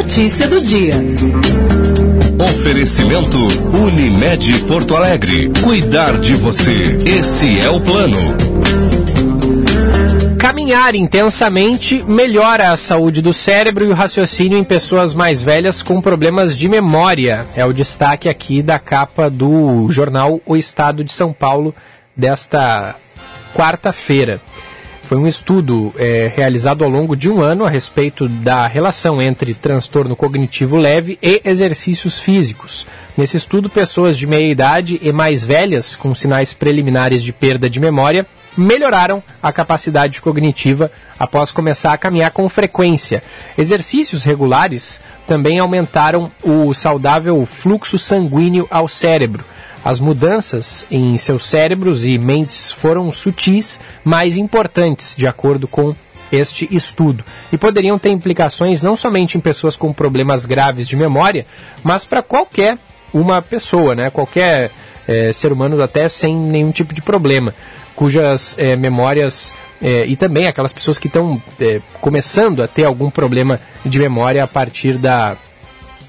Notícia 0.00 0.48
do 0.48 0.62
dia. 0.62 0.94
Oferecimento 2.42 3.36
Unimed 3.76 4.60
Porto 4.60 4.96
Alegre. 4.96 5.52
Cuidar 5.62 6.18
de 6.18 6.32
você. 6.34 6.98
Esse 7.04 7.60
é 7.60 7.68
o 7.68 7.78
plano. 7.82 8.16
Caminhar 10.38 10.94
intensamente 10.94 12.02
melhora 12.02 12.72
a 12.72 12.78
saúde 12.78 13.20
do 13.20 13.34
cérebro 13.34 13.84
e 13.84 13.88
o 13.88 13.94
raciocínio 13.94 14.56
em 14.56 14.64
pessoas 14.64 15.12
mais 15.12 15.42
velhas 15.42 15.82
com 15.82 16.00
problemas 16.00 16.56
de 16.56 16.66
memória. 16.66 17.46
É 17.54 17.66
o 17.66 17.72
destaque 17.72 18.26
aqui 18.26 18.62
da 18.62 18.78
capa 18.78 19.28
do 19.28 19.86
jornal 19.90 20.40
O 20.46 20.56
Estado 20.56 21.04
de 21.04 21.12
São 21.12 21.30
Paulo 21.30 21.74
desta 22.16 22.96
quarta-feira. 23.54 24.40
Foi 25.10 25.18
um 25.18 25.26
estudo 25.26 25.92
é, 25.98 26.30
realizado 26.36 26.84
ao 26.84 26.88
longo 26.88 27.16
de 27.16 27.28
um 27.28 27.40
ano 27.42 27.64
a 27.64 27.68
respeito 27.68 28.28
da 28.28 28.68
relação 28.68 29.20
entre 29.20 29.54
transtorno 29.54 30.14
cognitivo 30.14 30.76
leve 30.76 31.18
e 31.20 31.42
exercícios 31.44 32.20
físicos. 32.20 32.86
Nesse 33.18 33.36
estudo, 33.36 33.68
pessoas 33.68 34.16
de 34.16 34.24
meia 34.24 34.48
idade 34.48 35.00
e 35.02 35.10
mais 35.10 35.44
velhas, 35.44 35.96
com 35.96 36.14
sinais 36.14 36.54
preliminares 36.54 37.24
de 37.24 37.32
perda 37.32 37.68
de 37.68 37.80
memória, 37.80 38.24
melhoraram 38.56 39.20
a 39.42 39.52
capacidade 39.52 40.22
cognitiva 40.22 40.92
após 41.18 41.50
começar 41.50 41.92
a 41.92 41.98
caminhar 41.98 42.30
com 42.30 42.48
frequência. 42.48 43.20
Exercícios 43.58 44.22
regulares 44.22 45.00
também 45.26 45.58
aumentaram 45.58 46.30
o 46.40 46.72
saudável 46.72 47.44
fluxo 47.44 47.98
sanguíneo 47.98 48.68
ao 48.70 48.86
cérebro. 48.86 49.44
As 49.84 49.98
mudanças 49.98 50.86
em 50.90 51.16
seus 51.16 51.48
cérebros 51.48 52.04
e 52.04 52.18
mentes 52.18 52.70
foram 52.70 53.10
sutis, 53.10 53.80
mas 54.04 54.36
importantes, 54.36 55.14
de 55.16 55.26
acordo 55.26 55.66
com 55.66 55.94
este 56.30 56.68
estudo. 56.70 57.24
E 57.50 57.56
poderiam 57.56 57.98
ter 57.98 58.10
implicações 58.10 58.82
não 58.82 58.94
somente 58.94 59.38
em 59.38 59.40
pessoas 59.40 59.76
com 59.76 59.92
problemas 59.92 60.44
graves 60.44 60.86
de 60.86 60.96
memória, 60.96 61.46
mas 61.82 62.04
para 62.04 62.22
qualquer 62.22 62.78
uma 63.12 63.40
pessoa, 63.40 63.94
né? 63.94 64.10
qualquer 64.10 64.70
é, 65.08 65.32
ser 65.32 65.50
humano 65.50 65.82
até 65.82 66.08
sem 66.08 66.36
nenhum 66.36 66.70
tipo 66.70 66.94
de 66.94 67.00
problema, 67.02 67.54
cujas 67.96 68.54
é, 68.58 68.76
memórias 68.76 69.52
é, 69.82 70.04
e 70.06 70.14
também 70.14 70.46
aquelas 70.46 70.72
pessoas 70.72 70.98
que 70.98 71.08
estão 71.08 71.42
começando 72.00 72.62
a 72.62 72.68
ter 72.68 72.84
algum 72.84 73.10
problema 73.10 73.58
de 73.84 73.98
memória 73.98 74.44
a 74.44 74.46
partir 74.46 74.98
da, 74.98 75.36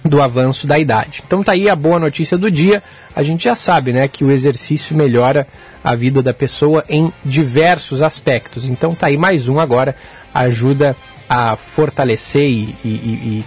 do 0.04 0.22
avanço 0.22 0.66
da 0.66 0.80
idade. 0.80 1.24
Então 1.26 1.44
tá 1.44 1.52
aí 1.52 1.70
a 1.70 1.76
boa 1.76 2.00
notícia 2.00 2.38
do 2.38 2.50
dia. 2.50 2.82
A 3.16 3.24
gente 3.24 3.44
já 3.44 3.56
sabe, 3.56 3.94
né, 3.94 4.08
que 4.08 4.24
o 4.24 4.32
exercício 4.32 4.96
melhora 4.96 5.48
a 5.84 5.96
vida 5.96 6.22
da 6.22 6.34
pessoa 6.34 6.84
em 6.90 7.12
diversos 7.24 8.02
aspectos. 8.02 8.66
Então 8.66 8.94
tá 8.94 9.08
aí 9.08 9.18
mais 9.18 9.48
um 9.50 9.60
agora 9.60 9.96
ajuda 10.34 10.96
a 11.30 11.56
fortalecer 11.56 12.48
e, 12.50 12.76
e, 12.84 12.88
e 12.88 13.46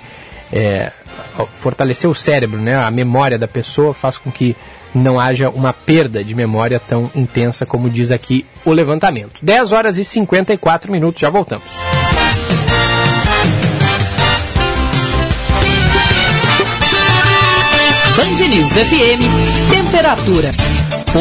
é, 0.53 0.93
fortalecer 1.55 2.09
o 2.09 2.15
cérebro, 2.15 2.61
né? 2.61 2.77
A 2.77 2.91
memória 2.91 3.39
da 3.39 3.49
pessoa 3.49 3.93
faz 3.93 4.19
com 4.19 4.31
que 4.31 4.57
não 4.95 5.19
haja 5.19 5.51
uma 5.51 5.73
perda 5.73 6.23
de 6.23 6.35
memória 6.35 6.79
tão 6.79 7.11
intensa 7.15 7.67
como 7.67 7.91
diz 7.91 8.11
aqui 8.11 8.47
o 8.65 8.71
levantamento. 8.71 9.41
10 9.43 9.73
horas 9.73 9.99
e 9.99 10.05
54 10.05 10.91
minutos, 10.91 11.21
já 11.21 11.31
voltamos. 11.31 11.65
Band 18.17 18.49
News 18.49 18.73
FM, 18.73 19.71
temperatura. 19.71 20.51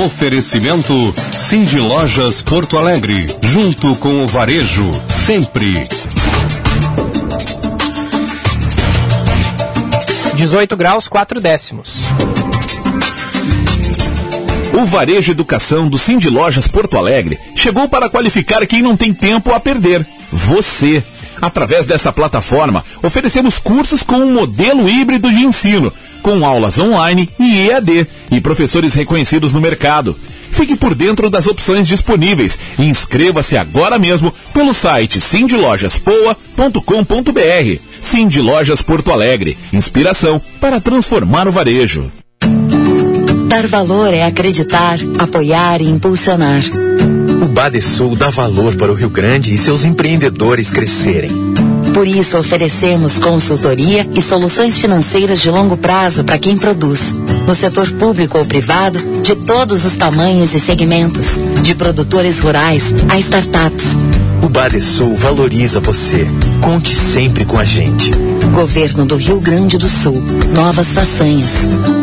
Oferecimento 0.06 1.14
Cindy 1.38 1.80
Lojas 1.80 2.44
Porto 2.44 2.78
Alegre, 2.78 3.26
junto 3.42 3.96
com 3.96 4.24
o 4.24 4.28
varejo, 4.28 4.92
sempre. 5.08 5.82
18 10.36 10.78
graus, 10.78 11.08
4 11.08 11.42
décimos. 11.42 11.96
O 14.74 14.86
Varejo 14.86 15.32
Educação 15.32 15.88
do 15.88 15.98
Cindy 15.98 16.30
Lojas 16.30 16.68
Porto 16.68 16.98
Alegre 16.98 17.40
chegou 17.56 17.88
para 17.88 18.10
qualificar 18.10 18.66
quem 18.68 18.84
não 18.84 18.96
tem 18.96 19.14
tempo 19.14 19.52
a 19.52 19.60
perder. 19.60 20.06
Você. 20.32 21.04
Através 21.42 21.86
dessa 21.86 22.14
plataforma, 22.14 22.86
oferecemos 23.02 23.58
cursos 23.58 24.02
com 24.02 24.16
um 24.16 24.32
modelo 24.32 24.88
híbrido 24.88 25.30
de 25.30 25.44
ensino, 25.44 25.92
com 26.24 26.44
aulas 26.44 26.80
online 26.80 27.30
e 27.38 27.68
EAD, 27.68 28.08
e 28.32 28.42
professores 28.42 28.96
reconhecidos 28.96 29.54
no 29.54 29.62
mercado. 29.62 30.18
Fique 30.50 30.76
por 30.76 30.96
dentro 30.96 31.30
das 31.30 31.46
opções 31.46 31.88
disponíveis 31.88 32.58
e 32.80 32.84
inscreva-se 32.84 33.58
agora 33.58 34.00
mesmo 34.00 34.34
pelo 34.54 34.74
site 34.74 35.20
sindlojaspoa.com.br. 35.20 37.80
Cindy 38.02 38.42
Lojas 38.42 38.82
Porto 38.82 39.12
Alegre, 39.12 39.58
inspiração 39.72 40.42
para 40.60 40.80
transformar 40.80 41.48
o 41.48 41.52
varejo. 41.52 42.12
Dar 43.48 43.68
valor 43.68 44.14
é 44.14 44.24
acreditar, 44.24 45.00
apoiar 45.20 45.82
e 45.82 45.90
impulsionar. 45.90 46.64
O 47.42 47.48
Badesul 47.48 48.16
dá 48.16 48.30
valor 48.30 48.76
para 48.76 48.92
o 48.92 48.96
Rio 48.96 49.10
Grande 49.10 49.54
e 49.54 49.58
seus 49.58 49.84
empreendedores 49.84 50.72
crescerem. 50.72 51.32
Por 51.94 52.08
isso, 52.08 52.38
oferecemos 52.38 53.20
consultoria 53.20 54.08
e 54.16 54.22
soluções 54.22 54.78
financeiras 54.78 55.40
de 55.40 55.50
longo 55.50 55.78
prazo 55.78 56.24
para 56.24 56.40
quem 56.40 56.58
produz, 56.58 57.14
no 57.46 57.54
setor 57.54 57.90
público 57.92 58.38
ou 58.38 58.46
privado, 58.46 59.00
de 59.22 59.36
todos 59.36 59.86
os 59.86 59.96
tamanhos 59.96 60.56
e 60.56 60.60
segmentos, 60.60 61.40
de 61.62 61.76
produtores 61.76 62.40
rurais 62.40 62.94
a 63.10 63.20
startups. 63.20 63.98
O 64.42 64.50
Badesul 64.50 65.16
valoriza 65.16 65.80
você. 65.80 66.28
Conte 66.62 66.94
sempre 66.94 67.46
com 67.46 67.58
a 67.58 67.64
gente. 67.64 68.12
Governo 68.54 69.06
do 69.06 69.16
Rio 69.16 69.40
Grande 69.40 69.78
do 69.78 69.88
Sul. 69.88 70.22
Novas 70.54 70.94
façanhas. 70.94 72.03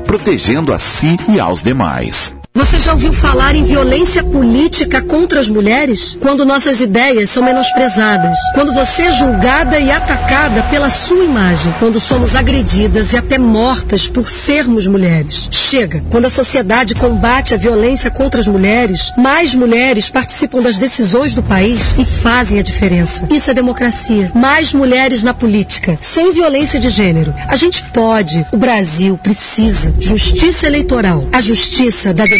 protegendo 0.00 0.72
a 0.72 0.80
si 0.80 1.16
e 1.28 1.38
aos 1.38 1.62
demais. 1.62 2.39
Você 2.52 2.80
já 2.80 2.92
ouviu 2.94 3.12
falar 3.12 3.54
em 3.54 3.62
violência 3.62 4.24
política 4.24 5.00
contra 5.00 5.38
as 5.38 5.48
mulheres? 5.48 6.18
Quando 6.20 6.44
nossas 6.44 6.80
ideias 6.80 7.30
são 7.30 7.44
menosprezadas. 7.44 8.36
Quando 8.54 8.72
você 8.72 9.02
é 9.02 9.12
julgada 9.12 9.78
e 9.78 9.88
atacada 9.88 10.64
pela 10.64 10.90
sua 10.90 11.24
imagem. 11.24 11.72
Quando 11.78 12.00
somos 12.00 12.34
agredidas 12.34 13.12
e 13.12 13.16
até 13.16 13.38
mortas 13.38 14.08
por 14.08 14.28
sermos 14.28 14.88
mulheres. 14.88 15.48
Chega! 15.52 16.02
Quando 16.10 16.24
a 16.24 16.30
sociedade 16.30 16.96
combate 16.96 17.54
a 17.54 17.56
violência 17.56 18.10
contra 18.10 18.40
as 18.40 18.48
mulheres, 18.48 19.12
mais 19.16 19.54
mulheres 19.54 20.08
participam 20.08 20.60
das 20.60 20.76
decisões 20.76 21.34
do 21.34 21.44
país 21.44 21.94
e 22.00 22.04
fazem 22.04 22.58
a 22.58 22.64
diferença. 22.64 23.28
Isso 23.30 23.48
é 23.48 23.54
democracia. 23.54 24.32
Mais 24.34 24.74
mulheres 24.74 25.22
na 25.22 25.32
política, 25.32 25.96
sem 26.00 26.32
violência 26.32 26.80
de 26.80 26.88
gênero. 26.88 27.32
A 27.46 27.54
gente 27.54 27.84
pode. 27.92 28.44
O 28.50 28.56
Brasil 28.56 29.16
precisa. 29.22 29.94
Justiça 30.00 30.66
eleitoral. 30.66 31.28
A 31.32 31.40
justiça 31.40 32.12
da 32.12 32.24
democracia. 32.24 32.39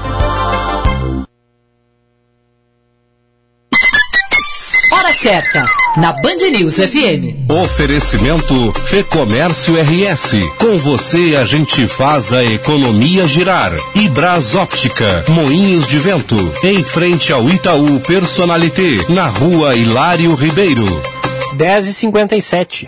Certa, 5.21 5.63
na 5.97 6.13
Band 6.13 6.49
News 6.51 6.77
FM. 6.77 7.47
Oferecimento 7.47 8.73
Fê 8.85 9.03
Comércio 9.03 9.75
RS. 9.75 10.33
Com 10.57 10.79
você 10.79 11.37
a 11.39 11.45
gente 11.45 11.87
faz 11.87 12.33
a 12.33 12.43
economia 12.43 13.27
girar. 13.27 13.71
E 13.93 14.09
Bras 14.09 14.55
Óptica, 14.55 15.23
Moinhos 15.27 15.85
de 15.85 15.99
Vento, 15.99 16.35
em 16.63 16.83
frente 16.83 17.31
ao 17.31 17.47
Itaú 17.47 17.99
Personalité, 17.99 18.97
na 19.09 19.27
rua 19.27 19.75
Hilário 19.75 20.33
Ribeiro. 20.33 20.87
10h57. 21.55 22.87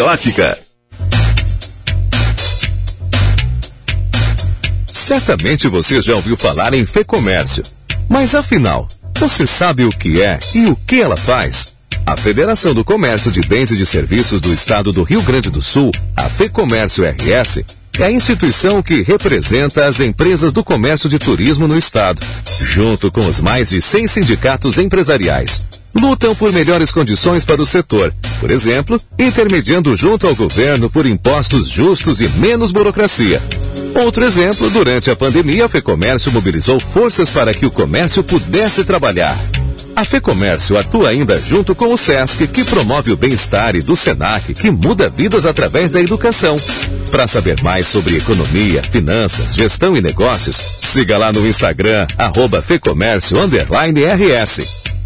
Certamente 4.91 5.67
você 5.67 6.01
já 6.01 6.15
ouviu 6.15 6.35
falar 6.37 6.73
em 6.73 6.85
Fecomércio. 6.85 7.63
Mas 8.09 8.33
afinal, 8.33 8.87
você 9.19 9.45
sabe 9.45 9.83
o 9.85 9.89
que 9.89 10.21
é 10.21 10.39
e 10.55 10.65
o 10.65 10.75
que 10.75 11.01
ela 11.01 11.17
faz? 11.17 11.75
A 12.05 12.17
Federação 12.17 12.73
do 12.73 12.83
Comércio 12.83 13.31
de 13.31 13.41
Bens 13.41 13.71
e 13.71 13.77
de 13.77 13.85
Serviços 13.85 14.41
do 14.41 14.51
Estado 14.51 14.91
do 14.91 15.03
Rio 15.03 15.21
Grande 15.21 15.49
do 15.49 15.61
Sul, 15.61 15.91
a 16.17 16.27
FEComércio 16.27 17.05
RS, 17.05 17.63
é 17.99 18.05
a 18.05 18.11
instituição 18.11 18.81
que 18.81 19.03
representa 19.03 19.85
as 19.85 20.01
empresas 20.01 20.51
do 20.51 20.63
comércio 20.63 21.09
de 21.09 21.19
turismo 21.19 21.67
no 21.67 21.77
estado, 21.77 22.21
junto 22.59 23.11
com 23.11 23.21
os 23.21 23.39
mais 23.39 23.69
de 23.69 23.81
100 23.81 24.07
sindicatos 24.07 24.79
empresariais. 24.79 25.80
Lutam 25.93 26.33
por 26.33 26.51
melhores 26.51 26.91
condições 26.91 27.45
para 27.45 27.61
o 27.61 27.65
setor, 27.65 28.13
por 28.39 28.49
exemplo, 28.49 28.99
intermediando 29.19 29.95
junto 29.95 30.25
ao 30.25 30.35
governo 30.35 30.89
por 30.89 31.05
impostos 31.05 31.69
justos 31.69 32.21
e 32.21 32.29
menos 32.29 32.71
burocracia. 32.71 33.41
Outro 34.03 34.23
exemplo, 34.23 34.69
durante 34.69 35.11
a 35.11 35.15
pandemia, 35.15 35.65
a 35.65 35.69
FEComércio 35.69 36.31
mobilizou 36.31 36.79
forças 36.79 37.29
para 37.29 37.53
que 37.53 37.65
o 37.65 37.71
comércio 37.71 38.23
pudesse 38.23 38.83
trabalhar. 38.85 39.37
A 39.93 40.05
FEComércio 40.05 40.77
atua 40.77 41.09
ainda 41.09 41.41
junto 41.41 41.75
com 41.75 41.91
o 41.91 41.97
SESC, 41.97 42.47
que 42.47 42.63
promove 42.63 43.11
o 43.11 43.17
bem-estar, 43.17 43.75
e 43.75 43.81
do 43.81 43.93
SENAC, 43.93 44.53
que 44.53 44.71
muda 44.71 45.09
vidas 45.09 45.45
através 45.45 45.91
da 45.91 45.99
educação. 45.99 46.55
Para 47.11 47.27
saber 47.27 47.61
mais 47.61 47.87
sobre 47.87 48.17
economia, 48.17 48.81
finanças, 48.83 49.53
gestão 49.53 49.97
e 49.97 50.01
negócios, 50.01 50.55
siga 50.55 51.17
lá 51.17 51.33
no 51.33 51.45
Instagram, 51.45 52.07
arroba 52.17 52.61
FEComércio 52.61 53.37
RS. 53.41 55.00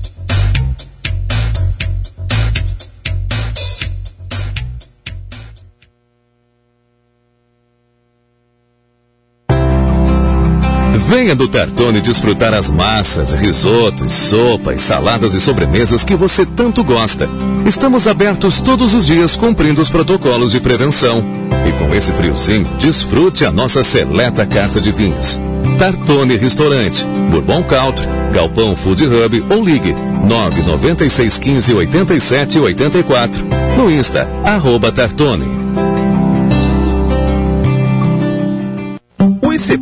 Venha 10.98 11.36
do 11.36 11.48
Tartone 11.48 12.00
desfrutar 12.00 12.54
as 12.54 12.72
massas, 12.72 13.34
risotos, 13.34 14.12
sopas, 14.12 14.80
saladas 14.82 15.34
e 15.34 15.42
sobremesas 15.42 16.04
que 16.04 16.16
você 16.16 16.46
tanto 16.46 16.84
gosta. 16.84 17.30
Estamos 17.66 18.08
abertos 18.08 18.62
todos 18.62 18.94
os 18.94 19.06
dias 19.06 19.36
cumprindo 19.36 19.82
os 19.82 19.90
protocolos 19.90 20.52
de 20.52 20.60
prevenção. 20.60 21.24
E 21.68 21.72
com 21.74 21.94
esse 21.94 22.14
friozinho, 22.14 22.68
desfrute 22.80 23.46
a 23.46 23.52
nossa 23.52 23.84
seleta 23.84 24.46
carta 24.46 24.80
de 24.80 24.92
vinhos. 24.92 25.40
Tartone 25.78 26.38
Restaurante, 26.38 27.06
Bourbon 27.30 27.64
Country, 27.64 28.08
Galpão 28.34 28.76
Food 28.76 29.06
Hub 29.06 29.44
ou 29.50 29.64
ligue 29.64 29.94
99615 29.94 31.74
8784. 31.74 33.46
No 33.78 33.92
Insta, 33.92 34.30
arroba 34.44 34.92
Tartone. 34.92 35.65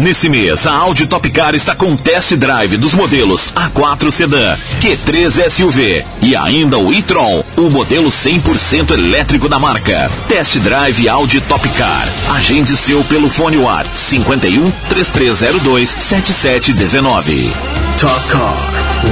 Nesse 0.00 0.30
mês, 0.30 0.66
a 0.66 0.72
Audi 0.72 1.06
Top 1.06 1.28
Car 1.30 1.54
está 1.54 1.74
com 1.74 1.94
test 1.94 2.34
drive 2.34 2.78
dos 2.78 2.94
modelos 2.94 3.50
A4 3.50 4.10
Sedan, 4.10 4.56
Q3 4.80 5.50
SUV 5.50 6.02
e 6.22 6.34
ainda 6.34 6.78
o 6.78 6.90
e-tron, 6.90 7.44
o 7.54 7.68
modelo 7.68 8.08
100% 8.08 8.92
elétrico 8.92 9.46
da 9.46 9.58
marca. 9.58 10.10
Test 10.26 10.58
drive 10.60 11.06
Audi 11.06 11.42
Top 11.42 11.68
Car. 11.68 12.08
Agende 12.34 12.78
seu 12.78 13.04
pelo 13.04 13.28
fone 13.28 13.58
WhatsApp 13.58 13.98
51 13.98 14.70
3302 14.88 15.90
7719. 15.90 17.52
Top 18.00 18.28
Car. 18.28 18.56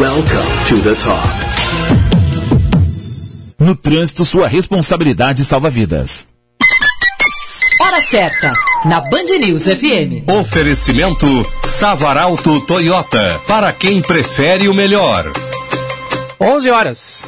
Welcome 0.01 0.65
to 0.69 0.78
the 0.78 0.94
top. 0.94 1.48
No 3.59 3.77
trânsito, 3.77 4.24
sua 4.24 4.48
responsabilidade 4.48 5.44
salva 5.44 5.69
vidas. 5.69 6.27
Hora 7.81 8.01
certa, 8.01 8.55
na 8.84 9.00
Band 9.00 9.38
News 9.40 9.64
FM. 9.64 10.30
Oferecimento 10.40 11.26
Savaralto 11.66 12.60
Toyota, 12.66 13.40
para 13.46 13.72
quem 13.72 14.00
prefere 14.00 14.68
o 14.68 14.74
melhor. 14.74 15.32
11 16.40 16.70
horas. 16.70 17.24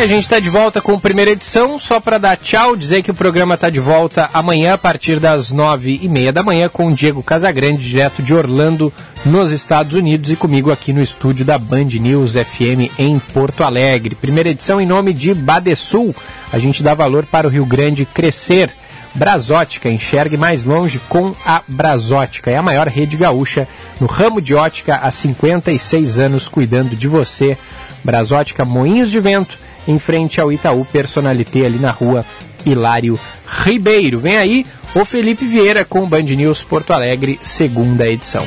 E 0.00 0.02
a 0.02 0.06
gente 0.06 0.22
está 0.22 0.40
de 0.40 0.48
volta 0.48 0.80
com 0.80 0.94
a 0.94 0.98
primeira 0.98 1.32
edição, 1.32 1.78
só 1.78 2.00
para 2.00 2.16
dar 2.16 2.38
tchau, 2.38 2.74
dizer 2.74 3.02
que 3.02 3.10
o 3.10 3.14
programa 3.14 3.54
está 3.54 3.68
de 3.68 3.80
volta 3.80 4.30
amanhã 4.32 4.72
a 4.72 4.78
partir 4.78 5.20
das 5.20 5.52
nove 5.52 6.00
e 6.02 6.08
meia 6.08 6.32
da 6.32 6.42
manhã 6.42 6.70
com 6.70 6.86
o 6.86 6.94
Diego 6.94 7.22
Casagrande, 7.22 7.86
direto 7.86 8.22
de 8.22 8.34
Orlando, 8.34 8.90
nos 9.26 9.50
Estados 9.52 9.94
Unidos, 9.94 10.30
e 10.30 10.36
comigo 10.36 10.72
aqui 10.72 10.90
no 10.94 11.02
estúdio 11.02 11.44
da 11.44 11.58
Band 11.58 11.84
News 12.00 12.32
FM 12.32 12.98
em 12.98 13.18
Porto 13.18 13.62
Alegre. 13.62 14.14
Primeira 14.14 14.48
edição 14.48 14.80
em 14.80 14.86
nome 14.86 15.12
de 15.12 15.34
Badesul. 15.34 16.16
A 16.50 16.58
gente 16.58 16.82
dá 16.82 16.94
valor 16.94 17.26
para 17.26 17.46
o 17.46 17.50
Rio 17.50 17.66
Grande 17.66 18.06
crescer. 18.06 18.72
Brasótica, 19.14 19.90
enxergue 19.90 20.38
mais 20.38 20.64
longe 20.64 20.98
com 21.10 21.34
a 21.44 21.60
Brasótica. 21.68 22.50
É 22.50 22.56
a 22.56 22.62
maior 22.62 22.88
rede 22.88 23.18
gaúcha 23.18 23.68
no 24.00 24.06
ramo 24.06 24.40
de 24.40 24.54
ótica 24.54 24.96
há 24.96 25.10
56 25.10 26.18
anos, 26.18 26.48
cuidando 26.48 26.96
de 26.96 27.06
você. 27.06 27.58
Brasótica 28.02 28.64
Moinhos 28.64 29.10
de 29.10 29.20
Vento 29.20 29.58
em 29.86 29.98
frente 29.98 30.40
ao 30.40 30.52
Itaú 30.52 30.84
Personalité, 30.84 31.66
ali 31.66 31.78
na 31.78 31.90
rua 31.90 32.24
Hilário 32.64 33.18
Ribeiro. 33.64 34.20
Vem 34.20 34.36
aí 34.36 34.66
o 34.94 35.04
Felipe 35.04 35.44
Vieira 35.46 35.84
com 35.84 36.00
o 36.02 36.06
Band 36.06 36.22
News 36.22 36.62
Porto 36.62 36.92
Alegre, 36.92 37.38
segunda 37.42 38.08
edição. 38.08 38.44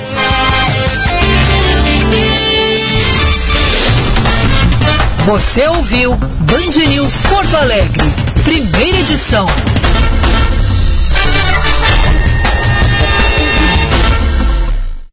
Você 5.25 5.65
ouviu 5.67 6.15
Band 6.15 6.89
News 6.89 7.21
Porto 7.21 7.55
Alegre, 7.55 8.03
primeira 8.43 8.99
edição. 8.99 9.47